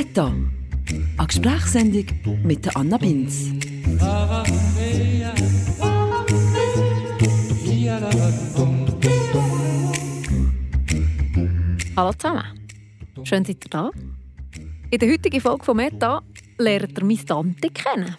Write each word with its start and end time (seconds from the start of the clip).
Meta, 0.00 0.32
eine 1.18 1.26
Gesprächssendung 1.26 2.06
mit 2.42 2.64
der 2.64 2.74
Anna 2.74 2.96
Binz. 2.96 3.50
Hallo 11.94 12.12
zusammen. 12.14 12.44
Schön, 13.24 13.44
seid 13.44 13.62
ihr 13.62 13.68
da. 13.68 13.90
In 14.90 14.98
der 14.98 15.10
heutigen 15.10 15.38
Folge 15.38 15.64
von 15.66 15.76
Meta 15.76 16.22
lernt 16.56 16.96
ihr 16.96 17.04
meine 17.04 17.22
Tante 17.26 17.68
kennen. 17.68 18.16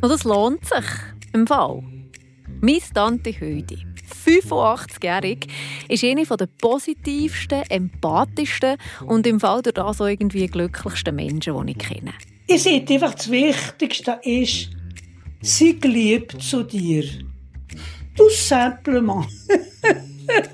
Und 0.00 0.08
das 0.08 0.24
lohnt 0.24 0.64
sich 0.64 0.86
im 1.34 1.46
Fall. 1.46 1.82
Meine 2.62 2.80
Tante 2.94 3.30
Heidi, 3.38 3.84
85-jährig, 4.26 5.46
ist 5.88 6.04
eine 6.04 6.24
der 6.24 6.48
positivsten, 6.60 7.62
empathischsten 7.68 8.76
und 9.06 9.26
im 9.26 9.40
Fall 9.40 9.62
durch 9.62 9.74
das 9.74 10.00
auch 10.00 10.06
irgendwie 10.06 10.46
glücklichsten 10.46 11.14
Menschen, 11.14 11.66
die 11.66 11.72
ich 11.72 11.78
kenne. 11.78 12.12
Ich 12.46 12.62
sehe 12.62 12.84
einfach, 12.88 13.14
das 13.14 13.30
Wichtigste 13.30 14.18
ist, 14.22 14.70
sie 15.40 15.78
geliebt 15.78 16.42
zu 16.42 16.62
dir. 16.62 17.04
Tout 18.16 18.30
simplement. 18.30 19.26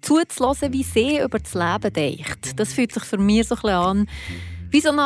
Zuzulassen, 0.00 0.72
wie 0.72 0.82
sie 0.82 1.20
über 1.20 1.38
das 1.38 1.54
Leben 1.54 1.92
denkt, 1.92 2.58
das 2.58 2.72
fühlt 2.72 2.92
sich 2.92 3.04
für 3.04 3.18
mich 3.18 3.46
so 3.46 3.54
ein 3.54 3.60
bisschen 3.60 3.76
an 3.76 4.08
wie 4.70 4.80
so 4.80 4.90
ein 4.90 4.98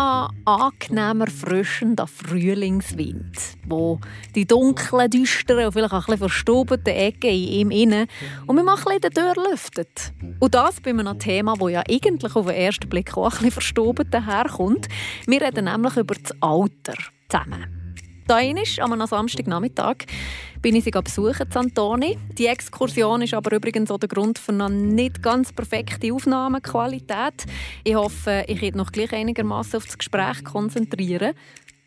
angenehmer, 0.45 1.27
frischender 1.27 2.07
Frühlingswind, 2.07 3.39
wo 3.67 3.99
die 4.35 4.47
dunklen, 4.47 5.11
düsteren 5.11 5.67
und 5.67 5.73
vielleicht 5.73 5.93
auch 5.93 6.07
ein 6.09 6.13
bisschen 6.13 6.19
verstaubten 6.19 6.87
Ecken 6.87 7.31
in 7.31 7.49
ihm 7.49 7.71
innen 7.71 8.07
und 8.47 8.57
man 8.57 8.65
mal 8.65 8.77
ein 8.77 9.01
bisschen 9.01 9.35
durchlüftet. 9.35 10.13
Und 10.39 10.55
das 10.55 10.81
bei 10.81 10.91
einem 10.91 11.19
Thema, 11.19 11.55
das 11.57 11.71
ja 11.71 11.83
eigentlich 11.89 12.37
auf 12.37 12.47
den 12.47 12.55
ersten 12.55 12.89
Blick 12.89 13.17
auch 13.17 13.25
ein 13.25 13.31
bisschen 13.31 13.51
verstaubt 13.53 14.13
daherkommt. 14.13 14.89
Wir 15.27 15.41
reden 15.41 15.65
nämlich 15.65 15.97
über 15.97 16.15
das 16.15 16.33
Alter 16.41 16.95
zusammen. 17.28 17.73
Da 18.27 18.41
ist 18.41 18.80
am 18.80 19.06
Samstagnachmittag 19.06 20.06
bin 20.62 20.77
ich 20.77 20.84
sie 20.84 20.91
besuchen, 20.91 21.47
Antoni. 21.53 22.17
Die 22.39 22.47
Exkursion 22.47 23.20
ist 23.20 23.34
aber 23.34 23.55
übrigens 23.55 23.91
auch 23.91 23.98
der 23.98 24.08
Grund 24.08 24.39
für 24.39 24.53
eine 24.53 24.70
nicht 24.70 25.22
ganz 25.22 25.53
perfekte 25.53 26.11
Aufnahmequalität. 26.11 27.44
Ich 27.84 27.94
hoffe, 27.94 28.44
ich 28.48 28.62
kann 28.62 28.78
noch 28.78 28.91
gleich 28.91 29.12
einigermaßen 29.12 29.77
auf 29.77 29.84
das 29.84 29.98
Gespräch 29.98 30.42
konzentrieren. 30.42 31.34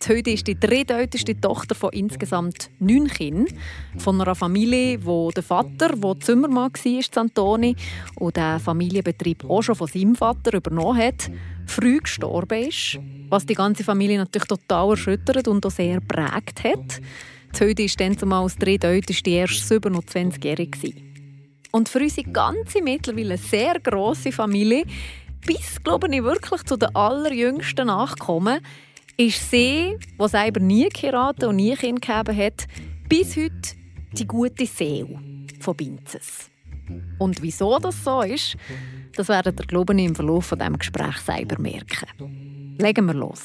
Heute 0.06 0.30
ist 0.30 0.48
die 0.48 0.58
drittälteste 0.58 1.40
Tochter 1.40 1.76
von 1.76 1.90
insgesamt 1.92 2.70
neun 2.80 3.08
Kindern. 3.08 3.48
Von 3.98 4.22
einer 4.22 4.36
Familie, 4.36 5.04
wo 5.04 5.32
der 5.32 5.44
Vater, 5.44 5.90
der 5.90 6.20
Zimmermann 6.22 6.72
war, 6.72 7.22
Antoni, 7.22 7.76
und 8.16 8.38
der 8.38 8.60
Familienbetrieb 8.60 9.50
auch 9.50 9.64
schon 9.64 9.76
von 9.76 9.88
seinem 9.88 10.16
Vater 10.16 10.54
übernommen 10.54 10.98
hat, 10.98 11.30
früh 11.66 12.00
gestorben 12.00 12.68
ist. 12.70 13.00
Was 13.30 13.46
die 13.46 13.56
ganze 13.56 13.84
Familie 13.84 14.18
natürlich 14.18 14.48
total 14.48 14.92
erschüttert 14.92 15.48
und 15.48 15.66
auch 15.66 15.72
sehr 15.72 16.00
prägt 16.00 16.64
hat. 16.64 17.02
Heute 17.60 17.84
ist 17.84 18.00
dann 18.00 18.18
zumal 18.18 18.44
als 18.44 18.56
drittälteste 18.56 19.30
erst 19.30 19.70
27-jährig. 19.70 20.96
Und 21.72 21.90
für 21.90 22.00
unsere 22.00 22.32
ganze 22.32 22.82
mittlerweile 22.82 23.38
sehr 23.38 23.80
grosse 23.82 24.32
Familie, 24.32 24.86
bis, 25.46 25.84
glaube 25.84 26.08
ich, 26.14 26.24
wirklich 26.24 26.64
zu 26.64 26.78
den 26.78 26.96
allerjüngsten 26.96 27.88
Nachkommen, 27.88 28.62
ist 29.18 29.50
sie, 29.50 29.98
die 30.20 30.28
selber 30.28 30.60
nie 30.60 30.88
geheiratet 30.90 31.46
und 31.46 31.56
nie 31.56 31.76
Kind 31.76 32.02
gegeben 32.02 32.38
hat, 32.38 32.68
bis 33.10 33.36
heute 33.36 33.76
die 34.14 34.28
gute 34.28 34.66
Seele 34.66 35.20
von 35.60 35.76
Binzes. 35.76 36.52
Und 37.18 37.42
wieso 37.42 37.80
das 37.80 38.04
so 38.04 38.22
ist, 38.22 38.56
das 39.16 39.28
werdet 39.28 39.60
ihr, 39.60 39.66
glaube 39.66 39.96
ich, 39.96 40.06
im 40.06 40.16
Verlauf 40.16 40.46
von 40.46 40.60
diesem 40.60 40.78
Gespräch 40.78 41.18
selber 41.18 41.60
merken. 41.60 42.78
Legen 42.80 43.06
wir 43.08 43.16
los. 43.16 43.42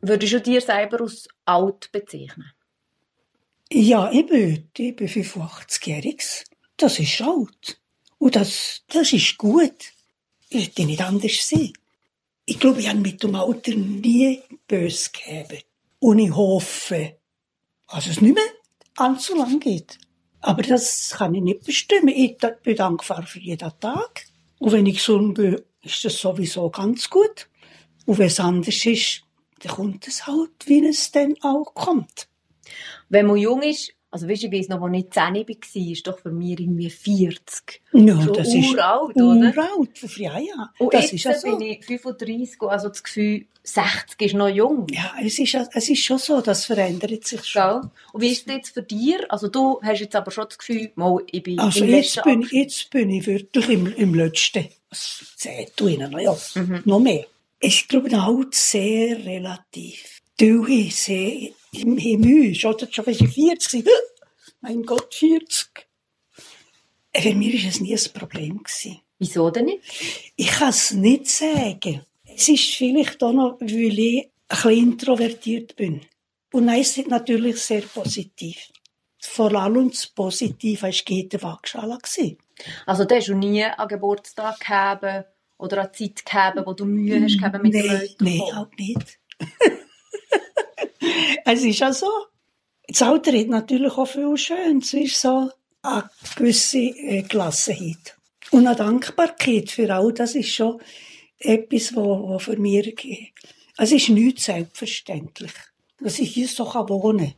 Würdest 0.00 0.32
du 0.32 0.40
dir 0.40 0.60
selber 0.62 1.02
als 1.02 1.28
alt 1.44 1.92
bezeichnen? 1.92 2.50
Ja, 3.70 4.10
ich 4.10 4.26
bin, 4.26 4.68
ich 4.76 4.96
bin 4.96 5.06
85-jährig. 5.06 6.49
Das 6.80 6.98
ist 6.98 7.20
alt. 7.20 7.78
Und 8.16 8.36
das, 8.36 8.84
das 8.88 9.12
ist 9.12 9.36
gut. 9.36 9.92
Ich 10.48 10.64
hätte 10.64 10.86
nicht 10.86 11.02
anders 11.02 11.46
sein. 11.46 11.74
Ich 12.46 12.58
glaube, 12.58 12.80
ich 12.80 12.88
habe 12.88 13.00
mit 13.00 13.22
dem 13.22 13.34
Alter 13.34 13.74
nie 13.74 14.40
böse 14.66 15.10
gegeben. 15.10 15.62
Und 15.98 16.20
ich 16.20 16.34
hoffe, 16.34 17.18
dass 17.86 18.06
es 18.06 18.22
nicht 18.22 18.34
mehr 18.34 18.44
allzu 18.96 19.36
lang 19.36 19.60
geht. 19.60 19.98
Aber 20.40 20.62
das 20.62 21.10
kann 21.10 21.34
ich 21.34 21.42
nicht 21.42 21.66
bestimmen. 21.66 22.08
Ich 22.08 22.38
bin 22.62 22.76
dankbar 22.76 23.26
für 23.26 23.40
jeden 23.40 23.72
Tag. 23.78 24.24
Und 24.58 24.72
wenn 24.72 24.86
ich 24.86 24.96
gesund 24.96 25.34
bin, 25.34 25.60
ist 25.82 26.02
das 26.02 26.16
sowieso 26.16 26.70
ganz 26.70 27.10
gut. 27.10 27.46
Und 28.06 28.16
wenn 28.16 28.28
es 28.28 28.40
anders 28.40 28.86
ist, 28.86 29.22
dann 29.58 29.72
kommt 29.72 30.08
es 30.08 30.26
halt, 30.26 30.50
wie 30.64 30.86
es 30.86 31.10
dann 31.10 31.34
auch 31.42 31.74
kommt. 31.74 32.26
Wenn 33.10 33.26
man 33.26 33.36
jung 33.36 33.60
ist, 33.60 33.92
also 34.10 34.28
weißt, 34.28 34.44
ich 34.44 34.52
weiss 34.52 34.68
noch, 34.68 34.82
als 34.82 34.96
ich 34.96 35.10
10 35.10 35.22
war, 35.34 35.92
ist 35.92 36.06
doch 36.06 36.18
für 36.18 36.30
mich 36.32 36.58
irgendwie 36.58 36.90
40. 36.90 37.80
Ja, 37.92 38.20
so 38.20 38.32
das 38.32 38.52
ist 38.52 38.70
uralt, 38.72 39.16
oder? 39.16 39.52
Uralt, 39.76 40.16
ja, 40.18 40.38
ja. 40.38 40.70
Und 40.78 40.92
das 40.94 41.04
jetzt 41.04 41.12
ist 41.14 41.24
ja 41.24 41.34
so. 41.38 41.56
bin 41.56 41.60
ich 41.68 41.84
35, 41.84 42.60
also 42.62 42.88
das 42.88 43.02
Gefühl, 43.02 43.46
60 43.62 44.20
ist 44.22 44.34
noch 44.34 44.48
jung. 44.48 44.86
Ja, 44.90 45.12
es 45.22 45.38
ist, 45.38 45.54
es 45.54 45.88
ist 45.88 46.02
schon 46.02 46.18
so, 46.18 46.40
das 46.40 46.64
verändert 46.64 47.24
sich 47.26 47.44
schon. 47.44 47.62
Gell? 47.82 47.90
Und 48.12 48.20
wie 48.22 48.30
ist 48.32 48.48
das 48.48 48.56
jetzt 48.56 48.70
für 48.74 48.82
dich? 48.82 49.16
Also 49.28 49.48
du 49.48 49.80
hast 49.82 50.00
jetzt 50.00 50.16
aber 50.16 50.30
schon 50.30 50.46
das 50.48 50.58
Gefühl, 50.58 50.90
mal, 50.96 51.18
ich 51.30 51.42
bin 51.42 51.58
also 51.60 51.84
im 51.84 51.90
jetzt 51.90 52.22
bin, 52.24 52.42
Abschnitt. 52.42 52.52
jetzt 52.52 52.90
bin 52.90 53.10
ich 53.10 53.26
wirklich 53.26 53.68
im, 53.68 53.86
im 53.94 54.14
letzten. 54.14 54.66
Was 54.88 55.34
zählt 55.36 55.72
du 55.76 55.86
ihnen? 55.88 56.10
Ja, 56.18 56.36
Mhm. 56.54 56.82
noch 56.84 57.00
mehr. 57.00 57.26
Ich 57.60 57.86
glaube, 57.86 58.10
Halt 58.24 58.54
sehr 58.54 59.24
relativ. 59.24 60.20
Du, 60.38 60.66
ich 60.66 60.96
sehe, 60.96 61.52
im 61.72 61.96
Himmel, 61.96 62.54
schon, 62.54 62.76
schon 62.90 63.06
wenn 63.06 63.14
ich 63.14 63.28
40 63.28 63.86
war, 63.86 63.92
mein 64.60 64.82
Gott, 64.82 65.14
40. 65.14 65.68
Für 67.14 67.34
mich 67.34 67.62
war 67.62 67.70
es 67.70 67.80
nie 67.80 67.94
ein 67.96 68.12
Problem. 68.12 68.62
Gewesen. 68.62 69.00
Wieso 69.18 69.50
denn 69.50 69.66
nicht? 69.66 69.82
Ich 70.36 70.48
kann 70.48 70.70
es 70.70 70.92
nicht 70.92 71.26
sagen. 71.28 72.02
Es 72.24 72.48
ist 72.48 72.74
vielleicht 72.74 73.22
auch 73.22 73.32
noch, 73.32 73.60
weil 73.60 73.98
ich 73.98 74.24
ein 74.24 74.30
bisschen 74.48 74.70
introvertiert 74.70 75.76
bin. 75.76 76.00
Und 76.52 76.64
nein, 76.66 76.80
es 76.80 76.96
ist 76.96 77.08
natürlich 77.08 77.60
sehr 77.60 77.82
positiv. 77.82 78.58
Vor 79.20 79.52
allem 79.54 79.90
das 79.90 80.06
Positive 80.06 80.82
war 80.82 80.90
die 80.90 81.42
Waagschale. 81.42 81.98
Also 82.86 83.04
du 83.04 83.14
hast 83.14 83.28
du 83.28 83.34
nie 83.34 83.62
einen 83.64 83.88
Geburtstag 83.88 84.58
gehabt 84.60 85.26
oder 85.58 85.80
eine 85.82 85.92
Zeit 85.92 86.24
gehabt, 86.24 86.58
wo 86.64 86.72
du 86.72 86.86
Mühe 86.86 87.22
hast 87.22 87.38
gehabt 87.38 87.62
mit 87.62 87.74
den 87.74 87.86
Nein, 87.86 88.00
Leuten? 88.00 88.24
nein, 88.24 88.56
halt 88.56 88.78
nicht. 88.78 89.18
Es 91.44 91.64
ist 91.64 91.78
ja 91.78 91.92
so. 91.92 92.10
Das 92.86 93.02
Alter 93.02 93.32
hat 93.38 93.46
natürlich 93.46 93.92
auch 93.92 94.06
viel 94.06 94.36
Schönes. 94.36 94.92
Es 94.92 94.94
ist 94.94 95.20
so 95.20 95.50
eine 95.82 96.10
gewisse 96.36 96.78
äh, 96.78 97.22
Gelassenheit. 97.22 98.16
Und 98.50 98.66
eine 98.66 98.76
Dankbarkeit 98.76 99.70
für 99.70 99.92
all 99.94 100.12
das 100.12 100.34
ist 100.34 100.48
schon 100.48 100.80
etwas, 101.38 101.94
wo 101.94 102.38
für 102.38 102.56
mich 102.56 102.96
geht. 102.96 103.32
Es 103.76 103.92
ist 103.92 104.08
nicht 104.08 104.40
selbstverständlich, 104.40 105.52
dass 106.00 106.18
ich 106.18 106.32
hier 106.32 106.48
so 106.48 106.66
wohnen 106.66 107.18
kann. 107.18 107.34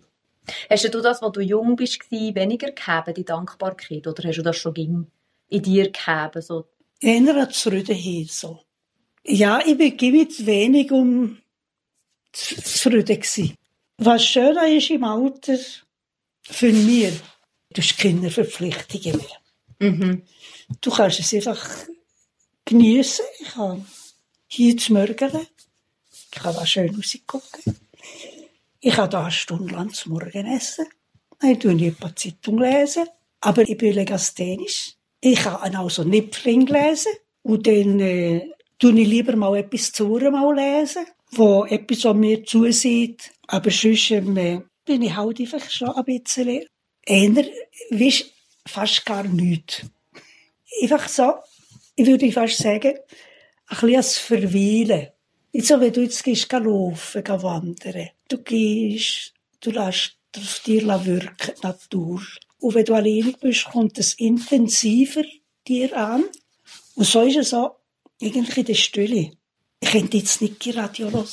Hast 0.70 0.92
du 0.92 1.00
das, 1.00 1.22
als 1.22 1.32
du 1.32 1.40
jung 1.40 1.76
bist, 1.76 2.10
weniger 2.10 2.72
gehabt, 2.72 3.16
die 3.16 3.24
Dankbarkeit? 3.24 4.06
Oder 4.06 4.28
hast 4.28 4.38
du 4.38 4.42
das 4.42 4.56
schon 4.56 4.74
in 4.74 5.06
in 5.52 5.62
dir 5.62 5.90
gehabt? 5.90 6.42
So? 6.42 6.66
Eher 7.00 7.48
zufriedenheit 7.50 8.30
so. 8.30 8.60
Ja, 9.24 9.60
ich 9.64 9.76
bin 9.76 9.96
gewiss 9.96 10.44
wenig 10.44 10.90
um 10.90 11.38
zufrieden 12.32 13.20
gewesen. 13.20 13.54
Was 13.98 14.24
schöner 14.24 14.66
ist 14.68 14.90
im 14.90 15.04
Alter 15.04 15.58
für 16.42 16.72
mich, 16.72 17.14
du 17.70 17.82
hast 17.82 17.98
keine 17.98 18.30
Verpflichtungen 18.30 19.18
mehr. 19.18 19.90
Mhm. 19.90 20.22
Du 20.80 20.90
kannst 20.90 21.20
es 21.20 21.34
einfach 21.34 21.68
geniessen. 22.64 23.24
Ich 23.40 23.52
kann 23.52 23.86
hier 24.46 24.76
zu 24.76 24.92
Morgen, 24.92 25.46
ich 26.34 26.40
kann 26.40 26.54
da 26.54 26.66
schön 26.66 26.94
rausgucken. 26.94 27.78
Ich 28.80 28.94
kann 28.94 29.10
da 29.10 29.22
eine 29.22 29.30
Stunde 29.30 29.74
lang 29.74 29.92
zum 29.92 30.12
Morgen 30.12 30.46
essen. 30.46 30.86
Ich 31.42 31.64
ein 31.64 31.94
paar 31.94 32.16
Zeitung 32.16 32.58
lesen. 32.58 33.06
Aber 33.40 33.62
ich 33.62 33.76
bin 33.76 33.94
legasthenisch. 33.94 34.94
Ich 35.20 35.40
kann 35.40 35.74
also 35.76 36.04
Nipfling 36.04 36.66
lesen. 36.66 37.12
Und 37.42 37.66
dann 37.66 38.00
äh, 38.00 38.50
tue 38.78 39.00
ich 39.00 39.06
lieber 39.06 39.36
mal 39.36 39.56
etwas 39.56 39.92
zu 39.92 40.06
mal 40.06 40.54
lesen, 40.54 41.06
wo 41.32 41.64
etwas 41.64 42.06
an 42.06 42.20
mir 42.20 42.44
zusieht. 42.44 43.32
Aber 43.46 43.70
sonst 43.70 44.10
ähm, 44.10 44.36
äh, 44.36 44.60
bin 44.84 45.02
ich 45.02 45.16
halt 45.16 45.40
einfach 45.40 45.70
schon 45.70 45.90
ein 45.90 46.04
bisschen 46.04 46.64
eher, 47.04 47.46
weisst, 47.90 48.32
fast 48.66 49.04
gar 49.04 49.24
nichts. 49.24 49.82
Einfach 50.80 51.08
so, 51.08 51.34
ich 51.96 52.06
würde 52.06 52.32
fast 52.32 52.58
sagen, 52.58 52.94
ein 53.66 53.80
bisschen 53.80 54.02
Verweilen. 54.02 55.08
Nicht 55.52 55.66
so, 55.66 55.80
wenn 55.80 55.92
du 55.92 56.02
jetzt 56.02 56.24
gehst, 56.24 56.48
geh 56.48 56.56
laufen, 56.56 57.24
geh 57.24 57.42
wandern. 57.42 58.08
Du 58.28 58.38
gehst, 58.38 59.34
du 59.60 59.70
lässt 59.70 60.16
auf 60.36 60.62
dir 60.64 60.82
wirken, 61.04 61.52
die 61.58 61.66
Natur. 61.66 62.22
Und 62.58 62.74
wenn 62.74 62.84
du 62.84 62.94
alleine 62.94 63.32
bist, 63.32 63.66
kommt 63.66 63.98
es 63.98 64.14
intensiver 64.14 65.24
dir 65.66 65.96
an. 65.96 66.24
Und 66.94 67.06
so 67.06 67.22
ist 67.22 67.36
es 67.36 67.54
auch 67.54 67.76
eigentlich 68.22 68.56
in 68.56 68.64
der 68.64 68.74
Stille. 68.74 69.30
Ich 69.82 69.90
könnte 69.90 70.16
jetzt 70.16 70.40
nicht 70.40 70.64
die 70.64 70.70
Radio 70.70 71.10
hören. 71.10 71.26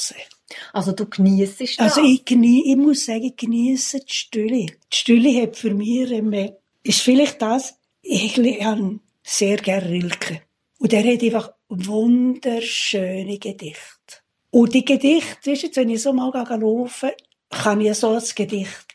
Also 0.74 0.92
du 0.92 1.06
genießt 1.06 1.62
es 1.62 1.78
Also 1.78 2.02
ich, 2.04 2.26
genie 2.26 2.72
ich 2.72 2.78
muss 2.78 3.06
sagen, 3.06 3.26
ich 3.26 3.38
genieße 3.38 4.00
die 4.00 4.12
Stille. 4.12 4.66
Die 4.66 4.98
Stille 4.98 5.44
hat 5.44 5.56
für 5.56 5.72
mich, 5.72 6.10
ähm, 6.10 6.34
ist 6.82 7.02
vielleicht 7.02 7.40
das, 7.44 7.76
ich 8.02 8.36
habe 8.64 9.00
sehr 9.24 9.58
gerne 9.58 9.88
Rilke. 9.88 10.42
Und 10.80 10.92
er 10.94 11.04
hat 11.04 11.22
einfach 11.22 11.52
wunderschöne 11.70 13.38
Gedichte. 13.38 14.18
Und 14.50 14.74
die 14.74 14.84
Gedichte, 14.84 15.52
weißt 15.52 15.64
du, 15.64 15.76
wenn 15.76 15.92
ich 15.92 16.02
so 16.02 16.12
mal 16.12 16.32
laufe, 16.60 17.16
kann 17.52 17.82
ich 17.82 17.94
so 17.96 18.10
ein 18.10 18.24
Gedicht 18.34 18.88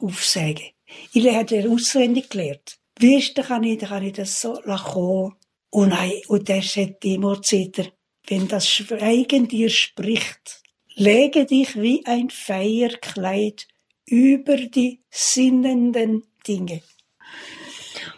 aufsagen. 0.00 0.70
Ich 1.12 1.32
habe 1.32 1.54
er 1.54 1.70
auswendig 1.70 2.30
gelernt. 2.30 2.78
Weißt 3.00 3.38
du, 3.38 3.42
kann 3.42 3.62
ich, 3.62 3.78
kann 3.78 4.02
ich 4.02 4.14
das 4.14 4.40
so 4.40 4.54
kommen. 4.54 5.36
Und, 5.70 5.90
nein, 5.90 6.14
und 6.26 6.48
der 6.48 6.62
sagt 6.62 7.04
immer 7.04 7.40
Zeit, 7.42 7.92
wenn 8.28 8.48
das 8.48 8.68
Schweigen 8.68 9.48
dir 9.48 9.70
spricht, 9.70 10.62
lege 10.94 11.46
dich 11.46 11.74
wie 11.76 12.04
ein 12.06 12.30
Feierkleid 12.30 13.66
über 14.04 14.56
die 14.56 15.00
sinnenden 15.10 16.24
Dinge. 16.46 16.82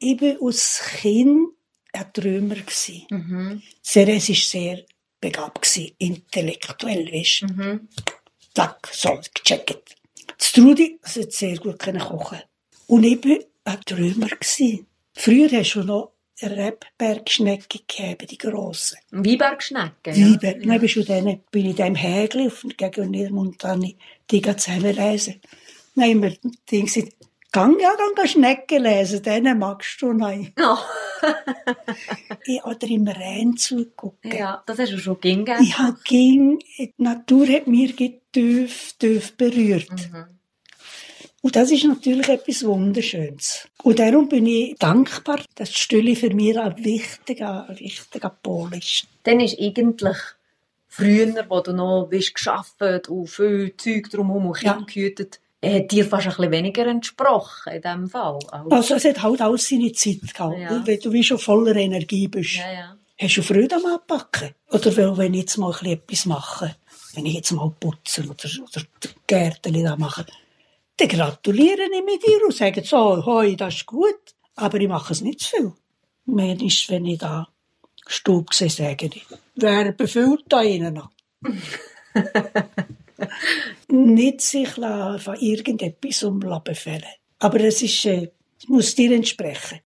Ich 0.00 0.20
war 0.20 0.36
als 0.46 0.82
Kind 1.00 1.50
ein 1.92 2.12
Träumer. 2.12 2.56
Mhm. 3.10 3.62
Sehr, 3.82 4.08
es 4.08 4.28
war 4.28 4.36
sehr 4.36 4.84
begabt, 5.20 5.78
intellektuell, 5.98 7.12
weißt 7.12 7.42
mhm. 7.42 7.88
Zack, 8.54 8.88
so, 8.92 9.20
gecheckt. 9.34 9.96
Das 10.38 10.52
Trudi 10.52 10.98
also 11.02 11.22
sehr 11.28 11.56
gut 11.58 11.78
kochen. 11.78 12.40
Und 12.86 13.04
ich 13.04 13.22
war 13.24 13.38
ein 13.64 13.80
Träumer. 13.84 14.28
Früher 15.12 15.50
hast 15.50 15.74
du 15.74 15.84
noch 15.84 16.12
Rebbergschnecken 16.42 17.80
gegeben, 17.86 18.26
die 18.28 18.38
grossen. 18.38 18.98
Weinbergschnecken? 19.10 19.92
Weinberg. 20.04 20.64
Ja. 20.64 20.72
Dann 20.72 20.80
bist 20.80 20.96
du 20.96 21.04
dann, 21.04 21.40
bin 21.50 21.66
ich 21.66 21.70
in 21.70 21.76
diesem 21.76 21.94
Hägel 21.94 22.46
auf 22.46 22.64
gegenüber 22.76 23.40
und 23.40 23.62
dann 23.62 23.92
die 24.30 24.42
zusammenlesen. 24.42 25.40
Dann 25.94 26.04
haben 26.04 26.22
wir 26.22 26.82
gesagt, 26.82 27.14
Gang 27.52 27.80
ja, 27.80 27.90
gang 27.96 28.28
Schnecken 28.28 28.84
lesen, 28.84 29.22
denen 29.24 29.58
magst 29.58 30.00
du 30.00 30.12
noch. 30.12 30.30
Oh. 30.30 30.78
ich 32.46 32.64
oder 32.64 32.86
im 32.86 33.08
Rhein 33.08 33.56
zugucken. 33.56 34.30
Ja, 34.30 34.62
das 34.66 34.78
hast 34.78 34.92
du 34.92 34.98
schon 34.98 35.20
ging. 35.20 35.44
Ich 35.60 35.76
habe 35.76 35.98
ging, 36.04 36.60
die 36.78 36.94
Natur 36.98 37.48
hat 37.48 37.66
mir 37.66 37.94
tief, 38.32 38.94
tief 39.00 39.36
berührt. 39.36 39.90
Mhm. 39.90 40.39
Und 41.42 41.56
das 41.56 41.70
ist 41.70 41.84
natürlich 41.84 42.28
etwas 42.28 42.64
Wunderschönes. 42.64 43.68
Und 43.82 43.98
darum 43.98 44.28
bin 44.28 44.46
ich 44.46 44.76
dankbar, 44.78 45.40
dass 45.54 45.70
die 45.70 45.78
Stille 45.78 46.16
für 46.16 46.34
mich 46.34 46.58
ein 46.58 46.84
wichtiger, 46.84 47.66
wichtiger 47.78 48.30
Pol 48.42 48.74
ist. 48.74 49.06
Dann 49.22 49.40
ist 49.40 49.58
eigentlich 49.58 50.18
früher, 50.86 51.46
wo 51.48 51.60
du 51.60 51.72
noch 51.72 52.08
bist, 52.10 52.34
gearbeitet 52.34 53.08
und 53.08 53.28
viel 53.28 53.74
Zeug 53.76 54.10
drumherum 54.10 54.48
und 54.48 54.58
Kinder 54.58 54.78
ja. 54.80 54.84
gehütet 54.86 55.40
hat 55.62 55.90
dir 55.90 56.06
fast 56.06 56.26
ein 56.26 56.30
bisschen 56.30 56.52
weniger 56.52 56.86
entsprochen 56.86 57.74
in 57.74 57.82
diesem 57.82 58.08
Fall. 58.08 58.38
Also, 58.50 58.70
also 58.70 58.94
es 58.94 59.04
hat 59.04 59.22
halt 59.22 59.40
alles 59.40 59.68
seine 59.68 59.92
Zeit 59.92 60.34
gehabt. 60.34 60.58
Ja. 60.58 60.82
Wenn 60.86 61.00
du 61.00 61.12
wie 61.12 61.22
schon 61.22 61.38
voller 61.38 61.76
Energie 61.76 62.28
bist, 62.28 62.56
ja, 62.56 62.72
ja. 62.72 62.96
hast 63.20 63.36
du 63.36 63.42
Freude 63.42 63.76
am 63.76 63.86
Anpacken. 63.86 64.54
Oder 64.70 65.16
wenn 65.18 65.34
ich 65.34 65.40
jetzt 65.40 65.58
mal 65.58 65.74
etwas 65.82 66.26
mache, 66.26 66.76
wenn 67.14 67.26
ich 67.26 67.34
jetzt 67.34 67.50
mal 67.52 67.72
putze 67.78 68.22
oder, 68.22 68.48
oder 68.62 68.86
Gärten 69.26 69.84
da 69.84 69.96
mache, 69.96 70.24
dann 71.00 71.08
gratuliere 71.08 71.82
ich 71.82 72.04
mit 72.04 72.26
dir 72.26 72.44
und 72.44 72.54
sage 72.54 72.82
so, 72.84 73.24
hoi, 73.24 73.56
das 73.56 73.74
ist 73.74 73.86
gut. 73.86 74.34
Aber 74.56 74.78
ich 74.78 74.88
mache 74.88 75.12
es 75.12 75.20
nicht 75.20 75.40
zu 75.40 75.56
viel. 75.56 75.72
Mehr 76.26 76.60
ist, 76.60 76.88
wenn 76.90 77.06
ich 77.06 77.18
da 77.18 77.48
Stub 78.06 78.52
sehe, 78.52 78.70
sage 78.70 79.06
ich, 79.06 79.26
wer 79.54 79.92
befüllt 79.92 80.44
da 80.48 80.62
innen 80.62 80.94
noch? 80.94 81.10
nicht 83.88 84.40
sich 84.40 84.70
von 84.70 85.36
irgendetwas 85.38 86.26
befehlen 86.64 87.04
Aber 87.38 87.60
es 87.60 87.82
ist, 87.82 88.04
äh, 88.04 88.30
muss 88.66 88.94
dir 88.94 89.14
entsprechen. 89.14 89.80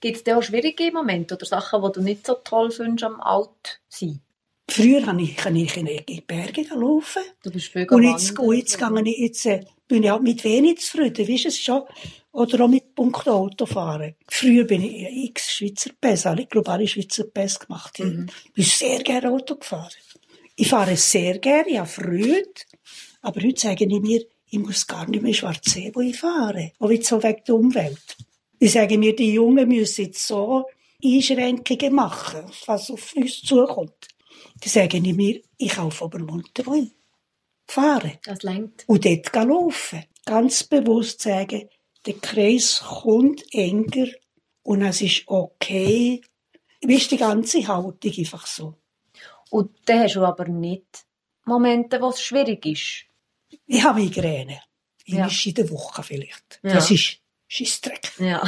Gibt 0.00 0.26
es 0.26 0.34
auch 0.34 0.42
schwierige 0.42 0.92
Momente 0.92 1.34
oder 1.34 1.46
Sachen, 1.46 1.82
die 1.82 1.92
du 1.92 2.02
nicht 2.02 2.26
so 2.26 2.34
toll 2.34 2.70
findest 2.70 3.04
am 3.04 3.20
Altsein? 3.20 4.20
Früher 4.68 5.02
kann 5.02 5.18
ich, 5.18 5.36
kann 5.36 5.56
ich 5.56 5.76
in 5.76 5.86
die 5.86 6.20
Berge 6.20 6.62
laufen. 6.74 7.22
Du 7.42 7.50
bist 7.50 7.68
viel 7.68 7.86
Und 7.90 8.04
jetzt, 8.04 8.38
und 8.38 8.56
jetzt, 8.56 8.78
gehe 8.78 9.02
ich, 9.04 9.18
jetzt 9.18 9.46
äh, 9.46 9.64
bin 9.92 10.04
ich 10.04 10.10
auch 10.10 10.20
mit 10.20 10.42
wenig 10.42 10.80
zufrieden. 10.80 11.28
Weißt 11.28 11.44
du, 11.44 11.48
es 11.48 11.58
schon, 11.58 11.82
oder 12.32 12.64
auch 12.64 12.68
mit 12.68 12.94
Punkt 12.94 13.28
Autofahren. 13.28 14.14
Früher 14.26 14.64
bin 14.64 14.82
ich 14.82 15.28
x 15.28 15.52
Schweizer 15.52 15.90
Pässe, 16.00 16.34
ich 16.38 16.48
glaube, 16.48 16.70
alle 16.70 16.88
Schweizer 16.88 17.24
Pässe 17.24 17.58
gemacht. 17.58 17.98
Mhm. 17.98 18.26
Ich 18.46 18.52
bin 18.52 18.64
sehr 18.64 19.02
gerne 19.02 19.30
Auto 19.30 19.56
gefahren. 19.56 19.90
Ich 20.56 20.68
fahre 20.68 20.96
sehr 20.96 21.38
gerne, 21.40 21.68
ich 21.68 21.78
habe 21.78 21.88
Freude. 21.88 22.54
Aber 23.20 23.42
heute 23.42 23.60
sage 23.60 23.84
ich 23.84 24.00
mir, 24.00 24.24
ich 24.48 24.58
muss 24.58 24.86
gar 24.86 25.06
nicht 25.10 25.22
mehr 25.22 25.34
schwarz 25.34 25.70
sehen, 25.70 25.92
wo 25.94 26.00
ich 26.00 26.18
fahre. 26.18 26.72
Auch 26.78 26.90
jetzt 26.90 27.08
so 27.08 27.22
wegen 27.22 27.44
der 27.46 27.54
Umwelt. 27.54 28.16
Ich 28.58 28.72
sage 28.72 28.96
mir, 28.96 29.14
die 29.14 29.34
Jungen 29.34 29.68
müssen 29.68 30.06
jetzt 30.06 30.26
so 30.26 30.64
Einschränkungen 31.04 31.94
machen, 31.94 32.44
was 32.64 32.90
auf 32.90 33.14
uns 33.14 33.42
zukommt. 33.42 34.08
Dann 34.58 34.70
sage 34.70 34.96
ich 34.96 35.14
mir, 35.14 35.38
ich 35.58 35.72
kaufe 35.72 36.04
aber 36.04 36.18
munter 36.18 36.66
ich 37.66 37.74
fahre. 37.74 38.18
Das 38.24 38.42
lenkt. 38.42 38.84
Und 38.86 39.04
dort 39.04 39.34
laufen. 39.34 40.04
Ganz 40.24 40.64
bewusst 40.64 41.22
sagen, 41.22 41.68
der 42.06 42.14
Kreis 42.14 42.82
kommt 42.84 43.42
enger 43.52 44.08
und 44.62 44.82
es 44.82 45.00
ist 45.00 45.22
okay. 45.26 46.20
Wie 46.80 46.96
ist 46.96 47.10
die 47.10 47.16
ganze 47.16 47.66
Haltung 47.66 48.12
einfach 48.16 48.46
so? 48.46 48.74
Und 49.50 49.70
dann 49.84 50.00
hast 50.00 50.16
du 50.16 50.24
aber 50.24 50.48
nicht 50.48 51.04
Momente, 51.44 52.00
wo 52.00 52.08
es 52.08 52.22
schwierig 52.22 52.64
ist. 52.66 53.04
Ich 53.66 53.84
habe 53.84 54.00
Migräne. 54.00 54.60
Ja. 55.04 55.28
in 55.44 55.54
der 55.54 55.70
Woche 55.70 56.02
vielleicht. 56.02 56.60
Ja. 56.62 56.74
Das 56.74 56.90
ist 56.90 57.18
Scheissdreck. 57.48 58.12
Ja. 58.18 58.42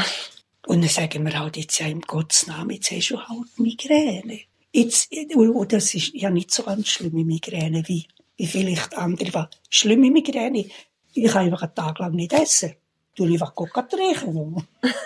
Und 0.66 0.80
dann 0.80 0.88
sagen 0.88 1.24
wir 1.26 1.38
halt 1.38 1.56
jetzt 1.56 1.78
ja 1.78 1.86
im 1.86 2.00
Gottes 2.00 2.46
Namen, 2.46 2.70
jetzt 2.70 2.90
hast 2.90 3.10
du 3.10 3.20
halt 3.20 3.58
Migräne. 3.58 4.40
Jetzt, 4.72 5.12
und 5.34 5.72
das 5.72 5.94
ist 5.94 6.14
ja 6.14 6.30
nicht 6.30 6.50
so 6.50 6.62
ganz 6.62 6.88
schlimme 6.88 7.24
Migräne 7.24 7.86
wie, 7.86 8.06
wie 8.36 8.46
vielleicht 8.46 8.96
andere. 8.96 9.48
Schlimme 9.70 10.10
Migräne, 10.10 10.68
ich 11.14 11.32
kann 11.32 11.46
einfach 11.46 11.62
einen 11.62 11.74
Tag 11.74 11.98
lang 11.98 12.14
nicht 12.14 12.32
essen. 12.32 12.74
Du 13.14 13.24
einfach 13.24 13.54
Coca 13.54 13.82
trinken. 13.82 14.66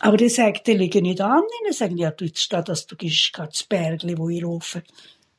Aber 0.00 0.16
die 0.16 0.28
sagt, 0.28 0.66
die 0.66 0.74
liegen 0.74 1.02
nicht 1.02 1.20
an. 1.20 1.42
Dann 1.64 1.72
sagen, 1.72 1.98
ja, 1.98 2.10
du 2.10 2.28
statt, 2.34 2.68
dass 2.68 2.86
du 2.86 2.96
gehst, 2.96 3.32
das 3.36 3.62
Bergli, 3.64 4.16
wo 4.16 4.28
ich 4.28 4.40
laufe, 4.40 4.82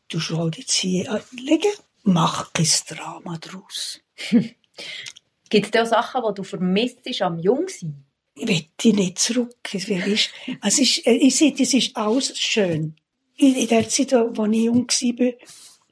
du 0.09 0.19
sollst 0.19 0.59
jetzt 0.59 0.73
hier 0.73 1.21
liegen. 1.31 1.71
Mach 2.03 2.53
kein 2.53 2.67
Drama 2.87 3.37
daraus. 3.37 3.99
Gibt 5.49 5.65
es 5.65 5.71
da 5.71 5.85
Sachen, 5.85 6.21
die 6.27 6.33
du 6.35 6.43
vermisst 6.43 7.21
am 7.21 7.39
Jungsein? 7.39 8.03
Ich 8.35 8.69
will 8.83 8.93
nicht 8.93 9.19
zurück. 9.19 9.55
Es 9.73 9.87
ist, 9.87 10.31
es 10.61 10.79
ist, 10.79 11.07
ich 11.07 11.35
sehe, 11.35 11.53
es 11.57 11.73
ist 11.73 11.97
alles 11.97 12.37
schön. 12.37 12.95
In 13.37 13.67
der 13.67 13.87
Zeit, 13.87 14.13
als 14.13 14.39
ich 14.51 14.63
jung 14.63 14.87
war, 14.87 15.33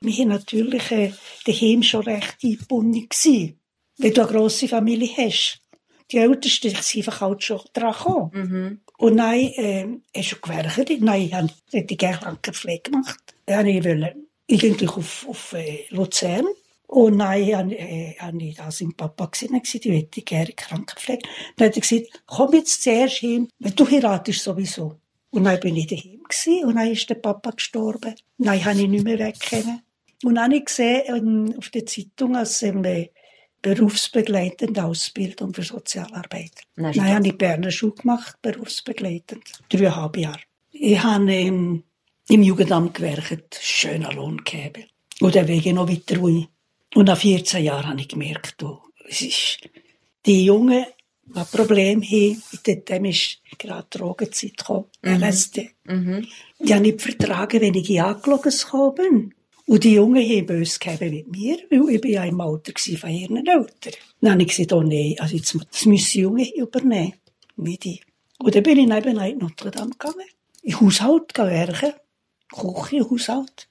wir 0.01 0.25
natürlich 0.25 0.91
äh, 0.91 1.11
daheim 1.45 1.83
schon 1.83 2.03
recht 2.03 2.37
eingebunden. 2.43 3.07
Wenn 3.97 4.13
du 4.13 4.21
eine 4.21 4.31
grosse 4.31 4.67
Familie 4.67 5.09
hast. 5.17 5.61
Die 6.11 6.17
Ältesten 6.17 6.69
sind 6.69 6.97
einfach 6.97 7.21
halt 7.21 7.43
schon 7.43 7.61
dran 7.73 7.93
gekommen. 7.93 8.31
Mhm. 8.33 8.79
Und 8.97 9.17
dann, 9.17 9.33
äh, 9.33 9.87
hast 10.15 10.31
du 10.31 10.35
gewerkt. 10.39 11.01
Nein, 11.01 11.21
ich 11.21 11.33
habe 11.33 11.49
die 11.71 11.97
Krankenpflege 11.97 12.91
gemacht. 12.91 13.35
Dann 13.45 13.65
wollte 13.65 14.15
ich 14.47 14.63
eigentlich 14.63 14.89
auf, 14.89 15.25
auf 15.27 15.53
äh, 15.53 15.85
Luzern. 15.89 16.45
Und 16.87 17.17
dann 17.17 17.71
äh, 17.71 18.15
habe 18.19 18.43
ich 18.43 18.55
da 18.55 18.69
sein 18.69 18.93
Papa 18.93 19.25
gesehen, 19.25 19.59
die 19.83 19.91
möchte 19.91 20.21
gerne 20.21 20.53
Krankenpflege. 20.53 21.27
Dann 21.57 21.69
hat 21.69 21.75
er 21.75 21.81
gesagt, 21.81 22.21
komm 22.27 22.53
jetzt 22.53 22.83
zuerst 22.83 23.17
hin, 23.17 23.49
wenn 23.59 23.75
du 23.75 23.89
heiratest 23.89 24.43
sowieso. 24.43 24.99
Und 25.35 25.43
dann 25.43 25.59
bin 25.59 25.75
ich 25.75 25.87
daheim 25.87 26.23
gewesen, 26.23 26.65
und 26.65 26.75
dann 26.75 26.91
ist 26.91 27.09
der 27.09 27.15
Papa 27.15 27.51
gestorben. 27.51 28.15
Dann 28.37 28.63
habe 28.63 28.81
ich 28.81 28.87
nicht 28.87 29.03
mehr 29.03 29.19
weggekommen. 29.19 29.81
Und 30.23 30.35
dann 30.35 30.45
habe 30.45 30.55
ich 30.55 30.65
gesehen, 30.65 31.03
ähm, 31.07 31.55
auf 31.57 31.69
der 31.69 31.85
Zeitung, 31.85 32.33
dass 32.33 32.63
ähm, 32.63 32.83
berufsbegleitende 33.61 34.85
Ausbildung 34.85 35.53
für 35.53 35.63
Sozialarbeit. 35.63 36.51
Nein, 36.77 36.93
Nein 36.95 37.15
habe 37.15 37.27
ich 37.27 37.37
Berner 37.37 37.69
Schule 37.69 37.95
gemacht, 37.95 38.37
berufsbegleitend. 38.41 39.43
Dreieinhalb 39.67 40.15
Jahre. 40.15 40.39
Ich 40.71 41.03
habe 41.03 41.33
ähm, 41.33 41.83
im 42.29 42.41
Jugendamt 42.41 42.93
gewerkt, 42.93 43.59
schöner 43.61 44.13
Lohn 44.13 44.37
gegeben. 44.37 44.85
Und 45.19 45.35
dann 45.35 45.49
wege 45.49 45.69
ich 45.69 45.75
noch 45.75 45.89
weiter. 45.89 46.21
Und 46.21 46.49
nach 46.95 47.17
14 47.17 47.61
Jahren 47.61 47.87
habe 47.87 47.99
ich 47.99 48.07
gemerkt, 48.07 48.63
oh, 48.63 48.83
es 49.09 49.21
ist, 49.21 49.59
die 50.25 50.45
Jungen, 50.45 50.85
ein 51.33 51.45
Problem 51.51 52.01
haben, 52.01 52.43
mit 52.51 52.89
dem 52.89 53.05
ist 53.05 53.39
gerade 53.57 53.87
Drogenzeit 53.89 54.57
gekommen, 54.57 54.85
mhm. 55.01 55.23
LSD. 55.23 55.71
Mhm. 55.85 56.27
Die 56.59 56.73
haben 56.73 56.83
nicht 56.83 57.01
vertragen, 57.01 57.61
wenn 57.61 57.73
ich 57.73 58.01
angelogen 58.01 58.51
bin. 58.95 59.33
Und 59.67 59.83
die 59.83 59.95
Jungen 59.95 60.23
haben 60.23 60.45
böse 60.45 60.77
gegeben 60.77 61.15
mit 61.15 61.31
mir, 61.31 61.57
weil 61.71 61.95
ich 61.95 62.01
bin 62.01 62.11
ja 62.11 62.23
im 62.23 62.39
Alter 62.39 62.71
von 62.97 63.09
ihren 63.09 63.37
Eltern. 63.37 63.93
Dann 64.21 64.33
habe 64.33 64.43
ich 64.43 64.49
gesagt, 64.49 64.73
oh 64.73 64.83
nein, 64.83 65.15
also 65.17 65.35
jetzt, 65.35 65.57
das 65.71 65.85
müssen 65.85 66.11
die 66.11 66.19
Jungen 66.19 66.47
übernehmen, 66.55 67.13
nicht 67.57 67.85
ich. 67.85 68.03
Und 68.37 68.53
dann 68.53 68.63
bin 68.63 68.77
ich 68.77 68.87
neben 68.87 69.19
in 69.19 69.37
Notre 69.39 69.71
Dame 69.71 69.91
gegangen, 69.91 70.27
in 70.61 70.79
Haushalt 70.79 71.35
werken, 71.37 71.93
Küche, 72.51 73.09
Haushalt. 73.09 73.67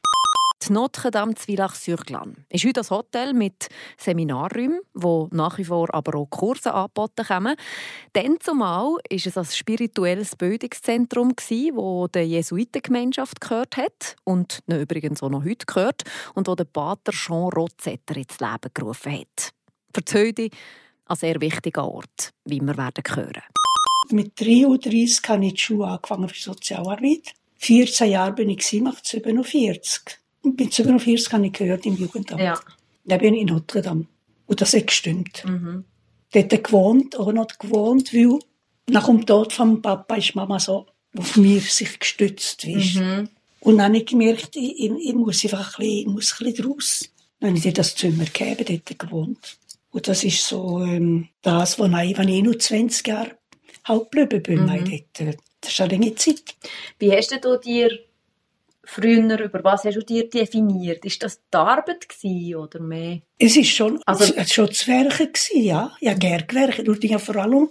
Die 0.67 0.73
Notre 0.73 1.11
Dame 1.11 1.35
zu 1.35 1.45
Villach-sur-Glane 1.45 2.37
ist 2.49 2.65
heute 2.65 2.81
ein 2.81 2.89
Hotel 2.89 3.35
mit 3.35 3.69
Seminarräumen, 3.99 4.81
wo 4.95 5.29
nach 5.31 5.59
wie 5.59 5.65
vor 5.65 5.93
aber 5.93 6.19
auch 6.19 6.31
Kurse 6.31 6.73
angeboten 6.73 7.27
kommen. 7.27 7.57
Dann 8.15 8.39
zumal 8.41 8.93
war 8.93 8.99
es 9.11 9.37
ein 9.37 9.45
spirituelles 9.45 10.37
Bildungszentrum, 10.37 11.33
wo 11.75 12.09
die 12.09 12.21
Jesuitengemeinschaft 12.21 13.43
gehört 13.43 13.77
hat 13.77 14.17
und 14.25 14.61
ne 14.67 14.81
übrigens 14.81 15.23
auch 15.23 15.29
noch 15.29 15.45
heute 15.45 15.67
gehört 15.67 16.03
und 16.35 16.49
wo 16.49 16.55
der 16.55 16.65
Pater 16.65 17.13
Jean 17.13 17.51
Rotzetter 17.51 18.17
ins 18.17 18.41
Leben 18.41 18.71
gerufen 18.73 19.21
hat. 19.21 19.53
Für 19.93 20.03
die 20.03 20.45
heute 20.45 20.57
ein 21.07 21.17
sehr 21.17 21.41
wichtiger 21.43 21.87
Ort, 21.87 22.31
wie 22.47 22.61
wir 22.61 22.77
werden 22.79 23.05
hören. 23.15 23.43
Mit 24.11 24.41
33 24.41 25.29
habe 25.29 25.45
ich 25.45 25.55
die 25.55 25.61
Schule 25.61 25.89
angefangen 25.89 26.29
für 26.29 26.41
Sozialarbeit. 26.41 27.35
14 27.59 28.11
Jahre 28.11 28.33
bin 28.33 28.49
ich, 28.49 28.73
macht 28.81 29.07
47 29.07 30.24
mit 30.45 30.73
47 30.73 31.33
habe 31.33 31.47
ich 31.47 31.53
gehört 31.53 31.87
im 31.87 31.97
Jugendamt. 31.97 32.41
Ja. 32.41 32.61
Da 33.05 33.17
bin 33.17 33.35
ich 33.35 33.43
in 33.43 33.49
Notre 33.49 33.83
Dame. 33.83 34.07
Und 34.47 34.61
das 34.61 34.75
hat 34.75 34.87
gestimmt. 34.87 35.45
Mhm. 35.45 35.85
Dort 36.33 36.65
gewohnt, 36.65 37.19
auch 37.19 37.33
noch 37.33 37.47
gewohnt, 37.59 38.13
weil 38.13 38.39
nach 38.89 39.07
dem 39.07 39.25
Tod 39.25 39.53
von 39.53 39.81
Papa 39.81 40.17
ist 40.17 40.35
Mama 40.35 40.59
so 40.59 40.87
auf 41.17 41.37
mir 41.37 41.61
sich 41.61 41.99
gestützt. 41.99 42.67
Weißt. 42.67 42.97
Mhm. 42.97 43.29
Und 43.61 43.79
dann 43.79 43.87
habe 43.87 43.99
ich 43.99 44.07
gemerkt, 44.07 44.57
ich, 44.57 44.79
ich, 44.79 44.91
ich 44.91 45.15
muss 45.15 45.43
einfach 45.45 45.79
ein 45.79 45.85
bisschen, 45.85 45.99
ich 46.01 46.07
muss 46.07 46.35
ein 46.39 46.47
bisschen 46.47 46.67
raus. 46.67 47.11
Dann 47.41 47.57
habe 47.57 47.69
ich 47.69 47.75
das 47.75 47.95
Zimmer 47.95 48.25
gegeben, 48.25 48.65
dort 48.85 48.99
gewohnt. 48.99 49.59
Und 49.91 50.09
das 50.09 50.25
ist 50.25 50.47
so 50.47 50.83
ähm, 50.83 51.29
das, 51.41 51.79
was 51.79 52.05
ich, 52.05 52.19
wenn 52.19 52.29
ich 52.29 52.43
nur 52.43 52.59
20 52.59 53.07
Jahre 53.07 53.39
halt 53.85 54.11
geblieben 54.11 54.43
bin, 54.43 54.65
mhm. 54.65 55.05
dort. 55.19 55.39
Das 55.61 55.73
ist 55.73 55.81
eine 55.81 55.93
lange 55.95 56.15
Zeit. 56.15 56.57
Wie 56.99 57.13
hast 57.13 57.31
du 57.31 57.59
dir 57.59 57.99
früher, 58.87 59.41
über 59.41 59.65
was 59.65 59.85
hast 59.85 59.97
du 59.97 60.05
dir 60.05 60.29
definiert? 60.29 61.05
Ist 61.05 61.23
das 61.23 61.41
die 61.53 61.57
Arbeit 61.57 62.09
gewesen, 62.09 62.57
oder 62.57 62.81
mehr? 62.81 63.21
Es 63.39 63.57
ist 63.57 63.71
schon, 63.71 64.01
also, 64.07 64.33
es 64.35 64.53
schon 64.53 64.67
das 64.67 64.87
Werken 64.87 65.33
gewesen, 65.33 65.63
ja. 65.63 65.93
Ich 66.01 66.09
habe 66.09 66.19
gerne 66.19 66.45
gewerkt. 66.45 66.89
Und 66.89 67.05
ich 67.05 67.13
habe 67.13 67.23
vor 67.23 67.37
allem, 67.37 67.71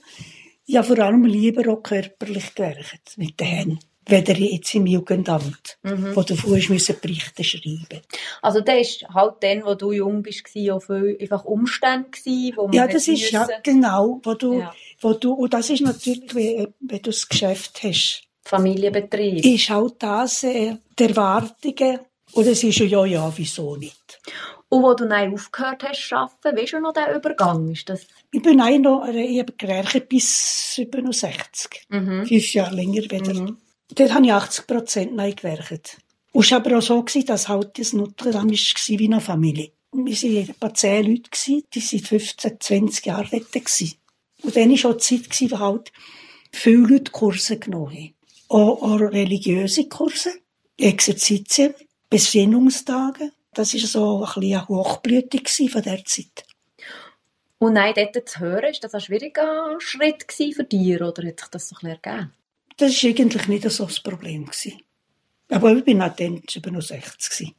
ich 0.65 0.77
habe 0.77 0.87
vor 0.87 0.99
allem 0.99 1.25
lieber 1.25 1.71
auch 1.71 1.83
körperlich 1.83 2.55
gewerkt, 2.55 3.17
mit 3.17 3.39
den 3.39 3.47
Händen. 3.47 3.79
Weder 4.05 4.35
jetzt 4.35 4.75
im 4.75 4.85
Jugendamt, 4.85 5.77
mhm. 5.81 6.13
wo 6.13 6.23
du 6.23 6.35
vorher 6.35 6.69
müssen 6.69 6.97
Berichte 7.01 7.41
schreiben 7.41 8.01
Also 8.41 8.59
das 8.59 8.75
ist 8.81 9.05
halt 9.13 9.35
dann, 9.39 9.63
wo 9.63 9.75
du 9.75 9.93
jung 9.93 10.21
bist, 10.21 10.45
auch 10.71 10.81
viel 10.81 11.17
einfach 11.21 11.45
Umstände 11.45 12.09
gewesen, 12.09 12.57
wo 12.57 12.67
man 12.67 12.73
Ja, 12.73 12.87
das 12.87 13.07
ist 13.07 13.21
müssen. 13.21 13.33
ja 13.33 13.47
genau, 13.63 14.19
wo 14.21 14.33
du, 14.33 14.59
ja. 14.59 14.73
wo 14.99 15.13
du, 15.13 15.31
und 15.31 15.53
das 15.53 15.69
ist 15.69 15.81
natürlich, 15.81 16.35
wenn, 16.35 16.73
wenn 16.81 17.01
du 17.01 17.11
das 17.11 17.29
Geschäft 17.29 17.81
hast 17.83 18.27
Familienbetrieb. 18.45 19.43
Ist 19.45 19.69
halt 19.69 19.95
das 19.99 20.43
äh, 20.43 20.77
die 20.97 21.03
Erwartungen. 21.03 21.99
Und 22.33 22.47
es 22.47 22.63
ist 22.63 22.79
ja, 22.79 23.05
ja, 23.05 23.31
wieso 23.35 23.75
nicht. 23.75 24.19
Und 24.69 24.81
wo 24.81 24.93
du 24.95 25.07
dann 25.07 25.33
aufgehört 25.33 25.83
hast 25.83 26.09
zu 26.09 26.15
arbeiten, 26.15 26.57
weißt 26.57 26.73
du 26.73 26.79
noch 26.79 26.93
den 26.93 27.15
Übergang? 27.15 27.71
Ist 27.71 27.89
das 27.89 28.07
ich 28.31 28.41
bin 28.41 28.59
auch 28.59 28.79
noch, 28.79 29.07
äh, 29.07 29.21
ich 29.21 29.39
habe 29.39 29.53
gelernt 29.53 30.09
bis 30.09 30.73
67. 30.73 31.85
Mhm. 31.89 32.25
Fünf 32.25 32.53
Jahre 32.53 32.75
länger 32.75 33.03
wieder. 33.03 33.33
Mhm. 33.33 33.57
Dort 33.93 34.13
habe 34.13 34.25
ich 34.25 34.33
80 34.33 34.67
Prozent 34.67 35.11
gewerkt. 35.11 35.97
Und 36.31 36.43
es 36.43 36.51
war 36.51 36.57
aber 36.57 36.79
auch 36.79 36.81
so, 36.81 37.03
dass 37.03 37.47
halt 37.47 37.77
das 37.77 37.93
Notre 37.93 38.31
Dame 38.31 38.53
war 38.53 38.99
wie 38.99 39.05
eine 39.05 39.21
Familie. 39.21 39.71
Wir 39.91 40.15
waren 40.15 40.49
etwa 40.49 40.73
zehn 40.73 41.05
Leute, 41.05 41.29
die 41.35 41.63
waren 41.79 42.03
15, 42.03 42.59
20 42.59 43.05
Jahre 43.05 43.29
dort. 43.29 43.81
Und 44.41 44.55
dann 44.55 44.71
war 44.71 44.89
auch 44.89 44.97
die 44.97 45.21
Zeit, 45.21 45.51
wo 45.51 45.59
halt 45.59 45.91
viele 46.51 46.87
Leute 46.87 47.11
Kurse 47.11 47.59
genommen 47.59 47.93
haben 47.93 48.15
auch, 48.49 48.81
auch 48.81 48.99
religiöse 48.99 49.87
Kurse, 49.87 50.33
Exerzitien, 50.77 51.73
Besinnungstage. 52.09 53.31
Das 53.53 53.73
war 53.73 53.79
so 53.81 54.25
ein 54.25 54.33
bisschen 54.41 54.59
eine 54.59 54.67
Hochblüte 54.67 55.69
von 55.69 55.81
der 55.81 56.03
Zeit. 56.05 56.45
Und 57.59 57.73
nein, 57.73 57.93
dort 57.95 58.27
zu 58.27 58.39
hören, 58.39 58.71
ist 58.71 58.83
das 58.83 58.93
ein 58.93 59.01
schwieriger 59.01 59.75
Schritt 59.79 60.25
für 60.29 60.63
dich, 60.63 61.01
oder 61.01 61.27
hat 61.27 61.39
sich 61.39 61.49
das 61.49 61.69
so 61.69 61.75
ein 61.75 61.97
bisschen 61.97 61.99
ergeben? 62.03 62.33
Das 62.77 63.03
war 63.03 63.09
eigentlich 63.09 63.47
nicht 63.47 63.71
so 63.71 63.85
das 63.85 63.99
Problem. 63.99 64.49
Aber 65.49 65.71
ich 65.71 65.97
war 65.97 66.09
dann 66.09 66.41
67. 66.45 67.53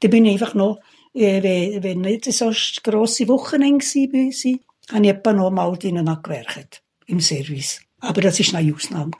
Da 0.00 0.08
bin 0.08 0.24
ich 0.24 0.32
einfach 0.32 0.54
noch, 0.54 0.80
äh, 1.14 1.82
wenn 1.82 2.00
nicht 2.00 2.24
so 2.32 2.52
grosse 2.82 3.28
Wochenende 3.28 3.84
war, 3.84 4.94
habe 4.94 5.04
ich 5.04 5.10
etwa 5.10 5.32
noch 5.32 5.50
mal 5.50 5.76
drinnen 5.76 6.22
gewerkt, 6.22 6.82
im 7.06 7.20
Service. 7.20 7.80
Aber 8.00 8.20
das 8.20 8.40
war 8.40 8.58
eine 8.58 8.74
Ausnahme. 8.74 9.12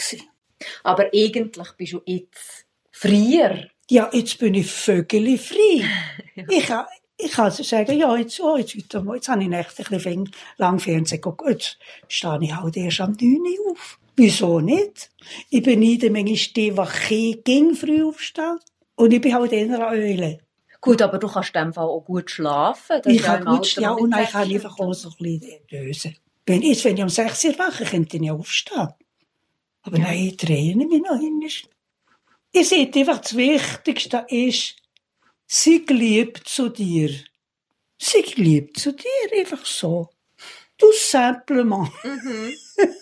Aber 0.82 1.10
eigentlich 1.12 1.72
bist 1.76 1.92
du 1.92 2.02
jetzt 2.06 2.66
freier. 2.90 3.68
Ja, 3.90 4.10
jetzt 4.12 4.38
bin 4.38 4.54
ich 4.54 4.70
vögeli 4.70 5.38
frei. 5.38 5.86
ja. 6.34 6.44
Ich 6.48 6.66
kann, 6.66 6.86
ich 7.18 7.32
kann 7.32 7.50
sagen, 7.50 7.98
ja, 7.98 8.16
jetzt, 8.16 8.40
oh, 8.40 8.56
jetzt, 8.56 8.74
jetzt, 8.74 8.92
jetzt 8.94 9.28
habe 9.28 9.44
ich 9.44 9.52
echt 9.52 9.78
ein 9.78 9.98
bisschen 9.98 10.30
lang 10.56 10.78
Fernsehen 10.78 11.20
geguckt. 11.20 11.48
Jetzt 11.48 11.78
stehe 12.08 12.38
ich 12.40 12.54
halt 12.54 12.76
erst 12.76 13.00
am 13.00 13.12
9 13.12 13.38
Uhr 13.38 13.72
auf. 13.72 13.98
Wieso 14.16 14.60
nicht? 14.60 15.10
Ich 15.50 15.62
bin 15.62 15.80
nicht 15.80 16.02
manchmal 16.02 16.24
die, 16.34 16.74
die 17.08 17.40
ging 17.44 17.74
früh 17.74 18.04
aufstehen. 18.04 18.58
Und 18.96 19.12
ich 19.12 19.20
bin 19.20 19.34
halt 19.34 19.52
eher 19.52 19.64
eine 19.74 19.86
Eule. 19.86 20.38
Gut, 20.80 21.00
aber 21.00 21.18
du 21.18 21.28
kannst 21.28 21.54
in 21.54 21.62
dem 21.62 21.72
Fall 21.72 21.86
auch 21.86 22.04
gut 22.04 22.30
schlafen. 22.30 23.00
Ich 23.06 23.22
kann 23.22 23.44
gut 23.44 23.66
schlafen, 23.66 23.82
ja, 23.82 23.92
und 23.92 24.18
ich 24.18 24.30
kann 24.30 24.50
einfach 24.50 24.78
auch 24.78 24.92
so 24.92 25.10
ein 25.10 25.14
bisschen 25.18 25.60
lösen. 25.70 26.16
Wenn, 26.44 26.62
jetzt, 26.62 26.84
wenn 26.84 26.96
ich 26.96 27.02
um 27.02 27.08
6 27.08 27.44
Uhr 27.44 27.58
wache, 27.58 27.84
könnte 27.84 28.16
ich 28.16 28.20
nicht 28.20 28.32
aufstehen. 28.32 28.88
Aber 29.82 29.98
ja. 29.98 30.04
nein, 30.04 30.36
Tränen 30.36 30.88
mich 30.88 31.02
noch 31.02 31.18
hin. 31.18 31.42
Ich 32.52 32.68
sehe 32.68 32.90
einfach, 32.94 33.18
das 33.18 33.36
Wichtigste 33.36 34.24
ist, 34.28 34.76
sie 35.46 35.84
liebt 35.88 36.48
zu 36.48 36.68
dir. 36.68 37.10
Sie 37.98 38.22
liebt 38.34 38.78
zu 38.78 38.92
dir, 38.92 39.38
einfach 39.38 39.64
so. 39.64 40.10
Tout 40.76 40.92
simplement. 40.94 41.90
Mhm. 42.04 42.54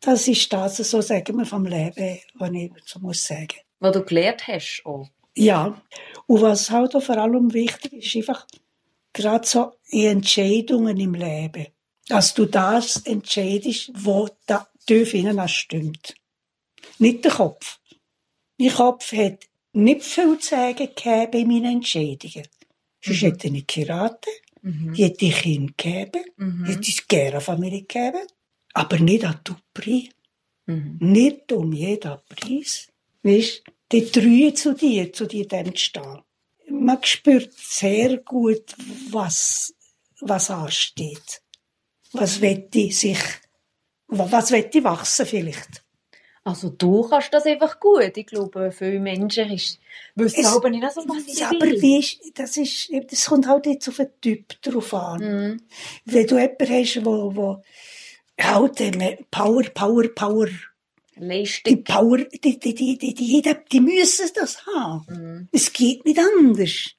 das 0.00 0.28
ist 0.28 0.52
das, 0.52 0.76
so 0.76 1.00
sagen 1.00 1.36
wir 1.36 1.46
vom 1.46 1.66
Leben, 1.66 2.20
was 2.34 2.50
ich 2.52 2.72
so 2.84 3.00
muss 3.00 3.26
sagen. 3.26 3.58
Was 3.80 3.92
du 3.92 4.04
gelernt 4.04 4.46
hast 4.46 4.82
auch. 4.84 5.08
Ja. 5.34 5.80
Und 6.26 6.42
was 6.42 6.70
halt 6.70 6.94
auch 6.94 7.02
vor 7.02 7.18
allem 7.18 7.52
wichtig 7.52 7.92
ist, 7.92 8.16
einfach 8.16 8.46
gerade 9.12 9.46
so 9.46 9.72
die 9.90 10.06
Entscheidungen 10.06 10.98
im 10.98 11.14
Leben. 11.14 11.66
Dass 12.08 12.34
du 12.34 12.46
das 12.46 12.98
entscheidest, 12.98 13.90
wo 13.94 14.28
da 14.46 14.68
tief 14.86 15.14
innen 15.14 15.48
stimmt. 15.48 16.14
Nicht 16.98 17.24
der 17.24 17.32
Kopf. 17.32 17.78
Mein 18.58 18.72
Kopf 18.72 19.12
hat 19.12 19.46
nicht 19.72 20.02
viel 20.02 20.38
zu 20.38 20.50
sagen 20.50 20.88
bei 20.96 21.44
meinen 21.44 21.76
Entscheidungen. 21.76 22.46
Sonst 23.00 23.22
mhm. 23.22 23.26
hätte 23.26 23.46
ich 23.46 23.52
nicht 23.52 23.68
geheiratet, 23.68 24.42
mhm. 24.62 24.94
hätte 24.94 25.24
ich 25.24 25.36
Kind 25.36 25.76
gegeben, 25.76 26.24
mhm. 26.36 26.64
hätte 26.66 26.88
ich 26.88 27.08
gerne 27.08 27.32
eine 27.32 27.40
Familie 27.40 27.82
gegeben, 27.82 28.26
aber 28.74 28.98
nicht 28.98 29.24
an 29.24 29.40
tout 29.42 29.62
Preis. 29.74 30.08
Mhm. 30.66 30.98
Nicht 31.00 31.52
um 31.52 31.72
jeden 31.72 32.18
Preis. 32.28 32.88
Weißt, 33.22 33.62
die 33.90 34.04
Treue 34.06 34.54
zu 34.54 34.74
dir, 34.74 35.12
zu 35.12 35.26
dir 35.26 35.46
dem 35.46 35.74
zu 35.74 35.84
stehen. 35.84 36.22
Man 36.70 37.02
spürt 37.02 37.52
sehr 37.52 38.18
gut, 38.18 38.74
was, 39.10 39.74
was 40.20 40.50
ansteht. 40.50 41.42
Was 42.12 42.40
wette 42.40 42.90
sich 42.90 43.18
was 44.18 44.50
wird 44.50 44.74
die 44.74 44.84
wachsen 44.84 45.26
vielleicht? 45.26 45.82
Also 46.44 46.70
du 46.70 47.08
kannst 47.08 47.32
das 47.32 47.46
einfach 47.46 47.78
gut. 47.78 48.16
Ich 48.16 48.26
glaube, 48.26 48.72
viele 48.72 48.98
Menschen 48.98 49.50
ist, 49.50 49.78
wissen 50.16 50.44
aber 50.44 50.70
nicht 50.70 50.90
so, 50.90 51.02
was 51.08 51.24
sie 51.24 51.44
aber 51.44 51.66
wie 51.66 51.98
ist, 52.00 52.18
das 52.34 52.56
ist, 52.56 52.90
das 53.10 53.26
kommt 53.26 53.46
halt 53.46 53.66
jetzt 53.66 53.88
auf 53.88 53.96
den 53.96 54.08
Typ 54.20 54.60
drauf 54.60 54.92
an. 54.92 55.20
Mm. 55.20 55.60
Wenn 56.04 56.26
du 56.26 56.38
jemanden 56.38 56.68
hast, 56.68 57.04
wo, 57.04 57.36
wo 57.36 57.62
halt 58.40 58.80
äh, 58.80 59.18
Power, 59.30 59.62
Power, 59.72 60.08
Power, 60.08 60.48
Leistung. 61.14 61.74
Die 61.74 61.76
Power, 61.76 62.18
die, 62.18 62.58
die, 62.58 62.74
die, 62.74 62.98
die, 62.98 63.14
die, 63.14 63.54
die 63.70 63.80
müssen 63.80 64.28
das 64.34 64.66
haben. 64.66 65.04
Mm. 65.06 65.48
Es 65.52 65.72
geht 65.72 66.04
nicht 66.04 66.18
anders. 66.18 66.90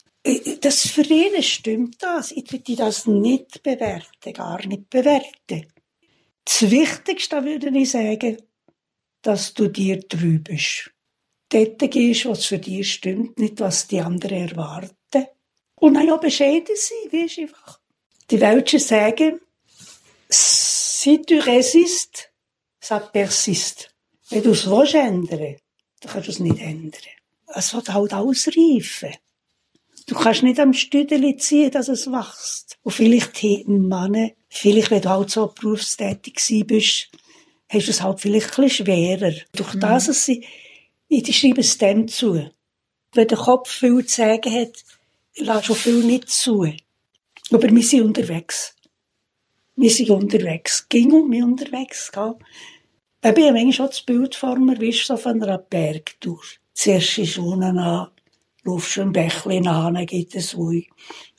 Das 0.62 0.88
für 0.88 1.02
ihn 1.02 1.44
stimmt 1.44 2.02
das. 2.02 2.32
Ich 2.32 2.50
würde 2.50 2.78
das 2.78 3.08
nicht 3.08 3.62
bewerten, 3.62 4.32
gar 4.32 4.66
nicht 4.66 4.90
bewerten. 4.90 5.66
Das 6.46 6.70
Wichtigste 6.70 7.44
würde 7.44 7.70
ich 7.78 7.92
sagen, 7.92 8.38
dass 9.22 9.54
du 9.54 9.70
dir 9.70 10.06
treu 10.08 10.40
bist. 10.40 10.92
Dort 11.50 11.80
gehst, 11.92 12.26
was 12.26 12.46
für 12.46 12.60
dich 12.60 12.94
stimmt, 12.94 13.40
nicht 13.40 13.60
was 13.60 13.88
die 13.88 14.02
anderen 14.02 14.50
erwarten. 14.50 15.28
Und 15.76 16.02
ja 16.02 16.18
bescheiden 16.18 16.76
sein, 16.76 17.12
weißt 17.12 17.40
einfach. 17.40 17.80
Die 18.30 18.40
Welschen 18.40 18.80
sagen, 18.80 19.40
si 20.30 21.22
tu 21.22 21.36
résistes, 21.36 22.30
ça 22.82 23.00
persiste. 23.00 23.90
Wenn 24.30 24.44
du 24.44 24.52
es 24.52 24.66
ändern 24.66 25.40
willst, 25.40 25.64
dann 26.00 26.12
kannst 26.12 26.28
du 26.28 26.32
es 26.32 26.40
nicht 26.40 26.60
ändern. 26.60 27.02
es 27.56 27.74
wird 27.74 27.90
halt 27.90 28.14
ausreifen. 28.14 29.16
Du 30.08 30.16
kannst 30.16 30.44
nicht 30.44 30.60
am 30.60 30.74
Stüdeli 30.74 31.38
ziehen, 31.38 31.72
dass 31.72 31.88
es 31.88 32.08
wächst. 32.08 32.78
Und 32.84 32.92
vielleicht 32.92 33.42
hätten 33.42 33.88
Männer, 33.88 34.32
vielleicht, 34.50 34.92
wenn 34.92 35.02
du 35.02 35.10
halt 35.10 35.30
so 35.30 35.48
berufstätig 35.48 36.66
bist, 36.68 37.10
hast 37.70 37.88
du 37.88 37.92
es 37.92 38.02
halt 38.02 38.20
vielleicht 38.20 38.58
ein 38.58 38.66
bisschen 38.66 38.86
schwerer. 38.86 39.34
Durch 39.54 39.76
das, 39.76 40.08
dass 40.08 40.26
sie, 40.26 40.46
ich 41.08 41.38
schreibe 41.38 41.62
es 41.62 41.78
dem 41.78 42.08
zu. 42.08 42.50
Wenn 43.14 43.28
der 43.28 43.38
Kopf 43.38 43.70
viel 43.70 44.06
zu 44.06 44.18
sagen 44.18 44.54
hat, 44.54 44.84
lass 45.38 45.66
schon 45.66 45.76
viel 45.76 46.04
nicht 46.04 46.30
zu. 46.30 46.68
Aber 47.52 47.70
wir 47.70 47.84
sind 47.84 48.02
unterwegs. 48.02 48.76
Wir 49.76 49.90
sind 49.90 50.10
unterwegs. 50.10 50.88
Ging 50.90 51.12
um 51.12 51.30
mich 51.30 51.44
unterwegs, 51.44 52.12
gell? 52.12 52.36
Ich 53.22 53.30
habe 53.30 53.54
manchmal 53.54 53.74
schon 53.74 53.88
das 53.88 54.02
Bild 54.02 54.36
vor 54.36 54.58
mir, 54.58 54.80
wie 54.82 54.92
so 54.92 55.16
von 55.16 55.42
einer 55.42 55.58
Bergtour. 55.58 56.42
Zuerst 56.74 57.18
ist 57.20 57.38
unten 57.38 57.78
an, 57.80 58.10
laufst 58.64 58.98
du 58.98 59.02
ein 59.02 59.12
Bächlein 59.12 59.68
an, 59.68 59.96
dann 59.96 60.06
geht 60.06 60.36
es 60.36 60.56
Wui. 60.56 60.90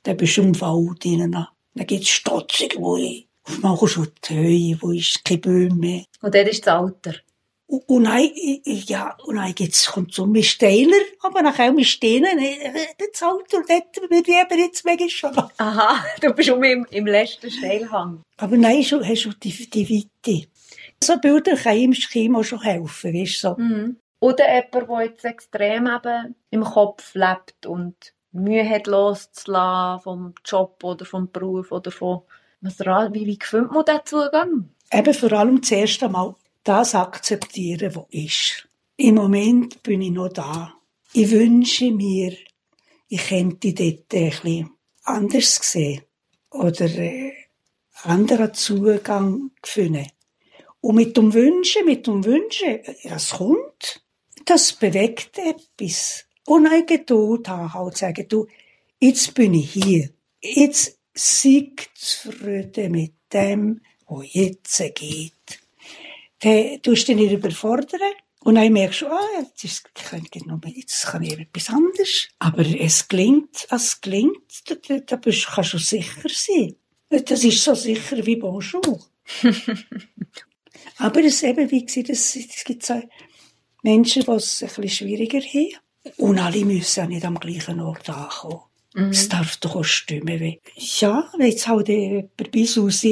Dann 0.02 0.16
bist 0.16 0.36
du 0.36 0.42
im 0.42 0.60
Wald 0.60 1.04
rein, 1.04 1.32
dann 1.32 1.86
geht 1.86 2.02
es 2.02 2.08
stotzig 2.08 2.76
Wui. 2.76 3.26
Auf 3.44 3.56
einmal 3.56 3.76
kommst 3.76 3.96
du 3.96 4.06
die 4.06 4.34
Höhe, 4.34 4.78
wo 4.80 4.90
ist 4.90 5.24
keine 5.24 5.40
Bäume 5.40 5.74
mehr. 5.74 6.04
Und 6.22 6.34
dort 6.34 6.48
ist 6.48 6.66
das 6.66 6.74
Alter. 6.74 7.14
Und, 7.66 7.88
und 7.88 8.04
dann, 8.04 8.30
ja, 8.64 9.16
und 9.24 9.36
dann 9.36 9.54
geht's, 9.54 9.86
kommt 9.86 10.12
so 10.14 10.24
ein 10.24 10.42
steiler, 10.42 11.00
aber 11.20 11.42
nachher 11.42 11.72
mit 11.72 11.86
Steinen, 11.86 12.38
das 12.98 13.22
Alter, 13.22 13.62
dort 13.66 14.10
wird 14.10 14.28
eben 14.28 14.58
jetzt 14.58 14.84
weg 14.84 15.10
schon. 15.10 15.36
Aha, 15.56 16.04
du 16.20 16.32
bist 16.32 16.50
um 16.50 16.62
im, 16.62 16.86
im 16.90 17.06
letzten 17.06 17.50
Steilhang. 17.50 18.22
Aber 18.36 18.56
nein, 18.56 18.82
schon, 18.82 19.06
hast 19.06 19.24
du 19.24 19.30
die, 19.30 19.70
die 19.70 19.88
Weite. 20.24 20.46
So 21.02 21.18
Bilder 21.18 21.56
können 21.56 21.82
im 21.82 21.94
Schema 21.94 22.42
schon 22.44 22.62
helfen, 22.62 23.12
weißt 23.12 23.34
du, 23.34 23.48
so. 23.48 23.56
Mhm. 23.56 23.96
Oder 24.20 24.46
jemand, 24.54 24.88
der 24.90 25.06
jetzt 25.06 25.24
extrem 25.24 25.86
eben 25.86 26.34
im 26.50 26.64
Kopf 26.64 27.14
lebt 27.14 27.66
und 27.66 28.14
Mühe 28.32 28.68
hat 28.68 28.86
loszulassen 28.86 30.02
vom 30.02 30.34
Job 30.44 30.82
oder 30.82 31.04
vom 31.04 31.30
Beruf 31.30 31.70
oder 31.70 31.90
von 31.90 32.22
was 32.60 32.80
wie, 32.80 33.26
wie 33.26 33.38
findet 33.40 33.72
man 33.72 33.84
diesen 33.84 34.06
Zugang? 34.06 34.70
Eben 34.90 35.14
vor 35.14 35.32
allem 35.32 35.62
zuerst 35.62 36.02
einmal 36.02 36.34
das 36.64 36.94
akzeptieren, 36.94 37.94
was 37.94 38.06
ist. 38.10 38.68
Im 38.96 39.16
Moment 39.16 39.82
bin 39.82 40.00
ich 40.00 40.10
noch 40.10 40.28
da. 40.28 40.72
Ich 41.12 41.30
wünsche 41.30 41.92
mir, 41.92 42.34
ich 43.08 43.28
könnte 43.28 43.74
dort 43.74 44.08
bisschen 44.08 44.70
anders 45.02 45.56
sehen 45.56 46.02
oder 46.50 46.86
äh, 46.86 47.32
anderen 48.02 48.54
Zugang 48.54 49.50
finden. 49.62 50.06
Und 50.80 50.96
mit 50.96 51.16
dem 51.16 51.34
Wünschen, 51.34 51.84
mit 51.84 52.06
dem 52.06 52.24
Wünschen, 52.24 52.80
es 53.02 53.30
kommt, 53.30 54.03
das 54.44 54.72
bewegt 54.72 55.38
etwas. 55.38 56.24
Und 56.46 56.66
eine 56.66 56.84
Geduld 56.84 57.48
haben, 57.48 57.72
halt 57.72 57.96
sagen, 57.96 58.26
du, 58.28 58.46
jetzt 59.00 59.34
bin 59.34 59.54
ich 59.54 59.72
hier. 59.72 60.10
Jetzt 60.40 60.98
sei 61.14 61.72
zufrieden 61.94 62.92
mit 62.92 63.14
dem, 63.32 63.80
was 64.06 64.32
jetzt 64.32 64.82
geht. 64.94 65.32
Dann 66.40 66.82
tust 66.82 67.08
du 67.08 67.14
dich 67.14 67.22
nicht 67.22 67.32
überfordern. 67.32 68.00
Und 68.40 68.56
dann 68.56 68.72
merkst 68.74 69.02
du, 69.02 69.06
ah, 69.06 69.28
jetzt, 69.38 69.64
ist, 69.64 69.88
jetzt 69.96 71.06
kann 71.06 71.22
ich 71.22 71.38
etwas 71.38 71.70
anderes. 71.70 72.28
Aber 72.38 72.62
es 72.62 73.08
klingt, 73.08 73.66
es 73.70 74.00
klingt, 74.02 74.42
da, 74.66 74.98
da 74.98 75.16
bist, 75.16 75.46
kannst 75.46 75.72
du 75.72 75.78
sicher 75.78 76.28
sein. 76.28 76.76
Das 77.08 77.42
ist 77.42 77.64
so 77.64 77.74
sicher 77.74 78.24
wie 78.26 78.36
Bonjour. 78.36 79.00
Aber 80.98 81.24
es 81.24 81.42
eben, 81.42 81.70
wie 81.70 81.86
gesagt, 81.86 82.10
es, 82.10 82.36
es 82.36 82.64
gibt 82.64 82.84
so 82.84 83.00
Menschen, 83.84 84.24
die 84.24 84.30
es 84.30 84.62
ein 84.62 84.68
bisschen 84.68 84.88
schwieriger 84.88 85.40
haben. 85.40 85.76
Und 86.16 86.38
alle 86.38 86.64
müssen 86.64 87.04
auch 87.04 87.08
nicht 87.08 87.24
am 87.24 87.38
gleichen 87.38 87.80
Ort 87.80 88.08
ankommen. 88.08 88.60
Mhm. 88.94 89.10
Es 89.10 89.28
darf 89.28 89.56
doch 89.58 89.76
auch 89.76 89.84
stimmen. 89.84 90.40
Wie, 90.40 90.60
ja, 90.76 91.30
wenn 91.36 91.50
jetzt 91.50 91.68
halt 91.68 91.88
jemand 91.88 92.34
bei 92.36 92.60
uns 92.60 93.04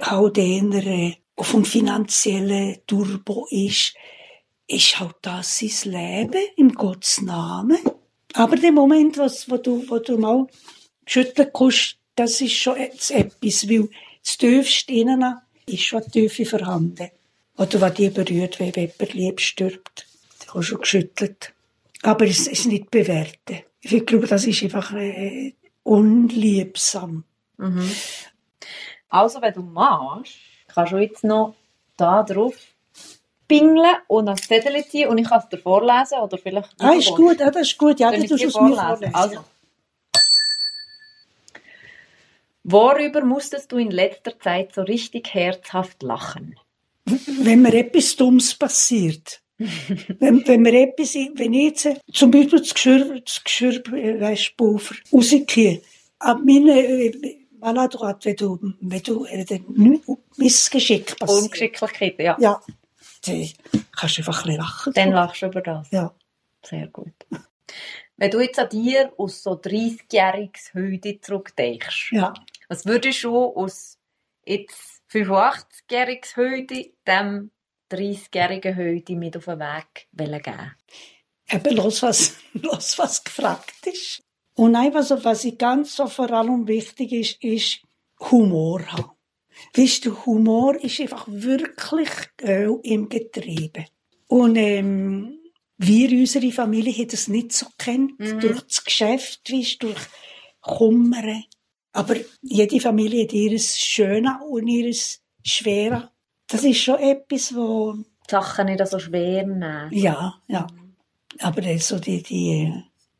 halt 0.00 0.38
eher 0.38 1.12
auf 1.36 1.50
dem 1.50 1.64
finanziellen 1.64 2.78
Turbo 2.86 3.46
ist, 3.50 3.94
ist 4.66 5.00
halt 5.00 5.16
das 5.22 5.58
sein 5.58 5.92
Leben 5.92 6.42
im 6.56 6.74
Gottes 6.74 7.22
Namen. 7.22 7.78
Aber 8.34 8.56
der 8.56 8.72
Moment, 8.72 9.16
was, 9.18 9.50
wo, 9.50 9.56
du, 9.56 9.84
wo 9.88 9.98
du 9.98 10.18
mal 10.18 10.46
schütteln 11.06 11.48
kannst, 11.52 11.96
das 12.16 12.40
ist 12.40 12.54
schon 12.54 12.76
etwas, 12.76 13.68
weil 13.68 13.88
das 14.22 14.36
Tiefste 14.36 14.92
innen 14.92 15.36
ist 15.66 15.82
schon 15.82 16.02
Tiefe 16.10 16.44
vorhanden. 16.44 17.10
Oder 17.62 17.80
was 17.80 17.94
die 17.94 18.10
berührt, 18.10 18.58
wenn 18.58 18.72
jemand 18.72 19.14
lieb 19.14 19.40
stirbt. 19.40 20.06
Da 20.40 20.46
hast 20.46 20.54
du 20.54 20.62
schon 20.62 20.80
geschüttelt. 20.80 21.52
Aber 22.02 22.26
es 22.26 22.48
ist 22.48 22.66
nicht 22.66 22.90
bewerten. 22.90 23.60
Ich 23.80 24.04
glaube, 24.04 24.26
das 24.26 24.44
ist 24.46 24.64
einfach 24.64 24.92
äh, 24.94 25.54
unliebsam. 25.84 27.22
Mhm. 27.58 27.88
Also, 29.08 29.40
wenn 29.40 29.54
du 29.54 29.62
machst, 29.62 30.34
kannst 30.66 30.92
du 30.92 30.96
jetzt 30.96 31.22
noch 31.22 31.54
da 31.96 32.24
drauf 32.24 32.56
pingeln 33.46 33.96
und 34.08 34.28
ein 34.28 34.36
Zettel 34.36 34.84
ziehen 34.84 35.08
und 35.08 35.18
ich 35.18 35.28
kann 35.28 35.38
es 35.38 35.48
dir 35.48 35.58
vorlesen 35.58 36.18
oder 36.18 36.38
vielleicht... 36.38 36.70
Ah, 36.80 36.94
ist 36.94 37.14
gut, 37.14 37.38
ja, 37.38 37.50
das 37.50 37.68
ist 37.68 37.78
gut. 37.78 38.00
Ja, 38.00 38.10
du 38.10 38.26
tust 38.26 38.42
es 38.42 38.54
mir 38.54 38.74
vorlesen. 38.74 39.14
Also. 39.14 39.44
Worüber 42.64 43.24
musstest 43.24 43.70
du 43.70 43.76
in 43.76 43.92
letzter 43.92 44.38
Zeit 44.40 44.74
so 44.74 44.82
richtig 44.82 45.32
herzhaft 45.32 46.02
lachen? 46.02 46.56
Wenn 47.42 47.62
mir 47.62 47.74
etwas 47.74 48.16
Dummes 48.16 48.54
passiert. 48.54 49.40
wenn, 49.58 50.46
wenn 50.46 50.62
mir 50.62 50.74
etwas, 50.74 51.14
wenn 51.14 51.54
ich 51.54 51.84
jetzt 51.84 52.00
zum 52.12 52.30
Beispiel 52.30 52.58
das 52.58 52.74
Geschirr, 52.74 53.20
das 53.20 53.44
Geschirr, 53.44 53.94
äh, 53.94 54.20
weißt, 54.20 54.56
Pulver 54.56 54.94
rausgehe, 55.12 55.82
ab 56.18 56.40
meine, 56.44 56.80
äh, 56.80 57.36
maladroit, 57.60 58.24
wenn 58.24 58.36
du, 58.36 58.74
wenn 58.80 59.02
du, 59.02 59.24
äh, 59.26 59.60
Missgeschick 60.36 61.16
passiert. 61.18 61.42
Ungeschicklichkeit, 61.42 62.18
ja. 62.18 62.36
Ja. 62.40 62.60
Dann 63.24 63.48
kannst 63.96 64.18
du 64.18 64.20
einfach 64.22 64.40
ein 64.40 64.46
bisschen 64.46 64.60
lachen. 64.60 64.92
Dann 64.94 65.10
lachst 65.12 65.42
du 65.42 65.46
über 65.46 65.60
das. 65.60 65.90
Ja. 65.90 66.12
Sehr 66.64 66.88
gut. 66.88 67.12
Wenn 68.16 68.30
du 68.30 68.40
jetzt 68.40 68.58
an 68.58 68.68
dir 68.68 69.12
aus 69.16 69.42
so 69.42 69.52
30-jähriges 69.52 70.74
Heute 70.74 71.20
zurückdenkst, 71.20 72.12
ja. 72.12 72.34
was 72.68 72.86
würdest 72.86 73.24
du 73.24 73.36
aus 73.36 73.98
jetzt 74.44 75.01
85-jähriges 75.12 76.36
Heute 76.36 76.90
dem 77.06 77.50
30-jährigen 77.90 78.76
Heute 78.76 79.14
mit 79.14 79.36
auf 79.36 79.44
den 79.44 79.60
Weg 79.60 80.08
geben? 80.12 80.72
Eben, 81.50 81.76
los, 81.76 82.02
was, 82.02 82.36
los, 82.54 82.98
was 82.98 83.22
gefragt 83.22 83.86
ist. 83.86 84.22
Und 84.54 84.72
nein, 84.72 84.94
was, 84.94 85.10
was 85.24 85.44
ich 85.44 85.58
ganz 85.58 85.96
so 85.96 86.06
vor 86.06 86.30
allem 86.30 86.66
wichtig 86.66 87.12
ist, 87.12 87.44
ist 87.44 87.82
Humor 88.30 88.86
haben. 88.86 89.10
Weißt 89.74 90.06
du, 90.06 90.24
Humor 90.24 90.76
ist 90.82 91.00
einfach 91.00 91.26
wirklich 91.28 92.08
Öl 92.42 92.80
im 92.82 93.08
Getriebe. 93.08 93.84
Und 94.28 94.56
ähm, 94.56 95.38
wir, 95.76 96.10
unsere 96.10 96.50
Familie, 96.52 96.92
haben 96.92 97.08
das 97.08 97.28
nicht 97.28 97.52
so 97.52 97.66
kennt. 97.76 98.18
Mhm. 98.18 98.40
Durch 98.40 98.62
das 98.62 98.84
Geschäft, 98.84 99.52
weißt, 99.52 99.82
durch 99.82 100.00
Kummer. 100.60 101.42
Aber 101.92 102.16
jede 102.40 102.80
Familie 102.80 103.24
hat 103.24 103.32
ihres 103.32 103.78
Schöne 103.78 104.40
und 104.48 104.66
ihres 104.66 105.20
Schwere. 105.44 106.10
Das 106.48 106.64
ist 106.64 106.78
schon 106.78 106.98
etwas, 106.98 107.54
wo... 107.54 107.96
Sachen 108.28 108.66
nicht 108.66 108.86
so 108.86 108.98
schwer 108.98 109.46
nehmen. 109.46 109.88
Ja, 109.92 110.34
ja. 110.48 110.66
Aber 111.40 111.62
also 111.64 111.98
die, 111.98 112.22
die, 112.22 112.72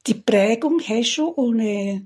die 0.07 0.15
Prägung 0.15 0.81
hast 0.81 1.17
du 1.17 1.27
und 1.27 1.61
äh, 1.61 2.03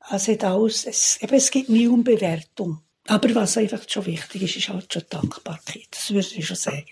also 0.00 0.32
alles, 0.32 0.86
es, 0.86 1.18
eben, 1.22 1.34
es 1.34 1.50
gibt 1.50 1.68
nie 1.70 1.86
um 1.86 2.04
Bewertung. 2.04 2.80
Aber 3.06 3.34
was 3.34 3.56
einfach 3.56 3.82
schon 3.88 4.06
wichtig 4.06 4.42
ist, 4.42 4.56
ist 4.56 4.68
halt 4.68 4.92
schon 4.92 5.04
Dankbarkeit. 5.08 5.88
Das 5.90 6.10
würde 6.10 6.28
ich 6.34 6.46
schon 6.46 6.56
sagen. 6.56 6.90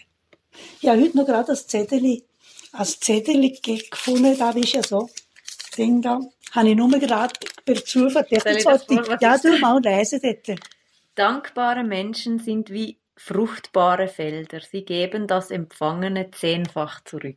Ja, 0.80 0.94
heute 0.94 1.16
noch 1.16 1.26
gerade 1.26 1.48
das 1.48 1.66
Zettel, 1.66 2.22
als 2.72 3.00
Zettel 3.00 3.50
gefunden, 3.90 4.36
da 4.38 4.50
ist 4.50 4.72
ja 4.72 4.82
so, 4.82 5.08
Ding 5.76 6.02
da, 6.02 6.20
habe 6.52 6.70
ich 6.70 6.76
nur 6.76 6.90
gerade 6.90 7.34
per 7.64 7.84
Zufall, 7.84 8.26
ja, 9.20 9.38
du 9.38 9.58
mal 9.58 9.80
lesen 9.80 10.20
dort. 10.22 10.60
Dankbare 11.14 11.84
Menschen 11.84 12.38
sind 12.38 12.70
wie 12.70 12.98
fruchtbare 13.16 14.08
Felder. 14.08 14.60
Sie 14.60 14.84
geben 14.84 15.26
das 15.26 15.50
Empfangene 15.50 16.30
zehnfach 16.30 17.04
zurück. 17.04 17.36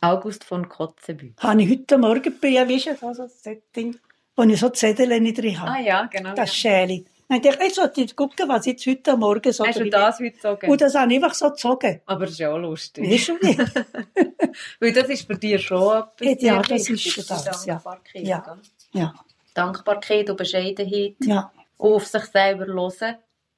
August 0.00 0.44
von 0.44 0.68
Kotzebue. 0.68 1.32
Habe 1.38 1.62
ich 1.62 1.70
heute 1.70 1.98
Morgen 1.98 2.38
bei 2.40 2.48
ihr, 2.48 2.68
weißt 2.68 3.02
du, 3.02 3.14
so 3.14 3.22
ein 3.22 3.28
Setting, 3.28 3.96
wo 4.36 4.42
ich 4.42 4.60
so 4.60 4.68
Zettel 4.68 5.18
nicht 5.20 5.38
drin 5.38 5.58
habe. 5.60 5.70
Ah 5.70 5.80
ja, 5.80 6.04
genau. 6.04 6.34
Das 6.34 6.50
ja. 6.50 6.70
Schäli. 6.70 7.06
Dann 7.42 7.42
dachte 7.52 7.62
ich, 7.64 7.68
ich 7.68 7.74
sollte 7.74 8.06
gucken, 8.14 8.48
was 8.48 8.66
jetzt 8.66 8.86
heute 8.86 9.16
Morgen 9.16 9.52
so 9.52 9.66
Hast 9.66 9.78
du 9.78 9.88
das 9.90 10.18
heute 10.18 10.30
gezogen? 10.32 10.70
Und 10.70 10.80
das 10.80 10.94
habe 10.94 11.12
ich 11.12 11.22
einfach 11.22 11.34
so 11.34 11.50
gezogen. 11.50 12.00
Aber 12.06 12.24
das 12.24 12.32
ist 12.32 12.38
ja 12.40 12.52
auch 12.52 12.58
lustig. 12.58 13.08
Ist 13.10 13.24
schon 13.26 13.38
nicht. 13.42 13.58
Weil 14.80 14.92
das 14.92 15.08
ist 15.08 15.26
bei 15.28 15.34
dir 15.34 15.58
schon 15.58 16.04
etwas 16.20 16.42
Ja, 16.42 16.62
das 16.62 16.88
ist 16.88 17.30
das, 17.30 17.64
ja. 17.66 17.74
Dankbarkeit. 17.74 18.22
Ja. 18.26 18.58
ja. 18.92 19.14
Dankbarkeit 19.54 20.30
und 20.30 20.36
Bescheidenheit. 20.36 21.16
Ja. 21.20 21.52
Und 21.76 21.92
auf 21.94 22.06
sich 22.06 22.24
selber 22.24 22.66
hören. 22.66 23.16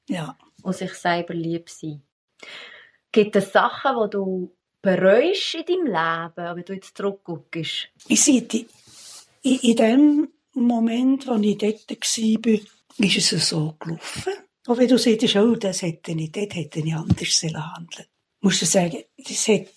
Ja. 0.09 0.35
Und 0.63 0.75
sich 0.75 0.93
selber 0.93 1.33
lieb 1.33 1.69
sein. 1.69 2.01
Gibt 3.11 3.35
es 3.35 3.51
Sachen, 3.51 3.95
die 4.03 4.09
du 4.11 4.51
bereust 4.81 5.55
in 5.55 5.65
deinem 5.65 5.85
Leben, 5.85 6.55
wenn 6.57 6.65
du 6.65 6.73
jetzt 6.73 6.95
zurückguckst? 6.97 7.89
Ich 8.07 8.23
sehe, 8.23 8.41
die- 8.41 8.67
in, 9.43 9.59
in 9.59 9.75
dem 9.75 10.27
Moment, 10.53 11.27
wo 11.27 11.35
ich 11.35 11.57
dort 11.57 11.89
war, 11.89 12.59
ist 12.97 13.31
es 13.31 13.49
so 13.49 13.75
gelaufen. 13.79 14.33
Und 14.67 14.77
wenn 14.77 14.87
du 14.87 14.97
siehst, 14.97 15.35
oh, 15.35 15.55
das 15.55 15.81
hätte 15.81 16.11
ich, 16.11 16.31
dort 16.31 16.55
hätte 16.55 16.79
ich 16.79 16.93
anders 16.93 17.39
sollen 17.39 17.75
handeln 17.75 18.05
musst 18.41 18.61
du 18.61 18.65
sagen, 18.65 19.03
das 19.17 19.47
hat 19.47 19.67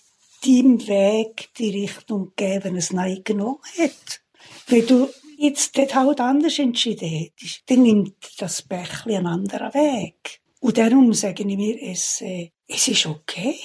deinem 0.45 0.87
Weg 0.87 1.49
die 1.57 1.81
Richtung 1.81 2.33
gegeben, 2.35 2.63
wenn 2.63 2.75
es 2.77 2.93
Nein 2.93 3.21
genommen 3.23 3.59
hat. 3.77 4.21
Wenn 4.67 4.87
du 4.87 5.09
jetzt 5.37 5.77
dort 5.77 5.95
halt 5.95 6.19
anders 6.19 6.59
entschieden 6.59 7.09
hättest, 7.09 7.63
dann 7.69 7.83
nimmt 7.83 8.15
das 8.37 8.61
Bächli 8.61 9.15
einen 9.15 9.27
anderen 9.27 9.73
Weg. 9.73 10.39
Und 10.59 10.77
darum 10.77 11.13
sage 11.13 11.43
ich 11.43 11.57
mir, 11.57 11.81
es, 11.81 12.21
äh, 12.21 12.51
es 12.67 12.87
ist 12.87 13.05
okay. 13.07 13.57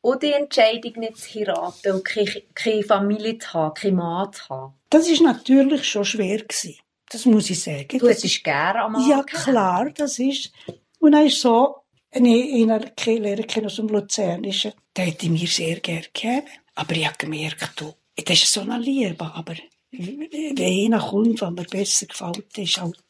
Und 0.00 0.22
die 0.22 0.32
Entscheidung 0.32 0.94
nicht 0.96 1.16
zu 1.16 1.38
heiraten 1.38 1.92
und 1.92 2.04
keine, 2.04 2.42
keine 2.54 2.82
Familie 2.82 3.38
zu 3.38 3.52
haben, 3.52 3.74
keinen 3.74 3.96
Mann 3.96 4.32
zu 4.32 4.48
haben. 4.48 4.74
Das 4.90 5.08
ist 5.08 5.22
natürlich 5.22 5.88
schon 5.88 6.04
schwer 6.04 6.38
gewesen. 6.38 6.76
Das 7.12 7.26
muss 7.26 7.50
ich 7.50 7.60
sagen. 7.60 7.98
Du 7.98 8.06
Das 8.06 8.18
hättest 8.18 8.42
gerne 8.42 8.82
am 8.82 8.92
Mann 8.92 9.08
Ja, 9.08 9.22
klar, 9.22 9.90
das 9.90 10.18
ist. 10.18 10.52
Und 10.98 11.12
dann 11.12 11.26
ist 11.26 11.40
so, 11.40 11.82
eine, 12.10 12.28
eine 12.28 12.92
Lehrer 13.18 13.42
kennen 13.42 13.66
aus 13.66 13.76
dem 13.76 13.88
Luzernischen, 13.88 14.72
der 14.96 15.06
hätte 15.06 15.26
ich 15.26 15.32
mir 15.32 15.46
sehr 15.46 15.80
gerne 15.80 16.06
gegeben. 16.12 16.46
Aber 16.74 16.94
ich 16.94 17.06
habe 17.06 17.16
gemerkt, 17.18 17.72
du, 17.76 17.92
das 18.16 18.42
ist 18.42 18.52
so 18.52 18.60
eine 18.60 18.78
Liebe, 18.78 19.24
aber 19.34 19.54
wenn 19.90 20.58
einer 20.58 21.00
kommt, 21.00 21.40
der 21.40 21.50
mir 21.50 21.64
besser 21.64 22.06
gefällt, 22.06 22.56
ist 22.56 22.80
halt, 22.80 23.02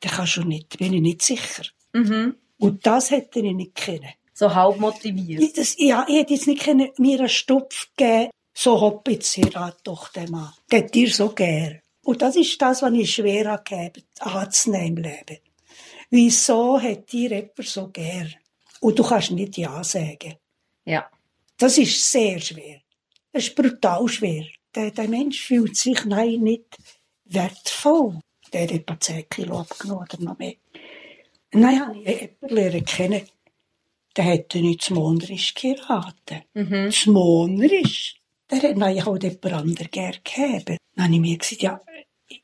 dann 0.00 0.12
kannst 0.12 0.36
du 0.36 0.42
nicht, 0.42 0.76
bin 0.78 0.92
ich 0.92 1.00
nicht 1.00 1.22
sicher. 1.22 1.64
Mhm. 1.92 2.34
Und 2.58 2.86
das 2.86 3.10
hätte 3.10 3.40
ich 3.40 3.54
nicht 3.54 3.74
können. 3.74 4.10
So 4.32 4.54
halb 4.54 4.78
motiviert. 4.78 5.42
Ich, 5.42 5.52
das, 5.54 5.76
ja, 5.78 6.04
ich 6.08 6.16
hätte 6.16 6.34
jetzt 6.34 6.46
nicht 6.46 6.62
können, 6.62 6.90
mir 6.98 7.20
einen 7.20 7.28
Stupf 7.28 7.88
geben, 7.96 8.30
so 8.52 8.80
hopp 8.80 9.08
jetzt 9.08 9.36
heirat 9.36 9.78
doch 9.84 10.08
den 10.08 10.30
Mann. 10.30 10.52
Der 10.70 10.80
hat 10.80 10.94
dir 10.94 11.10
so 11.10 11.30
gern. 11.30 11.80
Und 12.06 12.22
das 12.22 12.36
ist 12.36 12.62
das, 12.62 12.82
was 12.82 12.92
ich 12.92 13.12
schwer 13.12 13.50
angegeben 13.50 14.04
anzunehmen 14.20 14.98
im 14.98 15.02
Leben. 15.02 15.38
Wieso 16.08 16.80
hat 16.80 17.10
dir 17.10 17.30
jemand 17.30 17.64
so 17.64 17.88
gern? 17.88 18.32
Und 18.80 18.96
du 18.96 19.02
kannst 19.02 19.32
nicht 19.32 19.56
Ja 19.56 19.82
sagen. 19.82 20.36
Ja. 20.84 21.10
Das 21.58 21.76
ist 21.78 22.08
sehr 22.08 22.38
schwer. 22.40 22.80
Das 23.32 23.48
ist 23.48 23.56
brutal 23.56 24.06
schwer. 24.06 24.44
Der, 24.72 24.92
der 24.92 25.08
Mensch 25.08 25.40
fühlt 25.40 25.76
sich 25.76 26.04
nein 26.04 26.42
nicht 26.42 26.78
wertvoll. 27.24 28.20
Der 28.52 28.62
hat 28.62 28.70
etwa 28.70 29.00
10 29.00 29.28
Kilo 29.28 29.58
abgenommen 29.58 30.06
oder 30.08 30.22
noch 30.22 30.38
mehr. 30.38 30.54
Nein, 31.54 31.80
habe 31.80 31.98
ich 31.98 32.20
jemanden 32.20 32.54
lernen 32.54 32.84
kennen, 32.84 33.22
der 34.16 34.24
hätte 34.24 34.58
nicht 34.58 34.82
zum 34.82 34.98
Monerisch 34.98 35.54
geheiratet. 35.54 36.44
Mhm. 36.54 36.84
Das 36.86 37.06
Monerisch, 37.06 38.20
der 38.50 38.62
hat 38.62 38.76
nein, 38.76 39.04
halt 39.04 39.22
jemand 39.22 39.52
anderen 39.52 39.90
gerne 39.90 40.20
gegeben. 40.22 40.78
Dann 40.94 41.04
habe 41.04 41.14
ich 41.14 41.20
mir 41.20 41.38
gesagt, 41.38 41.62
ja, 41.62 41.80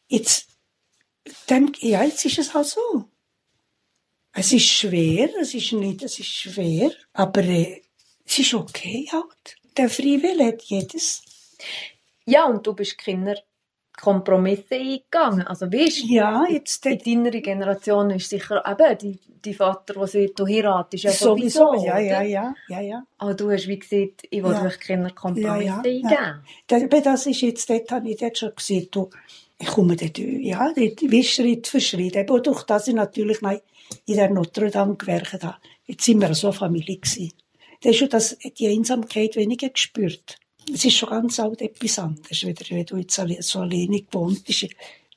jetzt, 0.08 0.48
dem, 1.48 1.72
ja, 1.78 2.02
jetzt 2.02 2.24
ist 2.24 2.38
es 2.38 2.54
halt 2.54 2.66
so. 2.66 3.08
Es 4.34 4.52
ist 4.52 4.66
schwer, 4.66 5.28
es 5.40 5.54
ist 5.54 5.72
nicht, 5.72 6.02
es 6.02 6.18
ist 6.18 6.28
schwer, 6.28 6.90
aber 7.12 7.42
äh, 7.42 7.82
es 8.24 8.38
ist 8.38 8.54
okay 8.54 9.08
halt. 9.12 9.56
Der 9.76 9.90
Freiwille 9.90 10.46
hat 10.46 10.62
jedes. 10.62 11.22
Ja, 12.24 12.46
und 12.46 12.66
du 12.66 12.74
bist 12.74 12.98
keine 12.98 13.42
Kompromisse 14.00 14.74
eingegangen. 14.74 15.46
Also 15.46 15.66
weißt, 15.72 16.04
Ja, 16.04 16.44
jetzt 16.48 16.84
in 16.86 16.98
deiner 17.24 17.30
Generation 17.40 18.10
ist 18.10 18.30
sicher 18.30 18.62
eben 18.66 18.98
die, 18.98 19.18
die 19.44 19.54
Vater, 19.54 19.94
der 19.94 20.06
sagt, 20.06 20.38
du 20.38 20.46
heiratest 20.46 21.04
ja 21.04 21.10
sowieso, 21.10 21.66
sowieso. 21.72 21.86
ja, 21.86 21.98
ja, 21.98 22.22
ja, 22.22 22.54
ja, 22.68 22.80
ja. 22.80 23.02
Aber 23.18 23.34
du 23.34 23.50
hast 23.50 23.68
wie 23.68 23.78
gesagt, 23.78 24.22
ich 24.30 24.42
will 24.42 24.52
Ja. 24.52 24.64
euch 24.64 24.78
keine 24.80 25.10
Kompromisse 25.10 25.46
Ja, 25.46 25.60
ja, 25.60 25.76
eingeben. 25.78 26.08
ja. 26.10 27.00
Das 27.02 27.26
ist 27.26 27.40
jetzt, 27.40 27.68
dort 27.68 27.90
habe 27.90 28.08
ich 28.10 28.16
dort 28.16 28.38
schon 28.38 28.54
gesehen, 28.54 28.88
du, 28.90 29.10
ich 29.58 29.66
komme 29.68 29.96
dort, 29.96 30.18
ja, 30.18 30.72
dort, 30.74 31.00
wie 31.02 31.22
Schritt 31.24 31.66
für 31.68 31.80
Schritt. 31.80 32.16
Eben 32.16 32.42
durch 32.42 32.62
das 32.64 32.88
ich 32.88 32.94
natürlich 32.94 33.38
in 33.42 34.16
der 34.16 34.30
Notre 34.30 34.70
Dame 34.70 34.96
gewerkt 34.96 35.34
habe. 35.44 35.56
Jetzt 35.86 36.04
sind 36.04 36.20
wir 36.20 36.34
so 36.34 36.48
eine 36.48 36.56
Familie 36.56 36.96
gewesen. 36.98 37.32
Da 37.82 37.90
ist 37.90 37.96
schon 37.98 38.08
das, 38.08 38.36
die 38.58 38.68
Einsamkeit 38.68 39.36
weniger 39.36 39.68
gespürt. 39.68 40.38
Es 40.72 40.84
ist 40.84 40.96
schon 40.96 41.08
ganz 41.10 41.38
alt 41.40 41.60
etwas 41.62 41.98
anderes, 41.98 42.44
wenn 42.44 42.54
du, 42.54 42.64
wenn 42.70 42.84
du 42.86 42.96
jetzt 42.98 43.20
so 43.48 43.60
alleine 43.60 44.02
gewohnt 44.02 44.44
bist, 44.44 44.66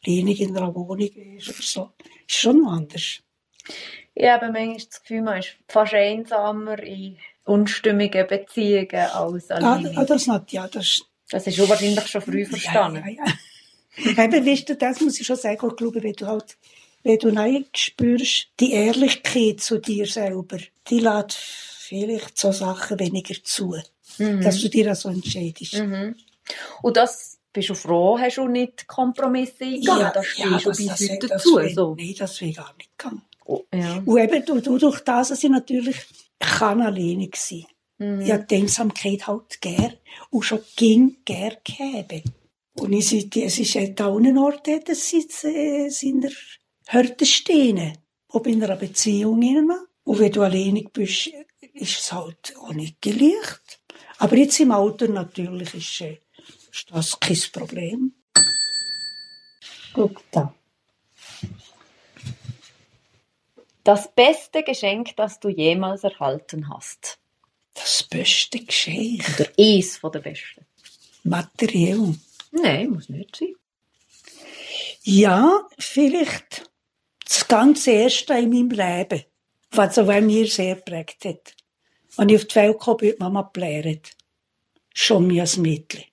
alleine 0.05 0.31
in 0.33 0.55
einer 0.55 0.73
Wohnung 0.73 1.09
ist 1.37 1.49
oder 1.49 1.61
so. 1.61 1.89
Ist 2.27 2.35
schon 2.37 2.65
anders. 2.67 3.19
Ich 4.13 4.25
habe 4.25 4.51
manchmal 4.51 4.75
das 4.77 5.01
Gefühl, 5.01 5.21
man 5.21 5.39
ist 5.39 5.55
fast 5.67 5.93
einsamer 5.93 6.81
in 6.81 7.17
unstimmigen 7.45 8.25
Beziehungen 8.27 8.89
als 8.95 9.51
Ah, 9.51 9.55
alleine. 9.55 9.93
ah, 9.97 10.05
das 10.05 10.27
nicht, 10.27 10.51
ja, 10.53 10.67
das 10.67 11.01
Das 11.29 11.45
ist 11.47 11.57
wahrscheinlich 11.69 12.07
schon 12.07 12.21
früh 12.21 12.45
verstanden. 12.45 13.03
Ja, 13.05 13.11
ja, 13.11 13.25
ja. 14.15 14.23
Eben, 14.25 14.45
weißt 14.45 14.69
du, 14.69 14.75
das 14.75 14.99
muss 15.01 15.19
ich 15.19 15.25
schon 15.27 15.35
sagen, 15.37 15.67
ich 15.69 15.75
glaube, 15.75 16.01
wenn 16.03 16.13
du 16.13 16.27
halt, 16.27 16.57
wenn 17.03 17.17
du 17.19 17.31
nein 17.31 17.65
spürst, 17.75 18.47
die 18.59 18.73
Ehrlichkeit 18.73 19.61
zu 19.61 19.79
dir 19.79 20.05
selber, 20.07 20.57
die 20.89 20.99
lässt 20.99 21.33
vielleicht 21.33 22.37
so 22.37 22.51
Sachen 22.51 22.99
weniger 22.99 23.35
zu, 23.43 23.75
dass 24.41 24.59
du 24.61 24.69
dir 24.69 24.93
so 24.95 25.09
entscheidest. 25.09 25.73
Mhm. 25.75 26.15
Und 26.81 26.97
das 26.97 27.39
bist 27.53 27.69
du 27.69 27.73
froh, 27.75 28.17
hast 28.19 28.37
du 28.37 28.47
nicht 28.47 28.85
Kompromisse 28.87 29.63
eingegangen. 29.65 30.11
da 30.13 30.23
stehst 30.23 30.65
du 30.65 30.69
bis 30.71 31.09
heute 31.09 31.27
dazu. 31.27 31.55
will- 31.55 31.73
So. 31.73 31.95
Nein, 31.97 32.15
das 32.17 32.41
will 32.41 32.49
ich 32.49 32.55
gar 32.57 32.73
nicht 32.77 32.97
gegangen. 32.97 33.21
Oh, 33.45 33.61
ja. 33.73 34.01
Und 34.05 34.17
eben, 34.17 34.45
du, 34.45 34.59
du, 34.59 34.77
durch 34.77 34.99
das, 35.01 35.29
dass 35.29 35.43
ich 35.43 35.49
natürlich 35.49 35.97
kann 36.39 36.81
alleine 36.81 37.29
sein 37.33 37.65
Mhm. 37.97 38.19
Ich 38.19 38.31
habe 38.33 38.43
die 38.43 38.55
Einsamkeit 38.57 39.25
halt 39.25 39.61
gern 39.61 39.93
und 40.29 40.43
schon 40.43 40.59
ging 40.75 41.15
gern 41.23 41.55
gegeben. 41.63 42.23
Und 42.77 42.91
ich 42.91 43.07
sage, 43.07 43.45
es 43.45 43.57
ist 43.57 43.75
halt 43.75 44.01
auch 44.01 44.17
ein 44.17 44.37
Ort, 44.37 44.67
dass 44.85 45.09
sie 45.09 45.25
äh, 45.47 45.87
seiner 45.89 46.29
Hörte 46.87 47.25
stehen. 47.25 47.97
Ob 48.27 48.47
in 48.47 48.61
einer 48.61 48.75
Beziehung. 48.75 49.41
Und 50.03 50.19
wenn 50.19 50.29
du 50.33 50.41
alleine 50.41 50.83
bist, 50.91 51.27
ist 51.73 51.99
es 51.99 52.11
halt 52.11 52.53
auch 52.59 52.73
nicht 52.73 53.05
leicht. 53.05 53.79
Aber 54.17 54.35
jetzt 54.35 54.59
im 54.59 54.71
Alter 54.71 55.07
natürlich 55.07 55.73
ist, 55.73 56.01
äh, 56.01 56.19
ist 56.71 56.91
das 56.91 57.19
kein 57.19 57.39
Problem. 57.51 58.13
Guck 59.93 60.21
da. 60.31 60.53
Das 63.83 64.11
beste 64.13 64.63
Geschenk, 64.63 65.15
das 65.15 65.39
du 65.39 65.49
jemals 65.49 66.03
erhalten 66.03 66.69
hast. 66.69 67.19
Das 67.73 68.03
beste 68.03 68.59
Geschenk. 68.59 69.23
Oder 69.35 69.49
eins 69.59 69.97
von 69.97 70.11
den 70.11 70.23
besten. 70.23 70.65
Materiell. 71.23 72.15
Nein, 72.51 72.89
muss 72.89 73.09
nicht 73.09 73.35
sein. 73.35 73.55
Ja, 75.03 75.67
vielleicht 75.77 76.69
das 77.23 77.47
ganz 77.47 77.85
Erste 77.85 78.33
in 78.33 78.49
meinem 78.49 78.71
Leben, 78.71 79.23
was 79.71 79.95
so 79.95 80.03
mir 80.03 80.47
sehr 80.47 80.75
geprägt 80.75 81.25
hat. 81.25 81.55
Als 82.17 82.31
ich 82.31 82.37
auf 82.37 82.45
die 82.45 82.55
Welt 82.55 82.79
kam, 82.79 82.97
hat 82.97 83.19
Mama 83.19 83.49
gelehrt. 83.53 84.11
Schon 84.93 85.27
mir 85.27 85.41
als 85.41 85.57
Mädchen. 85.57 86.03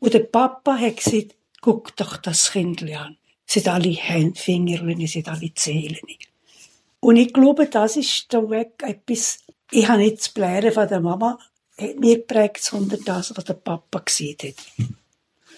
Und 0.00 0.14
der 0.14 0.20
Papa 0.20 0.76
hat 0.76 0.96
gesagt, 0.96 1.36
guck 1.60 1.96
doch 1.96 2.16
das 2.16 2.52
Kindli 2.52 2.94
an. 2.94 3.16
Sie 3.46 3.60
hat 3.60 3.68
alle 3.68 3.94
Handfingerchen, 3.94 5.06
sie 5.06 5.20
hat 5.20 5.28
alle 5.28 5.54
Zählen. 5.54 5.98
Und 7.00 7.16
ich 7.16 7.32
glaube, 7.32 7.66
das 7.66 7.96
ist 7.96 8.32
der 8.32 8.50
Weg 8.50 8.82
etwas, 8.82 9.44
ich 9.70 9.88
habe 9.88 9.98
nicht 9.98 10.18
das 10.18 10.28
Blären 10.30 10.72
von 10.72 10.88
der 10.88 11.00
Mama 11.00 11.38
hat 11.78 11.98
mir 11.98 12.16
geprägt, 12.16 12.62
sondern 12.62 13.04
das, 13.04 13.36
was 13.36 13.44
der 13.44 13.54
Papa 13.54 14.00
gesehen 14.00 14.36
hat. 14.42 14.54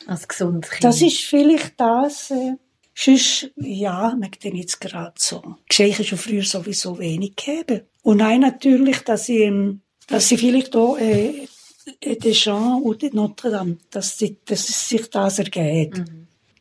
Als 0.06 0.28
gesundes 0.28 0.70
Kind. 0.70 0.84
Das 0.84 1.00
ist 1.00 1.20
vielleicht 1.24 1.78
das, 1.78 2.30
äh, 2.30 2.54
sonst, 2.94 3.50
ja, 3.56 4.14
mag 4.18 4.38
den 4.40 4.56
jetzt 4.56 4.80
gerade 4.80 5.14
so. 5.16 5.56
Geschenke 5.68 6.04
schon 6.04 6.18
früher 6.18 6.44
sowieso 6.44 6.98
wenig 6.98 7.36
gegeben. 7.36 7.82
Und 8.02 8.18
nein, 8.18 8.40
natürlich, 8.40 9.00
dass 9.00 9.28
ich, 9.28 9.40
ähm, 9.40 9.82
dass 10.06 10.28
sie 10.28 10.36
vielleicht 10.36 10.74
auch, 10.76 10.98
äh, 10.98 11.46
äh, 12.00 12.16
Deschamps 12.16 12.84
und 12.84 13.14
Notre 13.14 13.50
Dame, 13.50 13.78
dass, 13.90 14.18
sie, 14.18 14.38
dass 14.44 14.88
sich 14.88 15.08
das 15.10 15.38
ergeht. 15.38 16.02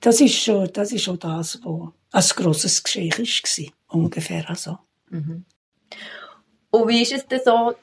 Das 0.01 0.21
ist 0.21 0.35
schon, 0.35 0.69
das 0.71 0.91
ist 0.91 1.03
schon 1.03 1.19
das, 1.19 1.59
was 1.63 2.37
ein 2.37 2.43
grosses 2.43 2.83
Geschenk 2.83 3.19
war. 3.19 3.73
Ungefähr 3.89 4.49
also. 4.49 4.77
Und 6.71 6.87
wie 6.87 7.01
ist 7.01 7.11
es 7.11 7.27
denn 7.27 7.41
so, 7.43 7.73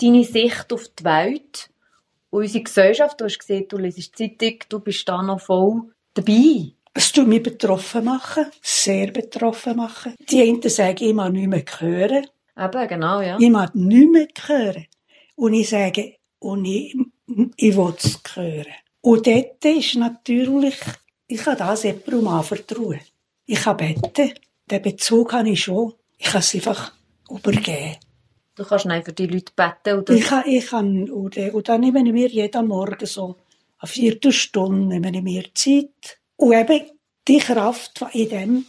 deine 0.00 0.24
Sicht 0.24 0.72
auf 0.72 0.88
die 0.88 1.04
Welt 1.04 1.70
und 2.30 2.42
unsere 2.42 2.64
Gesellschaft? 2.64 3.20
Du 3.20 3.24
hast 3.24 3.38
gesehen, 3.38 3.66
du 3.68 3.78
lesest 3.78 4.18
die 4.18 4.36
Zeitung, 4.36 4.58
du 4.68 4.80
bist 4.80 5.08
da 5.08 5.22
noch 5.22 5.40
voll 5.40 5.92
dabei. 6.14 6.72
Es 6.94 7.10
tut 7.10 7.26
mich 7.26 7.42
betroffen 7.42 8.04
machen, 8.04 8.46
sehr 8.60 9.10
betroffen 9.10 9.76
machen. 9.76 10.14
Die 10.30 10.42
einen 10.42 10.62
sagen, 10.68 11.02
ich 11.02 11.14
mag 11.14 11.32
nicht 11.32 11.48
mehr 11.48 11.64
hören. 11.78 12.26
Eben, 12.58 12.88
genau, 12.88 13.20
ja. 13.20 13.38
Ich 13.38 13.50
mag 13.50 13.74
nicht 13.74 14.10
mehr 14.10 14.28
hören. 14.46 14.86
Und 15.36 15.54
ich 15.54 15.68
sage, 15.68 16.16
und 16.38 16.64
ich, 16.64 16.96
ich 17.56 17.76
will 17.76 17.94
es 17.96 18.20
hören. 18.34 18.66
Und 19.00 19.26
dort 19.26 19.64
ist 19.64 19.96
natürlich, 19.96 20.76
ich 21.26 21.40
kann 21.40 21.56
das 21.56 21.82
jemandem 21.82 22.28
anvertrauen. 22.28 23.00
Ich 23.46 23.60
kann 23.60 23.76
beten. 23.76 24.32
Den 24.70 24.82
Bezug 24.82 25.32
habe 25.32 25.50
ich 25.50 25.64
schon. 25.64 25.94
Ich 26.18 26.26
kann 26.26 26.40
es 26.40 26.54
einfach 26.54 26.92
übergeben. 27.28 27.96
Du 28.54 28.64
kannst 28.64 28.86
nicht 28.86 29.04
für 29.04 29.12
die 29.12 29.26
Leute 29.26 29.52
beten 29.56 29.98
oder... 29.98 30.14
Ich 30.14 30.24
kann, 30.24 30.44
ich 30.46 30.66
kann, 30.66 31.10
und, 31.10 31.36
äh, 31.36 31.50
und 31.50 31.68
dann 31.68 31.80
nehme 31.80 32.00
ich 32.00 32.12
mir 32.12 32.28
jeden 32.28 32.68
Morgen 32.68 33.06
so 33.06 33.36
eine 33.78 33.88
Viertelstunde 33.88 34.86
nehme 34.86 35.16
ich 35.16 35.22
mir 35.22 35.44
Zeit. 35.54 36.20
Und 36.36 36.52
eben 36.52 36.90
die 37.26 37.38
Kraft, 37.38 38.04
die 38.14 38.22
in 38.22 38.28
dem 38.28 38.66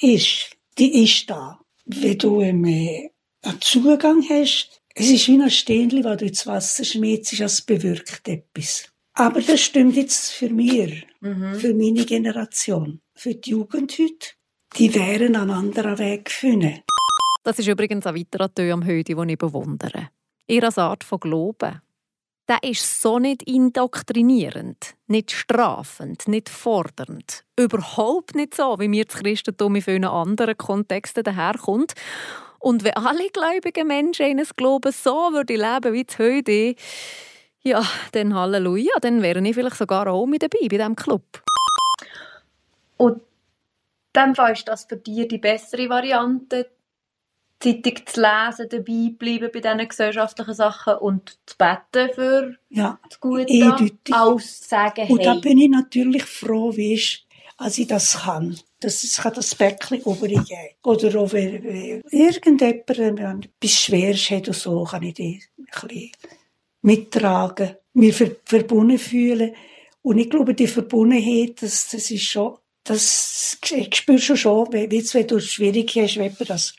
ist, 0.00 0.56
die 0.78 1.04
ist 1.04 1.30
da. 1.30 1.60
Wenn 1.84 2.18
du 2.18 2.40
ähm, 2.40 3.10
einen 3.46 3.60
Zugang 3.60 4.22
hast, 4.28 4.80
es 4.94 5.10
ist 5.10 5.28
wie 5.28 5.40
ein 5.40 5.50
Ständchen, 5.50 6.02
das 6.02 6.16
du 6.18 6.24
ins 6.26 6.46
Wasser 6.46 6.84
schmeißt, 6.84 7.40
es 7.40 7.62
bewirkt 7.62 8.26
etwas. 8.28 8.90
Aber 9.14 9.40
das 9.40 9.60
stimmt 9.60 9.96
jetzt 9.96 10.32
für 10.32 10.50
mich, 10.50 11.06
Mhm. 11.20 11.54
für 11.54 11.74
meine 11.74 12.04
Generation, 12.04 13.00
für 13.14 13.34
die 13.34 13.50
Jugend 13.50 13.92
heute. 13.98 14.28
Die 14.76 14.94
wären 14.94 15.36
einen 15.36 15.50
anderen 15.50 15.98
Weg 15.98 16.30
finden. 16.30 16.80
Das 17.42 17.58
ist 17.58 17.68
übrigens 17.68 18.06
ein 18.06 18.16
weiterer 18.16 18.52
Tö 18.52 18.72
am 18.72 18.84
Höde, 18.84 19.14
den 19.14 19.28
ich 19.28 19.38
bewundere. 19.38 20.10
Ihre 20.48 20.76
Art 20.76 21.04
von 21.04 21.20
Glauben. 21.20 21.80
Der 22.48 22.62
ist 22.62 23.00
so 23.02 23.18
nicht 23.18 23.42
indoktrinierend, 23.42 24.94
nicht 25.08 25.32
strafend, 25.32 26.28
nicht 26.28 26.48
fordernd. 26.48 27.44
Überhaupt 27.58 28.34
nicht 28.34 28.54
so, 28.54 28.76
wie 28.78 28.86
mir 28.88 29.04
das 29.04 29.16
Christentum 29.16 29.74
in 29.76 29.82
vielen 29.82 30.04
anderen 30.04 30.56
Kontexten 30.56 31.24
daherkommt. 31.24 31.94
Und 32.58 32.84
wenn 32.84 32.94
alle 32.94 33.28
gläubigen 33.30 33.86
Menschen 33.86 34.26
in 34.26 34.38
Glauben 34.56 34.92
so 34.92 35.32
würden 35.32 35.56
leben 35.56 35.92
wie 35.92 36.04
das 36.04 36.18
heute, 36.18 36.74
ja, 37.62 37.82
dann 38.12 38.34
Halleluja, 38.34 38.92
dann 39.00 39.22
wäre 39.22 39.40
ich 39.46 39.54
vielleicht 39.54 39.76
sogar 39.76 40.06
auch 40.06 40.26
mit 40.26 40.42
dabei 40.42 40.58
bei 40.62 40.76
diesem 40.76 40.96
Club. 40.96 41.42
Und 42.96 43.20
dann 44.12 44.34
ist 44.52 44.68
das 44.68 44.84
für 44.84 44.96
dich 44.96 45.28
die 45.28 45.38
bessere 45.38 45.88
Variante, 45.88 46.70
Zeitung 47.58 47.94
zu 48.06 48.20
lesen, 48.20 48.68
dabei 48.68 49.14
bleiben 49.18 49.50
bei 49.52 49.60
diesen 49.60 49.88
gesellschaftlichen 49.88 50.54
Sachen 50.54 50.94
und 50.98 51.38
zu 51.46 51.56
beten 51.56 52.14
für 52.14 52.56
Ja, 52.68 52.98
das 53.08 53.20
Gute, 53.20 53.46
Eindeutig. 53.48 54.14
als 54.14 54.60
zu 54.60 54.68
sagen, 54.68 55.08
und 55.08 55.24
da 55.24 55.32
hey, 55.32 55.40
bin 55.40 55.58
ich 55.58 55.70
natürlich 55.70 56.24
froh, 56.24 56.70
weisst, 56.72 57.26
als 57.56 57.78
ich 57.78 57.86
das 57.86 58.22
kann. 58.24 58.58
Das, 58.86 59.02
ich 59.02 59.16
kann 59.16 59.34
das 59.34 59.52
Bäckchen 59.52 60.00
übergeben. 60.00 60.46
Oder 60.84 61.18
auch 61.18 61.32
wenn, 61.32 62.02
irgendjemand 62.08 63.46
etwas 63.46 63.80
Schweres 63.82 64.30
hat 64.30 64.46
oder 64.46 64.52
so, 64.52 64.84
kann 64.84 65.02
ich 65.02 65.14
die 65.14 65.42
ein 65.58 65.88
bisschen 65.88 66.12
mittragen, 66.82 67.74
mir 67.94 68.14
ver 68.14 68.36
verbunden 68.44 69.00
fühlen. 69.00 69.56
Und 70.02 70.18
ich 70.18 70.30
glaube, 70.30 70.54
die 70.54 70.68
Verbundenheit, 70.68 71.62
das, 71.62 71.88
das 71.90 72.12
ist 72.12 72.26
schon, 72.26 72.58
das 72.84 73.58
ich 73.68 73.92
spüre 73.92 74.20
schon 74.20 74.36
schon, 74.36 74.68
jetzt, 74.72 75.14
wenn 75.14 75.26
du 75.26 75.40
schwierig 75.40 75.92
hast, 75.96 76.18
wenn 76.18 76.36
man 76.38 76.46
das 76.46 76.76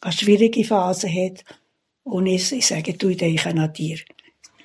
eine 0.00 0.12
schwierige 0.12 0.64
Phase 0.64 1.08
hat. 1.08 1.44
Und 2.04 2.26
ich, 2.26 2.52
ich 2.52 2.64
sage, 2.64 2.94
du, 2.94 3.08
ich 3.08 3.16
denke 3.16 3.48
an 3.48 3.72
dir. 3.72 3.98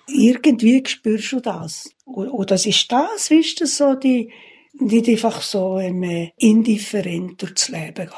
Irgendwie 0.07 0.83
spürst 0.85 1.31
du 1.31 1.39
das. 1.39 1.89
Und, 2.05 2.29
und 2.29 2.51
das 2.51 2.67
ist 2.67 2.91
das, 2.91 3.31
weißt 3.31 3.59
du, 3.59 3.65
so 3.65 3.95
die, 3.95 4.31
nicht 4.79 5.07
einfach 5.07 5.41
so 5.41 5.79
ähm, 5.79 6.31
indifferent 6.37 7.41
durchs 7.41 7.69
Leben 7.69 7.93
gehen. 7.93 8.09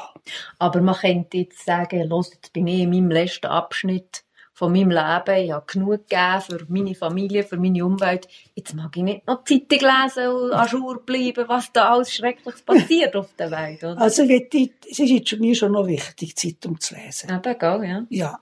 aber 0.58 0.80
man 0.80 0.96
könnte 0.96 1.38
jetzt 1.38 1.64
sagen, 1.64 2.08
los, 2.08 2.32
jetzt 2.32 2.52
bin 2.52 2.66
ich 2.66 2.80
in 2.80 2.90
meinem 2.90 3.10
letzten 3.10 3.46
Abschnitt 3.46 4.24
von 4.58 4.72
meinem 4.72 4.90
Leben, 4.90 5.44
ich 5.44 5.52
habe 5.52 5.66
genug 5.66 6.08
gegeben 6.08 6.40
für 6.40 6.66
meine 6.68 6.94
Familie, 6.96 7.44
für 7.44 7.58
meine 7.58 7.84
Umwelt. 7.84 8.26
Jetzt 8.56 8.74
mag 8.74 8.96
ich 8.96 9.04
nicht 9.04 9.24
noch 9.24 9.44
die 9.44 9.66
Zeitung 9.68 9.88
lesen 9.88 10.28
und 10.28 10.52
an 10.52 10.68
Jour 10.68 11.06
bleiben, 11.06 11.44
was 11.46 11.72
da 11.72 11.92
alles 11.92 12.12
Schreckliches 12.12 12.62
passiert 12.62 13.14
auf 13.14 13.32
der 13.34 13.52
Welt. 13.52 13.84
Oder? 13.84 14.00
Also, 14.00 14.26
die, 14.26 14.74
es 14.90 14.98
ist 14.98 15.10
jetzt 15.10 15.38
mir 15.38 15.54
schon 15.54 15.72
noch 15.72 15.86
wichtig, 15.86 16.36
Zeitung 16.36 16.80
zu 16.80 16.96
lesen. 16.96 17.30
Eben, 17.30 17.58
gell, 17.58 17.84
ja. 17.84 18.06
Ja. 18.10 18.40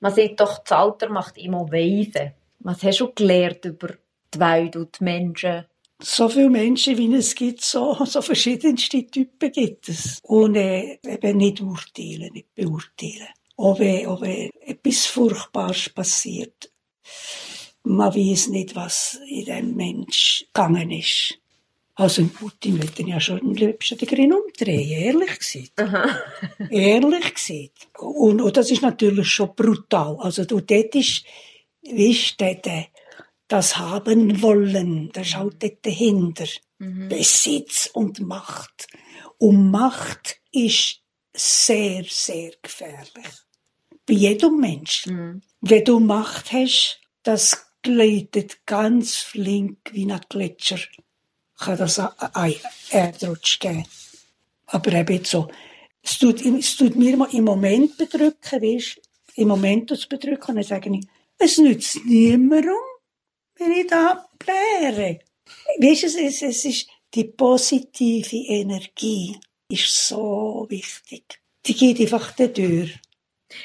Man 0.00 0.14
sieht 0.14 0.40
doch, 0.40 0.58
das 0.60 0.72
Alter 0.72 1.10
macht 1.10 1.36
immer 1.36 1.70
weise. 1.70 2.32
Was 2.60 2.82
hast 2.82 3.00
du 3.00 3.12
gelernt 3.14 3.62
über 3.66 3.90
die 4.32 4.40
Welt 4.40 4.74
und 4.76 4.98
die 4.98 5.04
Menschen? 5.04 5.66
So 6.00 6.28
viele 6.28 6.50
Menschen, 6.50 6.98
wie 6.98 7.14
es 7.14 7.34
gibt, 7.34 7.62
so, 7.62 7.96
so 8.04 8.20
verschiedenste 8.20 9.06
Typen 9.06 9.52
gibt 9.52 9.88
es. 9.88 10.18
Und 10.22 10.56
äh, 10.56 10.98
eben 11.04 11.36
nicht 11.36 11.60
urteilen, 11.60 12.32
nicht 12.32 12.54
beurteilen. 12.54 13.28
Ob, 13.56 13.80
äh, 13.80 14.06
ob 14.06 14.22
äh, 14.24 14.50
etwas 14.60 15.06
Furchtbares 15.06 15.88
passiert. 15.90 16.70
Man 17.84 18.14
weiß 18.14 18.48
nicht, 18.48 18.74
was 18.74 19.20
in 19.28 19.44
dem 19.44 19.76
Mensch 19.76 20.46
gegangen 20.52 20.90
ist. 20.90 21.38
Also 21.96 22.22
im 22.22 22.30
Putin 22.30 22.82
wird 22.82 22.98
ja 22.98 23.20
schon 23.20 23.40
am 23.40 23.52
liebsten 23.52 23.96
den 23.96 24.08
Grin 24.08 24.32
umdrehen, 24.32 24.90
ehrlich 24.90 25.38
gesagt. 25.38 25.72
ehrlich 26.70 27.34
gesagt. 27.34 27.88
Und, 27.98 28.40
und 28.40 28.56
das 28.56 28.70
ist 28.72 28.82
natürlich 28.82 29.28
schon 29.28 29.54
brutal. 29.54 30.16
Also 30.18 30.44
du, 30.44 30.60
dort 30.60 30.94
ist, 30.96 31.24
weißt 31.82 32.40
du, 32.40 32.54
der, 32.56 32.86
das 33.48 33.76
haben 33.76 34.42
wollen, 34.42 35.10
das 35.12 35.28
schaut 35.28 35.62
dort 35.62 35.84
dahinter. 35.84 36.46
Besitz 37.08 37.90
und 37.92 38.20
Macht. 38.20 38.88
Und 39.38 39.70
Macht 39.70 40.40
ist 40.52 41.00
sehr, 41.32 42.04
sehr 42.04 42.52
gefährlich. 42.62 43.32
Bei 44.06 44.14
jedem 44.14 44.58
Menschen. 44.58 45.42
Wenn 45.60 45.84
du 45.84 45.98
Macht 46.00 46.52
hast, 46.52 47.00
das 47.22 47.66
gleitet 47.82 48.66
ganz 48.66 49.16
flink 49.16 49.78
wie 49.92 50.10
ein 50.10 50.20
Gletscher. 50.28 50.78
Kann 51.58 51.78
das 51.78 51.98
ein 51.98 52.54
Erdrutsch 52.90 53.60
geben. 53.60 53.86
Aber 54.66 54.92
eben 54.92 55.24
so. 55.24 55.48
Es 56.02 56.18
tut, 56.18 56.44
es 56.44 56.76
tut 56.76 56.96
mir 56.96 57.16
im 57.32 57.44
Moment 57.44 57.96
bedrücken, 57.96 58.60
weißt 58.60 59.00
Im 59.36 59.48
Moment 59.48 59.88
tut 59.88 59.98
es 59.98 60.06
bedrücken. 60.06 60.50
Und 60.50 60.56
dann 60.56 60.64
sage 60.64 60.90
ich, 60.90 61.06
es 61.38 61.58
nützt 61.58 62.04
niemandem, 62.04 62.74
wenn 63.58 63.72
ich 63.72 63.86
da 63.86 64.28
bläre. 64.38 65.20
Weißt 65.78 66.02
du, 66.02 66.06
es, 66.06 66.42
es 66.42 66.64
ist 66.64 66.88
die 67.14 67.24
positive 67.24 68.36
Energie 68.36 69.38
ist 69.68 70.08
so 70.08 70.66
wichtig. 70.68 71.40
Die 71.66 71.74
geht 71.74 72.00
einfach 72.00 72.32
durch. 72.32 72.98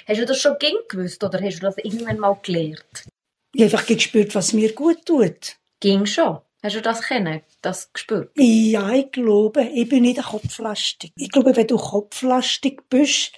Hast 0.08 0.19
du 0.19 0.25
das 0.25 0.39
schon 0.39 0.58
gern 0.60 0.75
gewusst 0.88 1.23
oder 1.23 1.41
hast 1.41 1.58
du 1.58 1.62
das 1.62 1.78
irgendwann 1.78 2.19
mal 2.19 2.38
gelernt? 2.41 3.06
Ich 3.54 3.63
habe 3.63 3.71
einfach 3.71 3.88
gespürt, 3.88 4.36
was 4.36 4.54
mir 4.54 4.73
gut 4.73 5.06
tut. 5.06 5.58
Ging 5.80 6.06
schon. 6.06 6.39
Hast 6.62 6.75
du 6.75 6.82
das 6.82 7.02
kennen, 7.02 7.41
das 7.62 7.91
gespürt? 7.93 8.32
Ja, 8.38 8.91
ich 8.91 9.12
glaube, 9.12 9.63
ich 9.63 9.88
bin 9.88 10.04
nicht 10.04 10.21
kopflastig. 10.21 11.12
Ich 11.15 11.32
glaube, 11.32 11.56
wenn 11.56 11.67
du 11.67 11.78
kopflastig 11.78 12.82
bist, 12.89 13.32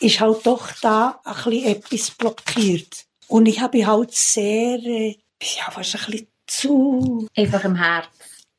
ist 0.00 0.20
halt 0.20 0.44
doch 0.44 0.72
da 0.80 1.20
ein 1.24 1.34
bisschen 1.34 1.64
etwas 1.64 2.10
blockiert. 2.10 3.06
Und 3.28 3.46
ich 3.46 3.60
habe 3.60 3.86
halt 3.86 4.12
sehr, 4.12 5.14
äh, 5.40 5.58
ja, 5.58 5.70
fast 5.70 5.94
ein 5.94 6.10
bisschen 6.10 6.26
zu... 6.46 7.28
Einfach 7.36 7.64
im 7.64 7.76
Herz. 7.76 8.08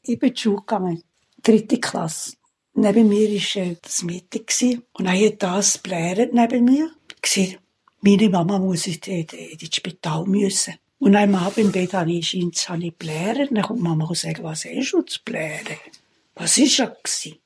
Ich 0.03 0.17
bin 0.17 0.35
zur 0.35 0.53
Schule 0.53 0.61
gegangen. 0.61 1.03
Dritte 1.43 1.79
Klasse. 1.79 2.33
Neben 2.73 3.09
mir 3.09 3.29
war 3.29 3.63
äh, 3.63 3.75
das 3.81 4.03
Mädchen. 4.03 4.83
Und 4.93 5.05
dann 5.05 5.19
hat 5.19 5.43
das 5.43 5.77
bläret 5.77 6.33
neben 6.33 6.65
mir. 6.65 6.91
Gesagt, 7.21 7.59
meine 8.01 8.29
Mama 8.29 8.59
muss 8.59 8.87
in, 8.87 9.27
das 9.27 9.75
Spital 9.75 10.25
müssen. 10.25 10.75
Und 10.99 11.15
am 11.15 11.35
Abend 11.35 11.57
im 11.57 11.71
Bett 11.71 11.93
habe 11.93 12.11
ich, 12.11 12.29
scheint's, 12.29 12.69
habe 12.69 12.91
blären. 12.91 13.49
Dann 13.51 13.63
kommt 13.63 13.81
Mama 13.81 14.05
und 14.05 14.17
sagt, 14.17 14.43
was 14.43 14.63
du 14.63 15.01
zu 15.01 15.19
blären? 15.23 15.77
Was 16.35 16.57
ist 16.57 16.79
das 16.79 16.89
gewesen? 17.03 17.39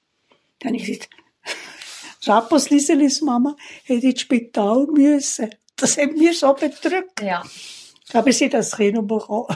Dann 0.59 0.73
habe 0.73 0.77
ich 0.77 0.85
gesagt, 0.87 1.09
Rappos 2.27 2.69
Lieselis 2.69 3.21
Mama 3.21 3.55
hat 3.87 4.03
ins 4.03 4.21
Spital 4.21 4.87
müssen. 4.87 5.49
Das 5.75 5.97
hat 5.97 6.11
mir 6.13 6.33
so 6.33 6.53
bedrückt. 6.53 7.21
Ja. 7.21 7.43
Aber 8.13 8.31
sie 8.31 8.49
das 8.49 8.75
Kind 8.75 9.07
bekommen. 9.07 9.55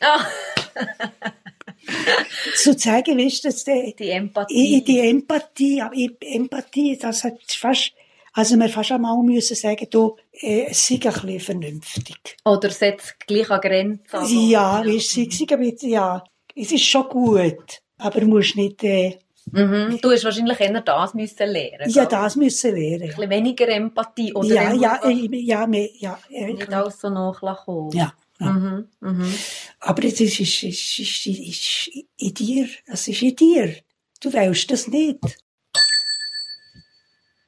Ah, 0.00 0.26
Zu 2.54 2.76
zeigen, 2.76 3.16
du, 3.16 3.44
dass 3.44 3.64
der, 3.64 3.92
die 3.92 4.10
Empathie. 4.10 4.82
Die 4.82 5.00
Empathie, 5.00 5.82
Empathie, 6.20 6.98
das 6.98 7.24
hat 7.24 7.40
fast, 7.48 7.92
also 8.32 8.56
wir 8.56 8.68
fast 8.68 8.92
einmal 8.92 9.22
müssen 9.22 9.56
sagen, 9.56 9.86
du, 9.90 10.16
äh, 10.32 10.72
sei 10.72 10.94
ein 10.94 11.00
bisschen 11.00 11.40
vernünftig. 11.40 12.36
Oder 12.44 12.70
setzt 12.70 13.18
gleich 13.26 13.50
an 13.50 13.60
Grenzen. 13.60 14.48
Ja, 14.48 14.84
weißt 14.84 15.12
sei 15.12 15.44
bisschen, 15.58 15.90
ja, 15.90 16.24
es 16.54 16.72
ist 16.72 16.84
schon 16.84 17.08
gut, 17.08 17.82
aber 17.98 18.20
du 18.20 18.26
musst 18.26 18.56
nicht, 18.56 18.82
äh, 18.84 19.18
Mhm. 19.52 19.98
Du 20.00 20.10
hast 20.10 20.24
wahrscheinlich 20.24 20.58
eher 20.60 20.80
das 20.80 21.14
müssen 21.14 21.48
lernen. 21.50 21.88
ja, 21.90 22.06
das 22.06 22.36
müssen 22.36 22.74
Ein 22.74 22.80
lernen. 22.80 23.06
bisschen 23.08 23.30
weniger 23.30 23.68
Empathie. 23.68 24.32
Oder 24.34 24.48
Ja, 24.48 24.72
ja, 24.72 25.00
äh, 25.04 25.12
ja, 25.40 25.66
mehr, 25.66 25.88
ja, 25.98 26.18
äh, 26.30 26.52
Nicht 26.54 26.72
alles 26.72 27.00
so 27.00 27.10
nachkommen. 27.10 27.92
ja. 27.92 28.12
ja. 28.40 28.46
Mhm. 28.52 28.88
Mhm. 29.00 29.34
Aber 29.80 30.04
es 30.04 30.20
ist, 30.20 30.40
ist, 30.40 30.62
ist, 30.62 30.98
ist, 30.98 31.26
ist 31.26 31.90
in 32.16 32.34
dir, 32.34 32.68
es 32.86 33.06
ist 33.08 33.22
in 33.22 33.36
dir. 33.36 33.74
Du 34.20 34.32
weißt 34.32 34.70
das 34.70 34.88
nicht. 34.88 35.20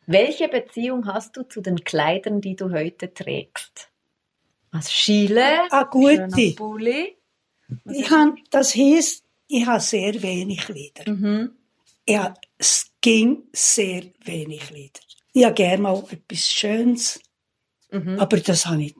Welche 0.06 0.48
Beziehung 0.48 1.06
hast 1.06 1.36
du 1.36 1.42
zu 1.48 1.60
den 1.62 1.82
Kleidern, 1.84 2.40
die 2.40 2.56
du 2.56 2.70
heute 2.70 3.12
trägst? 3.14 3.88
Als 4.70 4.92
Schiele, 4.92 5.62
Ah, 5.70 5.84
gute. 5.84 6.52
Pulli. 6.56 7.16
Ich 7.90 8.10
han, 8.10 8.36
das 8.50 8.74
heisst, 8.74 9.24
ich 9.48 9.64
habe 9.66 9.80
sehr 9.80 10.20
wenig 10.22 10.58
Kleider. 10.60 11.10
Mhm. 11.10 11.52
Ja, 12.06 12.34
es 12.58 12.90
ging 13.00 13.44
sehr 13.52 14.04
wenig 14.24 14.70
Lieder. 14.70 15.00
Ich 15.32 15.44
habe 15.44 15.54
gerne 15.54 15.82
mal 15.82 16.04
etwas 16.10 16.50
Schönes. 16.50 17.20
Mhm. 17.90 18.18
Aber 18.18 18.38
das 18.38 18.66
habe 18.66 18.84
ich, 18.84 18.94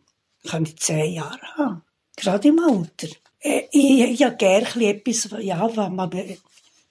kann 0.46 0.64
ich 0.64 0.76
zehn 0.78 1.14
Jahre 1.14 1.40
haben. 1.56 1.82
Gerade 2.16 2.48
im 2.48 2.58
Alter. 2.58 3.08
Äh, 3.40 3.62
ich, 3.70 4.00
ich 4.00 4.22
habe 4.22 4.36
gerne 4.36 4.86
etwas, 4.86 5.28
ja, 5.40 5.76
wenn, 5.76 5.94
man, 5.94 6.12
wenn 6.12 6.28
ich 6.28 6.40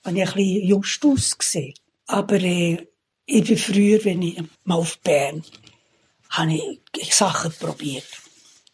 ein 0.04 0.34
bisschen 0.34 0.68
just 0.68 1.06
aussehe. 1.06 1.74
Aber 2.08 2.40
äh, 2.42 2.88
ich 3.26 3.44
bin 3.44 3.58
früher, 3.58 4.04
wenn 4.06 4.22
ich 4.22 4.42
mal 4.66 4.76
auf 4.76 5.00
Bern, 5.00 5.44
habe 6.30 6.80
ich 6.98 7.16
Sachen 7.16 7.54
probiert. 7.54 8.08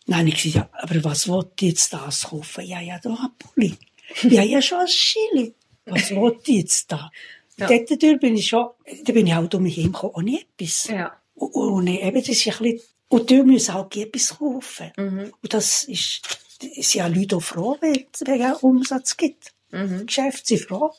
Dann 0.08 0.20
habe 0.20 0.30
ich 0.30 0.42
gesagt, 0.42 0.56
ja, 0.56 0.82
aber 0.82 1.04
was 1.04 1.28
wollt 1.28 1.62
ihr 1.62 1.70
jetzt 1.70 1.94
das 1.94 2.24
kaufen? 2.24 2.66
Ja, 2.66 2.80
ja, 2.82 3.00
da 3.00 3.10
ein 3.12 3.30
Pulli. 3.38 3.78
Ja, 4.24 4.42
ja, 4.42 4.62
schon 4.62 4.80
ein 4.80 4.88
Chili. 4.88 5.54
Was 5.90 6.14
wollt 6.16 6.48
ihr 6.48 6.60
jetzt 6.60 6.92
da? 6.92 7.12
Ja. 7.58 7.68
Dort 7.68 8.20
bin 8.22 8.36
ich 8.38 8.48
schon, 8.48 8.68
da 9.04 9.14
bin 9.14 9.28
ich 9.28 9.34
halt 9.34 9.54
um 9.56 9.64
mich 9.64 9.78
herum 9.78 9.92
gekommen, 9.92 10.14
ohne 10.16 10.40
etwas. 10.42 10.88
Ja. 10.88 11.12
Und, 11.36 11.52
und 11.54 11.88
eben, 11.88 12.18
das 12.20 12.30
ist 12.30 12.48
ein 12.48 12.58
bisschen, 12.64 12.82
und 13.10 13.30
die 13.30 13.44
müssen 13.44 13.76
auch 13.76 13.90
etwas 13.96 14.38
kaufen. 14.38 14.92
Mhm. 14.98 15.34
Und 15.42 15.54
das 15.54 15.84
ist, 15.86 16.22
ist 16.62 16.94
ja 16.94 17.08
Leute 17.08 17.38
auch 17.38 17.42
froh, 17.42 17.78
wenn 17.82 18.06
es 18.14 18.22
wegen 18.22 18.54
Umsatz 18.62 19.18
gibt. 19.18 19.52
Mhm. 19.72 20.06
Geschäfte 20.06 20.48
sind 20.58 20.62
froh. 20.68 20.92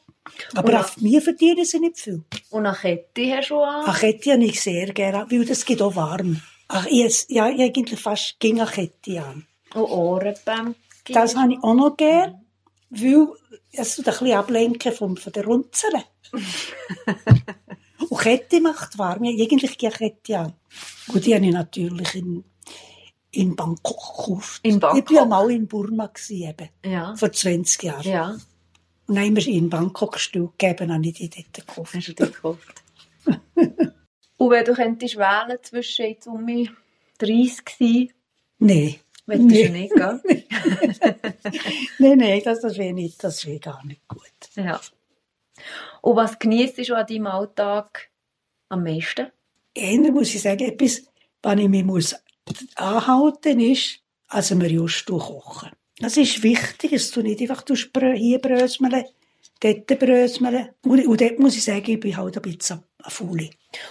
Aber 0.55 0.69
Und- 0.69 0.75
auch 0.85 0.97
mir 0.99 1.23
verdienen 1.23 1.65
sie 1.65 1.81
nicht 1.81 1.99
viel. 1.99 2.23
Und 2.51 2.67
eine 2.67 2.77
Kette 2.77 3.37
hast 3.37 3.51
du 3.51 3.61
an? 3.61 3.85
Ach, 3.87 3.99
Kette 4.01 4.33
habe 4.33 4.45
ich 4.45 4.61
sehr 4.61 4.93
gerne, 4.93 5.27
weil 5.31 5.45
das 5.45 5.65
geht 5.65 5.81
auch 5.83 5.97
warm. 5.97 6.41
Ach, 6.69 6.87
ich, 6.89 7.25
ja, 7.29 7.49
ich 7.49 7.61
eigentlich 7.61 7.99
fast 7.99 8.39
gegen 8.39 8.61
eine 8.61 8.71
Kette 8.71 9.23
an. 9.25 9.47
Und 9.75 9.83
Ohrenbändchen? 9.83 10.75
Das 11.09 11.35
habe 11.37 11.53
ich 11.55 11.59
auch 11.65 11.75
noch 11.75 11.97
gern, 11.97 12.45
weil 12.91 13.29
es 13.73 13.99
ein 13.99 14.05
bisschen 14.05 14.33
ablenken 14.33 14.93
von, 14.93 15.17
von 15.17 15.33
der 15.33 15.45
Runzeln. 15.45 16.03
Und 18.09 18.19
Kette 18.21 18.61
macht 18.61 18.99
warm. 18.99 19.23
Ich 19.25 19.33
habe 19.41 19.43
eigentlich 19.43 19.79
gerne 19.79 19.95
Kette 19.97 20.39
an. 20.39 20.53
Gut, 21.09 21.25
die 21.27 21.35
habe 21.35 21.45
ich 21.47 21.53
natürlich 21.53 22.15
in, 22.17 22.45
in 23.31 23.55
Bangkok 23.55 24.17
gekauft. 24.17 24.61
In 24.65 24.77
Ich 24.77 24.83
war 24.83 24.97
ja 24.97 25.01
Bangkok? 25.03 25.29
mal 25.29 25.51
in 25.51 25.67
Burma, 25.69 26.07
gewesen, 26.07 26.49
eben, 26.49 26.69
Ja. 26.85 27.15
vor 27.17 27.31
20 27.33 27.83
Jahren. 27.83 28.09
Ja, 28.09 28.31
Und 29.07 29.15
dann 29.17 29.25
haben 29.27 29.37
wir 29.37 29.47
in 29.47 29.69
Bangkok 29.71 30.19
gegeben, 30.33 30.93
habe 30.93 31.07
ich 31.07 31.13
die 31.15 31.29
dort 31.31 31.67
gekauft. 31.67 31.95
hast 31.95 32.09
du 32.09 32.15
dir 32.15 32.27
gekauft. 32.27 32.83
Und 34.39 34.51
wenn 34.51 34.65
du 34.65 34.73
könntest 34.75 35.17
wählen 35.17 35.59
zwischen 35.63 36.07
jetzt 36.07 36.27
um 36.27 36.45
mich 36.45 36.71
30 37.19 37.63
sein, 37.79 38.13
Nein. 38.59 38.97
Du 39.39 39.45
Nee. 39.45 39.69
nicht, 39.69 39.95
gell? 39.95 40.21
Nein, 41.99 42.19
nein, 42.19 42.41
das, 42.45 42.61
das 42.61 42.77
wäre 42.77 42.93
nicht, 42.93 43.23
das 43.23 43.47
wäre 43.47 43.61
gar 43.61 43.85
nicht 43.85 44.07
gut. 44.09 44.23
Ja. 44.57 44.81
Und 46.01 46.17
was 46.17 46.39
genießt 46.39 46.79
du 46.79 46.97
an 46.97 47.07
deinem 47.07 47.27
Alltag 47.27 48.11
am 48.69 48.85
meisten? 48.85 49.29
Eher 49.75 50.13
muss 50.13 50.35
ich 50.35 50.43
sagen, 50.43 50.65
etwas, 50.65 51.03
was 51.43 51.59
ich 51.59 51.69
mich 51.69 51.85
muss 51.85 52.15
anhalten 52.77 53.61
ist, 53.61 54.01
also 54.29 54.59
wir 54.61 54.71
just 54.71 55.07
kochen. 55.07 55.71
Das 55.99 56.17
ist 56.17 56.43
wichtig, 56.43 56.93
es 56.93 57.11
tut 57.11 57.25
nicht 57.25 57.41
einfach 57.41 57.63
du 57.63 57.75
hier 57.75 58.39
bröseln, 58.39 59.05
dort 59.61 59.87
bröseln. 59.99 60.71
Und, 60.83 61.07
und 61.07 61.21
dort 61.21 61.39
muss 61.39 61.57
ich 61.57 61.65
sagen, 61.65 61.91
ich 61.91 62.01
bin 62.01 62.17
halt 62.17 62.37
ein 62.37 62.43
bisschen 62.43 62.83
eine 62.99 63.11
Faule. 63.11 63.51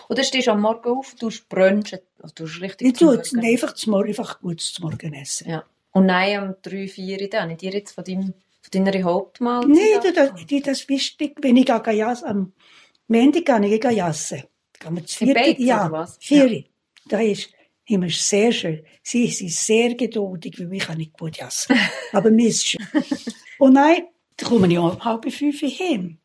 Oder 0.10 0.24
stehst 0.24 0.48
du 0.48 0.52
am 0.52 0.62
Morgen 0.62 0.90
auf, 0.90 1.16
du 1.20 1.30
brunchen, 1.48 2.00
also 2.22 2.36
du 2.36 2.44
richtig 2.44 2.88
Ich 2.88 2.94
tue 2.94 3.16
Morgen. 3.16 3.46
einfach, 3.46 3.74
zum 3.74 3.92
Morgen, 3.92 4.10
einfach 4.10 4.40
gutes 4.42 4.74
zum 4.74 4.90
Morgen 4.90 5.14
essen. 5.14 5.50
Ja. 5.50 5.64
Und 5.92 6.06
nein, 6.06 6.38
am 6.40 6.56
3, 6.62 6.88
4 6.88 7.30
dann, 7.30 7.50
nicht 7.50 7.62
dir 7.62 7.72
jetzt 7.72 7.94
von, 7.94 8.04
deinem, 8.04 8.34
von 8.62 8.84
deiner 8.86 9.04
Hauptmahlzeit 9.04 9.70
Nein, 9.70 10.14
das, 10.14 10.34
das, 10.34 10.64
das 10.64 10.82
ist 10.82 10.90
wichtig. 10.90 11.38
Wenn 11.42 11.58
ich 11.58 11.66
gehe 11.66 11.94
jassen, 11.94 12.26
am 12.26 12.54
Montag 13.08 13.46
gehe 13.46 13.76
ich 13.76 13.84
jassen. 13.84 14.44
Gehen 14.80 14.96
wir 14.96 15.06
zu 15.06 15.18
vierte, 15.18 15.62
ja, 15.62 15.92
was? 15.92 16.18
vier. 16.20 16.64
Da 17.08 17.20
ist 17.20 17.50
immer 17.86 18.10
sehr 18.10 18.52
schön. 18.52 18.86
Sie 19.02 19.28
sind 19.28 19.52
sehr 19.52 19.96
geduldig, 19.96 20.60
weil 20.60 20.74
ich 20.74 20.84
kann 20.84 20.98
nicht 20.98 21.14
gut 21.14 21.38
jassen. 21.38 21.76
Aber 22.14 22.30
mir 22.30 22.50
ist 22.50 22.68
schön. 22.68 22.86
Und 23.58 23.74
nein, 23.74 24.04
dann 24.40 24.50
komme 24.50 24.68
ich 24.72 24.78
um 24.78 25.04
halb 25.04 25.32
fünf 25.32 25.62
heim. 25.62 26.18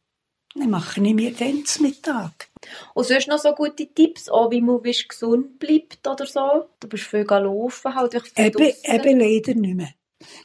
Dann 0.54 0.70
mache 0.70 1.00
ich 1.04 1.14
mir 1.14 1.32
zum 1.64 1.86
Mittag. 1.86 2.48
Und 2.94 3.06
sonst 3.06 3.26
noch 3.28 3.38
so 3.38 3.52
gute 3.52 3.86
Tipps, 3.92 4.28
auch 4.28 4.50
wie 4.52 4.60
man 4.60 4.80
gesund 5.08 5.58
bleibt 5.58 6.06
oder 6.06 6.26
so? 6.26 6.66
Du 6.80 6.88
bist 6.88 7.04
viel 7.04 7.24
laufen, 7.24 7.94
halt 7.94 8.14
Eben, 8.36 8.72
eben 8.84 9.18
leider 9.20 9.54
nicht 9.54 9.74
mehr. 9.76 9.94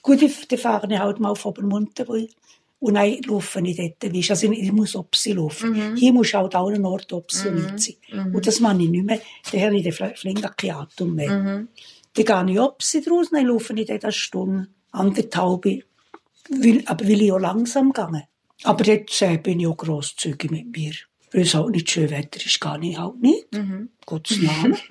Gut, 0.01 0.21
ich, 0.21 0.47
dann 0.47 0.59
fahre 0.59 0.91
ich 0.91 0.99
halt 0.99 1.19
mal 1.19 1.35
wo 2.07 2.15
ich- 2.15 2.35
Und 2.79 2.93
dann 2.95 3.13
laufe 3.27 3.59
ich 3.61 3.75
dort. 3.77 4.13
weisst 4.13 4.29
du. 4.29 4.33
Also 4.33 4.51
ich 4.51 4.71
muss 4.71 4.95
Opsi 4.95 5.33
laufen. 5.33 5.71
Mhm. 5.91 5.95
Hier 5.95 6.11
muss 6.13 6.33
halt 6.33 6.55
an 6.55 6.65
allen 6.65 6.85
Orten 6.85 7.13
Opsi 7.13 7.49
Mhm. 7.51 7.55
mit 7.65 7.79
sein. 7.81 7.95
Mhm. 8.11 8.35
Und 8.35 8.47
das 8.47 8.59
mache 8.61 8.81
ich 8.81 8.89
nicht 8.89 9.05
mehr. 9.05 9.21
Dann 9.51 9.61
habe 9.61 9.77
ich 9.77 9.83
den 9.83 9.93
Fl- 9.93 10.15
Flinger 10.17 10.49
kein 10.57 10.71
Atem 10.71 11.13
mehr. 11.13 11.29
Mhm. 11.31 11.67
Dann 12.15 12.45
gehe 12.47 12.53
ich 12.55 12.59
Opsi 12.59 13.01
draus, 13.01 13.29
dann 13.29 13.45
laufe 13.45 13.73
ich 13.73 13.85
dort 13.87 14.03
eine 14.03 14.11
Stunde, 14.11 14.67
anderthalb. 14.91 15.65
Will, 16.49 16.83
aber 16.85 17.07
will 17.07 17.21
ich 17.21 17.31
auch 17.31 17.39
langsam 17.39 17.93
gehen. 17.93 18.23
Aber 18.63 18.85
jetzt 18.85 19.21
äh, 19.21 19.37
bin 19.37 19.59
ich 19.59 19.67
auch 19.67 19.77
grosszügig 19.77 20.51
mit 20.51 20.75
mir. 20.75 20.93
Weil 21.31 21.41
es 21.41 21.53
halt 21.53 21.69
nicht 21.69 21.89
schön 21.89 22.09
Wetter 22.09 22.43
ist, 22.43 22.59
gehe 22.59 22.79
ich 22.81 22.97
halt 22.97 23.21
nicht. 23.21 23.53
Mhm. 23.53 23.89
Gottes 24.05 24.41
Namen. 24.41 24.77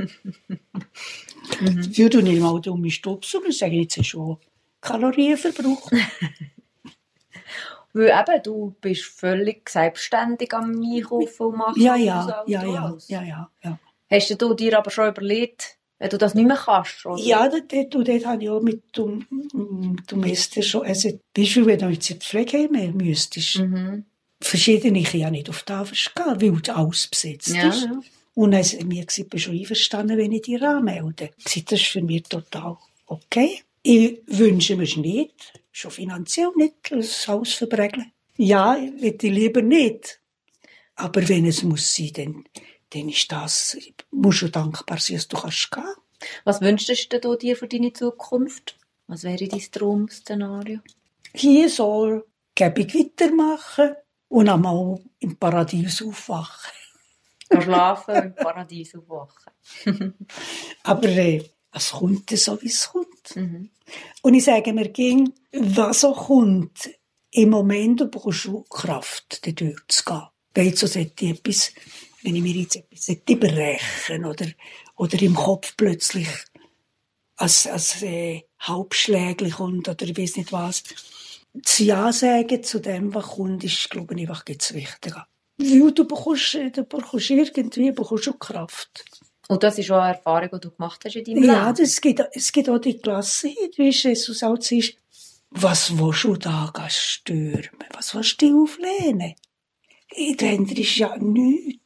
Mhm. 1.61 1.94
Für 1.94 2.11
du 2.11 2.21
nicht 2.21 2.40
mal 2.40 2.61
um 2.68 2.83
mich 2.83 2.97
Stubsaugen, 2.97 3.47
und 3.47 3.55
sage 3.55 3.77
jetzt 3.77 4.05
schon 4.05 4.37
Kalorienverbrauch. 4.83 5.90
Weil 7.94 8.11
eben, 8.11 8.42
du 8.42 8.77
bist 8.81 9.05
völlig 9.05 9.68
selbstständig 9.68 10.53
am 10.53 10.81
Einkaufen 10.81 11.47
und 11.47 11.57
machen 11.57 11.81
ja, 11.81 11.97
ja, 11.97 12.44
ja, 12.47 12.62
ja, 12.62 12.97
ja, 13.09 13.23
ja, 13.23 13.51
ja. 13.64 13.79
Hast 14.11 14.40
du 14.40 14.55
dir 14.55 14.79
aber 14.79 14.90
schon 14.90 15.09
überlegt, 15.09 15.77
wenn 15.98 16.11
du 16.11 16.18
das 16.18 16.34
nicht 16.34 16.46
mehr 16.46 16.56
kannst? 16.56 17.04
Oder? 17.06 17.20
Ja, 17.22 17.48
dort, 17.48 17.72
dort, 17.72 17.94
dort 18.08 18.26
habe 18.26 18.42
ich 18.42 18.48
auch 18.50 18.61
mit 18.62 18.96
dem, 18.96 19.26
mit 19.52 20.11
dem 20.11 20.22
Esther 20.24 20.62
schon, 20.62 20.84
also, 20.87 21.08
weißt 21.37 21.56
du, 21.56 21.66
wenn 21.66 21.78
du 21.78 21.88
jetzt 21.88 22.11
in 22.11 22.18
die 22.18 22.24
Pflegeheime 22.26 22.92
müsstest, 22.92 23.58
Mhm. 23.58 24.04
verschiedene, 24.40 25.00
ich 25.00 25.12
ja 25.12 25.30
nicht 25.30 25.48
auf 25.48 25.61
die 25.61 25.66
Tafel 25.66 25.96
gehen, 26.14 26.54
weil 26.66 26.74
alles 26.74 27.08
besetzt 27.08 27.48
Ja, 27.48 27.68
ist. 27.68 27.84
ja. 27.84 28.00
Und 28.34 28.54
hat 28.54 28.84
mir 28.84 29.04
bist 29.04 29.46
du 29.46 29.50
einverstanden, 29.50 30.16
wenn 30.16 30.30
ich 30.30 30.42
dich 30.42 30.62
anmelde? 30.62 31.30
Das 31.42 31.56
ist 31.56 31.87
für 31.87 32.02
mich 32.02 32.22
total 32.22 32.76
okay. 33.06 33.62
Ich 33.82 34.18
wünsche 34.26 34.76
mir 34.76 34.84
es 34.84 34.96
nicht, 34.96 35.52
schon 35.72 35.90
finanziell 35.90 36.50
nicht, 36.56 36.74
das 36.90 37.26
Haus 37.26 37.54
verbregeln. 37.54 38.12
Ja, 38.37 38.76
ich 38.76 39.02
will 39.02 39.16
ich 39.20 39.22
lieber 39.22 39.62
nicht. 39.62 40.20
Aber 40.94 41.28
wenn 41.28 41.46
es 41.46 41.64
muss 41.64 41.94
sein, 41.96 42.11
dann, 42.14 42.44
dann 42.90 43.09
ist 43.09 43.31
das, 43.31 43.77
musst 44.11 44.42
du 44.42 44.48
dankbar 44.48 44.98
sein, 44.98 45.16
dass 45.16 45.29
du 45.29 45.37
kannst 45.37 45.70
gehen. 45.70 45.85
Was 46.44 46.61
wünschst 46.61 47.12
du 47.12 47.37
dir 47.37 47.57
für 47.57 47.68
deine 47.68 47.92
Zukunft? 47.92 48.77
Was 49.07 49.24
wäre 49.24 49.46
dein 49.46 49.61
Traum-Szenario? 49.61 50.81
Hier 51.35 51.68
soll 51.68 52.27
gäbig 52.55 52.94
weitermachen 52.94 53.94
und 54.29 54.48
einmal 54.48 55.01
im 55.20 55.37
Paradies 55.37 56.03
aufwachen. 56.03 56.72
Schlafen 57.61 58.14
und 58.14 58.24
im 58.24 58.35
Paradies 58.35 58.94
aufwachen. 58.94 59.53
Aber 60.83 61.09
äh, 61.09 61.44
es 61.72 61.90
kommt 61.90 62.31
so, 62.31 62.61
wie 62.61 62.66
es 62.66 62.88
kommt. 62.88 63.37
Mhm. 63.37 63.70
Und 64.22 64.35
ich 64.35 64.44
sage 64.44 64.72
mir, 64.72 64.88
ging, 64.88 65.33
was 65.53 66.05
auch 66.05 66.27
kommt, 66.27 66.90
im 67.31 67.51
Moment 67.51 68.11
brauchst 68.11 68.46
du 68.46 68.62
Kraft, 68.64 69.46
da 69.46 69.53
durchzugehen. 69.53 70.29
Weil 70.55 70.66
jetzt 70.66 70.81
so 70.81 70.87
sollte 70.87 71.27
etwas, 71.27 71.72
wenn 72.22 72.37
ich 72.37 72.42
mir 72.42 72.52
jetzt 72.54 72.76
etwas 72.76 73.07
brechen 73.40 74.24
oder, 74.24 74.46
oder 74.96 75.22
im 75.22 75.35
Kopf 75.35 75.74
plötzlich 75.76 76.28
als, 77.37 77.66
als 77.66 78.02
äh, 78.02 78.42
Halbschlägli 78.61 79.50
kommt 79.50 79.88
oder 79.88 80.04
ich 80.07 80.16
weiß 80.16 80.37
nicht 80.37 80.52
was. 80.52 80.83
Das 81.54 81.78
Ja 81.78 82.12
sagen 82.12 82.62
zu 82.62 82.81
dem, 82.81 83.14
was 83.14 83.26
kommt, 83.26 83.64
ist, 83.64 83.88
glaube 83.90 84.14
ich, 84.14 84.20
einfach 84.22 84.44
ganz 84.44 84.74
wichtig. 84.74 85.14
Weil 85.57 85.92
du 85.92 86.07
bekommst, 86.07 86.54
äh, 86.57 86.70
du 86.70 86.85
bekommst 86.85 87.31
irgendwie 87.31 87.92
bekommst 87.92 88.26
du 88.26 88.33
Kraft. 88.35 89.04
Und 89.48 89.62
das 89.62 89.78
ist 89.78 89.90
auch 89.90 90.00
eine 90.00 90.14
Erfahrung, 90.14 90.50
die 90.54 90.61
du 90.61 90.70
gemacht 90.70 91.02
hast 91.04 91.16
in 91.16 91.24
deinem 91.24 91.44
Ja, 91.44 91.68
Leben? 91.70 91.78
das 91.83 92.00
gibt, 92.00 92.20
es 92.33 92.52
gibt 92.52 92.68
auch 92.68 92.78
die 92.78 92.98
Klasse, 92.98 93.48
wie 93.76 93.88
Jesus 93.90 94.42
auch 94.42 94.61
sagt, 94.61 94.96
was 95.50 95.96
willst 95.98 96.24
du 96.24 96.37
da 96.37 96.70
stürmen? 96.90 97.64
Was 97.94 98.14
willst 98.14 98.42
du 98.42 98.64
auflehnen? 98.64 99.35
Dahinter 100.37 100.77
ist 100.79 100.96
ja 100.96 101.16
nichts. 101.16 101.77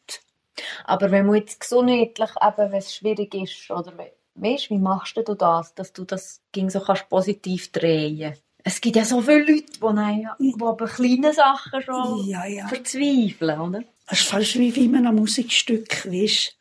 Aber 0.84 1.10
wenn 1.10 1.26
man 1.26 1.36
jetzt 1.36 1.60
gesundheitlich 1.60 2.30
eben, 2.40 2.56
wenn 2.72 2.78
es 2.78 2.94
schwierig 2.94 3.34
ist, 3.34 3.70
oder 3.70 3.96
we- 3.96 4.12
weißt, 4.34 4.70
wie 4.70 4.78
machst 4.78 5.16
du 5.16 5.34
das, 5.34 5.74
dass 5.74 5.92
du 5.92 6.04
das 6.04 6.40
ging 6.52 6.70
so 6.70 6.80
kannst 6.80 7.08
positiv 7.08 7.70
drehen? 7.72 8.34
Es 8.64 8.80
gibt 8.80 8.96
ja 8.96 9.04
so 9.04 9.20
viele 9.20 9.40
Leute, 9.40 9.64
die, 9.72 9.80
dann, 9.80 10.28
die 10.38 10.54
bei 10.56 10.86
kleinen 10.86 11.32
Sachen 11.32 11.82
schon 11.82 12.26
Ja, 12.28 12.46
ja. 12.46 12.68
verzweifeln, 12.68 13.60
oder? 13.60 13.82
Das 14.08 14.20
ist 14.20 14.28
fast 14.28 14.58
wie 14.58 14.68
in 14.68 14.94
einem 14.96 15.16
Musikstück, 15.16 16.06
weißt 16.06 16.58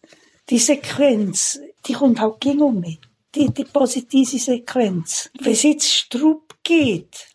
Die 0.49 0.57
Sequenz, 0.57 1.59
die 1.85 1.93
kommt 1.93 2.19
halt 2.19 2.39
gegen 2.39 2.61
um 2.61 2.79
mich. 2.79 2.99
Die, 3.35 3.49
die 3.53 3.63
positive 3.65 4.37
Sequenz. 4.39 5.29
Wenn 5.39 5.53
es 5.53 5.63
jetzt 5.63 5.89
Strupp 5.89 6.55
geht, 6.63 7.27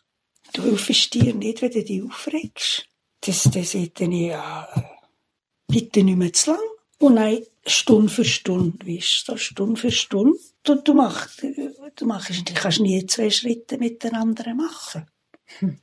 du 0.53 0.63
hilfst 0.63 1.15
dir 1.15 1.33
nicht, 1.35 1.63
wenn 1.63 1.71
du 1.71 1.83
dich 1.85 2.03
aufregst. 2.03 2.87
Das, 3.21 3.45
das 3.45 3.73
sagt 3.73 4.01
dann 4.01 4.13
ja, 4.13 4.69
bitte 5.67 6.03
nicht 6.03 6.17
mehr 6.17 6.33
zu 6.33 6.53
lang. 6.53 6.61
Und 6.99 7.17
dann 7.17 7.43
Stunde 7.67 8.09
für 8.09 8.25
Stunde, 8.25 8.87
weißt 8.87 9.29
du, 9.29 9.37
Stunde 9.37 9.81
für 9.81 9.91
Stunde. 9.91 10.39
Du, 10.63 10.77
du, 10.77 10.95
machst, 10.95 11.43
du, 11.97 12.07
machst, 12.07 12.49
du 12.49 12.55
kannst 12.55 12.81
nie 12.81 13.05
zwei 13.07 13.31
Schritte 13.31 13.77
mit 13.79 14.03
den 14.03 14.15
anderen 14.15 14.57
machen. 14.57 15.07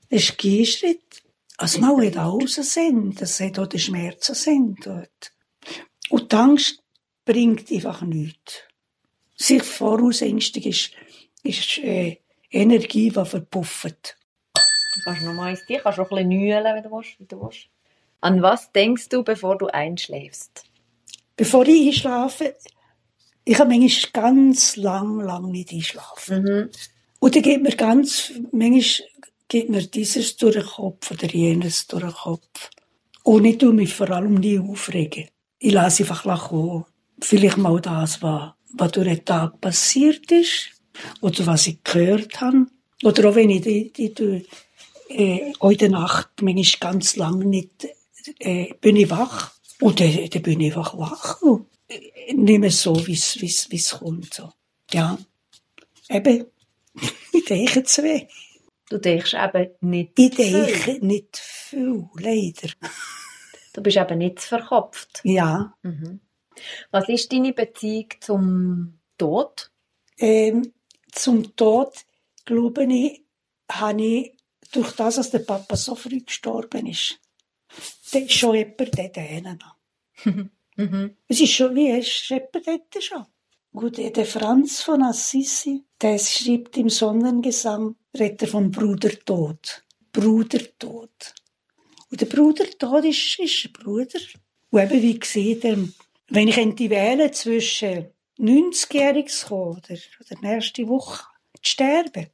Das 0.10 0.24
ist 0.24 0.38
kein 0.38 0.66
Schritt. 0.66 1.24
Also 1.58 1.80
man 1.80 1.98
will 1.98 2.18
raus 2.18 2.56
sind, 2.56 3.22
dass 3.22 3.38
sie 3.38 3.52
dort 3.52 3.74
die 3.74 3.80
Schmerzen 3.80 4.34
sind 4.34 4.86
dort. 4.86 5.32
Und 6.10 6.32
die 6.32 6.36
Angst 6.36 6.84
bringt 7.26 7.72
einfach 7.72 8.02
nichts. 8.02 8.62
Sich 9.36 9.64
vorausängstigen 9.64 10.72
ist, 10.72 10.92
ist 11.44 11.78
äh, 11.80 12.18
Energie, 12.50 13.10
die 13.10 13.26
verpufft. 13.26 14.18
Du 14.54 15.02
kannst 15.04 15.24
noch 15.24 15.34
mal 15.34 15.52
ins 15.52 15.66
Tier, 15.66 15.80
kannst 15.80 16.00
auch 16.00 16.12
ein 16.12 16.16
bisschen 16.16 16.30
nühlen, 16.30 16.64
wenn 16.64 16.84
du 16.84 16.92
willst. 16.92 17.70
An 18.24 18.42
was 18.42 18.72
denkst 18.72 19.10
du, 19.10 19.22
bevor 19.22 19.58
du 19.58 19.68
einschläfst? 19.68 20.64
Bevor 21.36 21.68
ich 21.68 21.88
einschlafe, 21.88 22.56
ich 23.44 23.60
habe 23.60 23.78
manchmal 23.78 24.12
ganz 24.14 24.78
lang, 24.78 25.20
lang 25.20 25.52
nicht 25.52 25.74
einschlafen. 25.74 26.44
Mhm. 26.44 26.70
Und 27.20 27.36
dann 27.36 27.44
geht 27.44 27.62
mir 27.62 27.76
ganz, 27.76 28.32
manchmal 28.54 29.10
geht 29.50 29.70
mir 29.70 29.86
dieses 29.86 30.38
durch 30.38 30.56
den 30.56 30.66
Kopf 30.66 31.12
oder 31.12 31.28
jenes 31.28 31.86
durch 31.88 32.04
den 32.04 32.14
Kopf. 32.14 32.70
Und 33.24 33.44
ich 33.44 33.58
tue 33.58 33.74
mich 33.74 33.94
vor 33.94 34.10
allem 34.10 34.36
nie 34.36 34.58
aufregen. 34.58 35.28
Ich 35.60 35.74
lasse 35.74 36.04
einfach 36.04 36.48
kommen. 36.48 36.86
Vielleicht 37.20 37.58
mal 37.58 37.82
das, 37.82 38.22
was, 38.22 38.54
was 38.72 38.92
durch 38.94 39.08
den 39.10 39.26
Tag 39.26 39.60
passiert 39.60 40.32
ist. 40.32 40.70
Oder 41.20 41.46
was 41.46 41.68
ich 41.68 41.84
gehört 41.84 42.40
habe. 42.40 42.68
Oder 43.04 43.30
auch 43.30 43.36
wenn 43.36 43.50
ich 43.50 43.64
die, 43.64 43.92
die, 43.92 44.14
die 44.14 44.46
äh, 45.10 45.76
der 45.76 45.90
Nacht 45.90 46.42
manchmal 46.42 46.80
ganz 46.80 47.18
lange 47.18 47.44
nicht, 47.44 47.86
äh, 48.40 48.74
bin 48.80 48.96
ich 48.96 49.10
wach. 49.10 49.54
Und 49.80 50.00
dann, 50.00 50.30
dann 50.30 50.42
bin 50.42 50.62
ich 50.62 50.76
einfach 50.76 50.98
wach. 50.98 51.42
Und 51.42 51.68
nicht 52.34 52.60
mehr 52.60 52.72
so, 52.72 52.96
wie 53.08 53.14
es 53.14 53.90
kommt. 53.90 54.34
So. 54.34 54.52
Ja. 54.92 55.18
Eben, 56.10 56.46
ich 57.34 57.46
denke 57.46 57.84
zu 57.84 58.04
wenig. 58.04 58.30
Du 58.90 59.00
denkst 59.00 59.34
eben 59.34 59.72
nicht 59.82 60.20
Ich 60.20 60.36
denke 60.36 61.06
nicht 61.06 61.38
viel, 61.38 62.08
leider. 62.16 62.70
Du 63.74 63.82
bist 63.82 63.98
eben 63.98 64.18
nicht 64.20 64.40
verkopft. 64.40 65.22
Ja. 65.24 65.74
Mhm. 65.82 66.20
Was 66.92 67.10
ist 67.10 67.32
deine 67.32 67.54
Beziehung 67.54 68.10
zum 68.20 69.00
Tod? 69.18 69.72
Ähm, 70.18 70.74
zum 71.12 71.56
Tod, 71.56 71.94
glaube 72.46 72.86
ich, 72.86 73.24
habe 73.72 74.04
ich, 74.04 74.38
durch 74.72 74.92
das, 74.92 75.16
dass 75.16 75.32
der 75.32 75.40
Papa 75.40 75.76
so 75.76 75.96
früh 75.96 76.22
gestorben 76.22 76.88
ist, 76.88 77.20
der 78.14 78.24
ist 78.24 78.34
schon 78.34 78.56
jemand 78.56 78.98
der 78.98 79.10
denen. 79.10 79.64
Mhm. 80.24 80.50
Es 81.28 81.40
ist 81.40 81.52
schon, 81.52 81.76
wie 81.76 81.90
ist 81.90 82.30
jemand 82.30 82.66
dort 82.66 83.04
schon? 83.04 83.26
Gut, 83.74 83.98
der 83.98 84.26
Franz 84.26 84.82
von 84.82 85.04
Assisi, 85.04 85.84
der 86.02 86.18
schreibt 86.20 86.78
im 86.78 86.90
Sonnengesang, 86.90 87.96
redet 88.18 88.44
er 88.44 88.48
vom 88.48 88.72
Brudertod. 88.72 89.84
Brudertod. 90.12 91.34
Und 92.12 92.22
der 92.22 92.26
Brudertod 92.28 93.06
ist, 93.06 93.40
ist 93.40 93.66
ein 93.66 93.74
Bruder. 93.74 94.20
Und 94.70 94.92
eben, 94.92 95.02
wie 95.02 95.52
ähm, 95.68 95.94
wenn 96.30 96.48
ich 96.48 96.56
könnte 96.56 96.90
wählen 96.90 97.34
zwischen 97.34 98.08
90-Jähriges 98.40 99.48
kommen 99.48 99.78
oder, 99.78 99.98
oder 100.20 100.42
nächste 100.42 100.88
Woche 100.88 101.24
zu 101.62 101.72
sterben, 101.72 102.28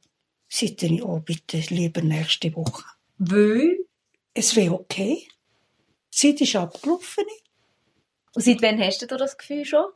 sagte 0.48 0.86
ich, 0.86 1.02
oh, 1.02 1.20
bitte 1.20 1.62
lieber 1.68 2.02
nächste 2.02 2.54
Woche. 2.54 2.84
Weil? 3.18 3.78
Es 4.34 4.56
wäre 4.56 4.74
okay. 4.74 5.26
Die 6.12 6.16
Zeit 6.16 6.40
ist 6.40 6.56
abgelaufen. 6.56 7.24
Und 8.34 8.42
seit 8.42 8.62
wann 8.62 8.80
hast 8.80 9.02
du 9.02 9.06
das 9.06 9.36
Gefühl 9.36 9.64
schon? 9.64 9.86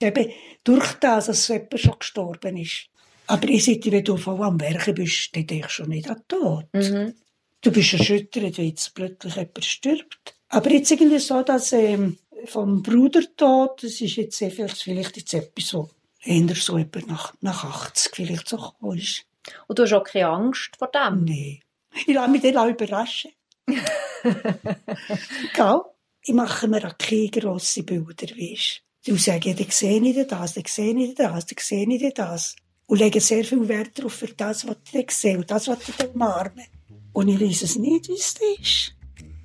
Eben 0.00 0.30
durch 0.64 0.94
das, 0.94 1.26
dass 1.26 1.48
jemand 1.48 1.80
schon 1.80 1.98
gestorben 1.98 2.56
ist. 2.56 2.88
Aber 3.26 3.48
ich 3.48 3.64
sage, 3.64 3.92
wenn 3.92 4.04
du 4.04 4.16
voll 4.16 4.42
am 4.42 4.60
Werken 4.60 4.94
bist, 4.94 5.34
dann 5.34 5.46
denkst 5.46 5.68
du 5.68 5.72
schon 5.72 5.88
nicht 5.90 6.10
an 6.10 6.22
Tod. 6.28 6.66
Mhm. 6.72 7.14
Du 7.60 7.70
bist 7.70 7.92
erschüttert, 7.92 8.58
wenn 8.58 8.66
jetzt 8.66 8.94
plötzlich 8.94 9.36
jemand 9.36 9.64
stirbt. 9.64 10.34
Aber 10.48 10.70
jetzt 10.70 10.90
irgendwie 10.90 11.18
so, 11.18 11.42
dass 11.42 11.72
ähm, 11.72 12.18
vom 12.46 12.82
Brudertod, 12.82 13.82
das 13.82 14.00
ist 14.00 14.16
jetzt 14.16 14.38
vielleicht, 14.38 14.82
vielleicht 14.82 15.16
jetzt 15.16 15.32
etwas, 15.34 15.68
so 15.68 15.90
eher 16.24 16.54
so 16.54 16.76
etwa 16.78 17.00
nach, 17.06 17.34
nach 17.40 17.64
80 17.64 18.14
vielleicht 18.14 18.48
so 18.48 18.74
ist. 18.94 19.24
Und 19.66 19.78
du 19.78 19.84
hast 19.84 19.92
auch 19.92 20.04
keine 20.04 20.28
Angst 20.28 20.76
vor 20.76 20.88
dem? 20.88 21.24
Nee. 21.24 21.60
Ich 21.94 22.14
lasse 22.14 22.30
mich 22.30 22.42
dann 22.42 22.56
auch 22.56 22.68
überraschen. 22.68 23.32
Gell? 25.54 25.80
Ich 26.24 26.34
mache 26.34 26.68
mir 26.68 26.86
auch 26.86 26.96
keine 26.98 27.28
grossen 27.28 27.84
Bilder, 27.84 28.28
weisst 28.36 28.82
du. 29.04 29.12
Die 29.12 29.18
sagen, 29.18 29.48
ja, 29.48 29.54
dann 29.54 29.70
sehe 29.70 30.00
ich 30.00 30.26
das, 30.28 30.54
dann 30.54 30.64
sehe 30.66 30.96
ich 30.96 31.14
das, 31.14 31.46
dann 31.46 31.58
sehe 31.58 31.88
ich 31.88 32.14
das. 32.14 32.54
Und 32.86 32.98
legen 32.98 33.20
sehr 33.20 33.44
viel 33.44 33.66
Wert 33.68 33.98
darauf 33.98 34.12
für 34.12 34.28
das, 34.28 34.66
was 34.66 34.76
ich 34.92 35.10
sehe 35.10 35.38
und 35.38 35.50
das, 35.50 35.66
was 35.66 35.88
ich 35.88 36.08
umarme. 36.08 36.64
Und 37.12 37.28
ich 37.28 37.40
weiß 37.40 37.62
es 37.62 37.76
nicht, 37.76 38.08
wie 38.08 38.12
es 38.12 38.34
ist. 38.60 38.94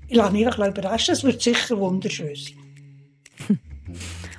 Ich 0.08 0.16
lasse 0.16 0.32
mich 0.32 0.46
einfach 0.46 0.68
überraschen, 0.68 1.14
es 1.14 1.24
wird 1.24 1.42
sicher 1.42 1.78
wunderschön 1.78 2.36
sein. 2.36 3.60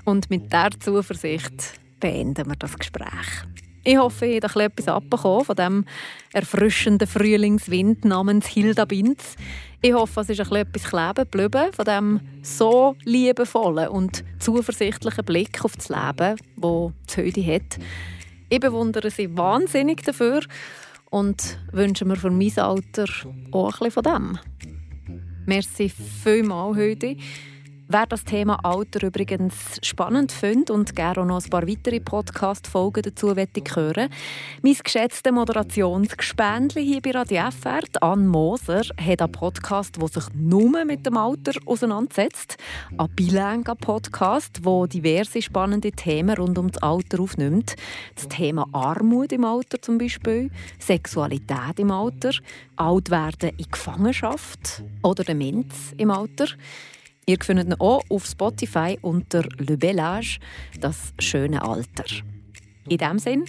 Und 0.04 0.30
mit 0.30 0.44
dieser 0.44 0.70
Zuversicht 0.80 1.78
beenden 2.00 2.46
wir 2.46 2.56
das 2.56 2.78
Gespräch. 2.78 3.44
Ich 3.88 3.96
hoffe, 3.96 4.26
ich 4.26 4.42
habe 4.42 4.64
etwas 4.64 4.86
abbekommen 4.86 5.46
von 5.46 5.56
dem 5.56 5.84
erfrischenden 6.34 7.08
Frühlingswind 7.08 8.04
namens 8.04 8.46
Hilda 8.46 8.84
Binz. 8.84 9.34
Ich 9.80 9.94
hoffe, 9.94 10.20
es 10.20 10.28
ist 10.28 10.40
etwas 10.40 10.84
kleben 10.84 11.14
geblieben 11.30 11.72
von 11.72 11.84
dem 11.86 12.20
so 12.42 12.96
liebevollen 13.04 13.88
und 13.88 14.24
zuversichtlichen 14.40 15.24
Blick 15.24 15.64
auf 15.64 15.74
das 15.74 15.88
Leben, 15.88 16.36
das 16.56 17.16
die 17.16 17.22
heute 17.22 17.46
hat. 17.46 17.78
Ich 18.50 18.60
bewundere 18.60 19.10
sie 19.10 19.34
wahnsinnig 19.38 20.02
dafür 20.02 20.42
und 21.08 21.58
wünsche 21.72 22.04
mir 22.04 22.16
für 22.16 22.30
mein 22.30 22.58
Alter 22.58 23.06
auch 23.52 23.80
ein 23.80 23.88
bisschen 23.88 23.90
von 23.90 24.02
dem. 24.02 24.38
Merci 25.46 25.88
vielmals 25.88 26.76
heute. 26.76 27.16
Wer 27.90 28.04
das 28.04 28.22
Thema 28.22 28.62
Alter 28.66 29.06
übrigens 29.06 29.80
spannend 29.82 30.30
findet 30.30 30.70
und 30.70 30.94
gerne 30.94 31.24
noch 31.24 31.42
ein 31.42 31.48
paar 31.48 31.66
weitere 31.66 32.00
Podcast-Folgen 32.00 33.02
dazu 33.02 33.34
hören 33.34 34.10
mein 34.60 34.76
geschätztes 34.84 35.32
Moderationsgespendli 35.32 36.84
hier 36.84 37.00
bei 37.00 37.12
Radio 37.12 37.50
FR, 37.50 37.80
Anne 38.02 38.28
Moser, 38.28 38.82
hat 39.00 39.22
einen 39.22 39.32
Podcast, 39.32 39.96
der 39.98 40.08
sich 40.08 40.24
nur 40.34 40.84
mit 40.84 41.06
dem 41.06 41.16
Alter 41.16 41.52
auseinandersetzt. 41.64 42.58
Ein 42.98 43.08
bilinguer 43.16 43.76
Podcast, 43.76 44.60
der 44.62 44.86
diverse 44.86 45.40
spannende 45.40 45.90
Themen 45.90 46.36
rund 46.36 46.58
um 46.58 46.70
das 46.70 46.82
Alter 46.82 47.20
aufnimmt. 47.20 47.74
Das 48.16 48.28
Thema 48.28 48.66
Armut 48.72 49.32
im 49.32 49.46
Alter 49.46 49.80
zum 49.80 49.96
Beispiel, 49.96 50.50
Sexualität 50.78 51.78
im 51.78 51.90
Alter, 51.90 52.32
Altwerden 52.76 53.52
in 53.56 53.70
Gefangenschaft 53.70 54.82
oder 55.02 55.24
Demenz 55.24 55.94
im 55.96 56.10
Alter. 56.10 56.48
Ihr 57.28 57.36
findet 57.42 57.68
ihn 57.68 57.74
auch 57.74 58.02
auf 58.08 58.24
Spotify 58.24 58.98
unter 59.02 59.42
Le 59.58 59.76
Bel 59.76 60.00
Âge, 60.00 60.38
das 60.80 61.12
schöne 61.18 61.60
Alter. 61.60 62.04
In 62.88 62.96
diesem 62.96 63.18
Sinne, 63.18 63.44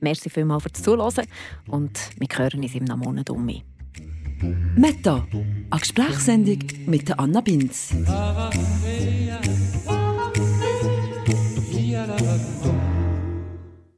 merci 0.00 0.30
vielmals 0.30 0.62
fürs 0.62 0.82
Zuhören 0.82 1.26
und 1.66 2.00
wir 2.16 2.28
hören 2.34 2.62
uns 2.62 2.74
im 2.74 2.84
Monat 2.84 3.28
um 3.28 3.44
mich. 3.44 3.62
Meta, 4.74 5.26
eine 5.32 5.80
Gesprächssendung 5.80 6.60
mit 6.86 7.18
Anna 7.18 7.42
Binz. 7.42 7.94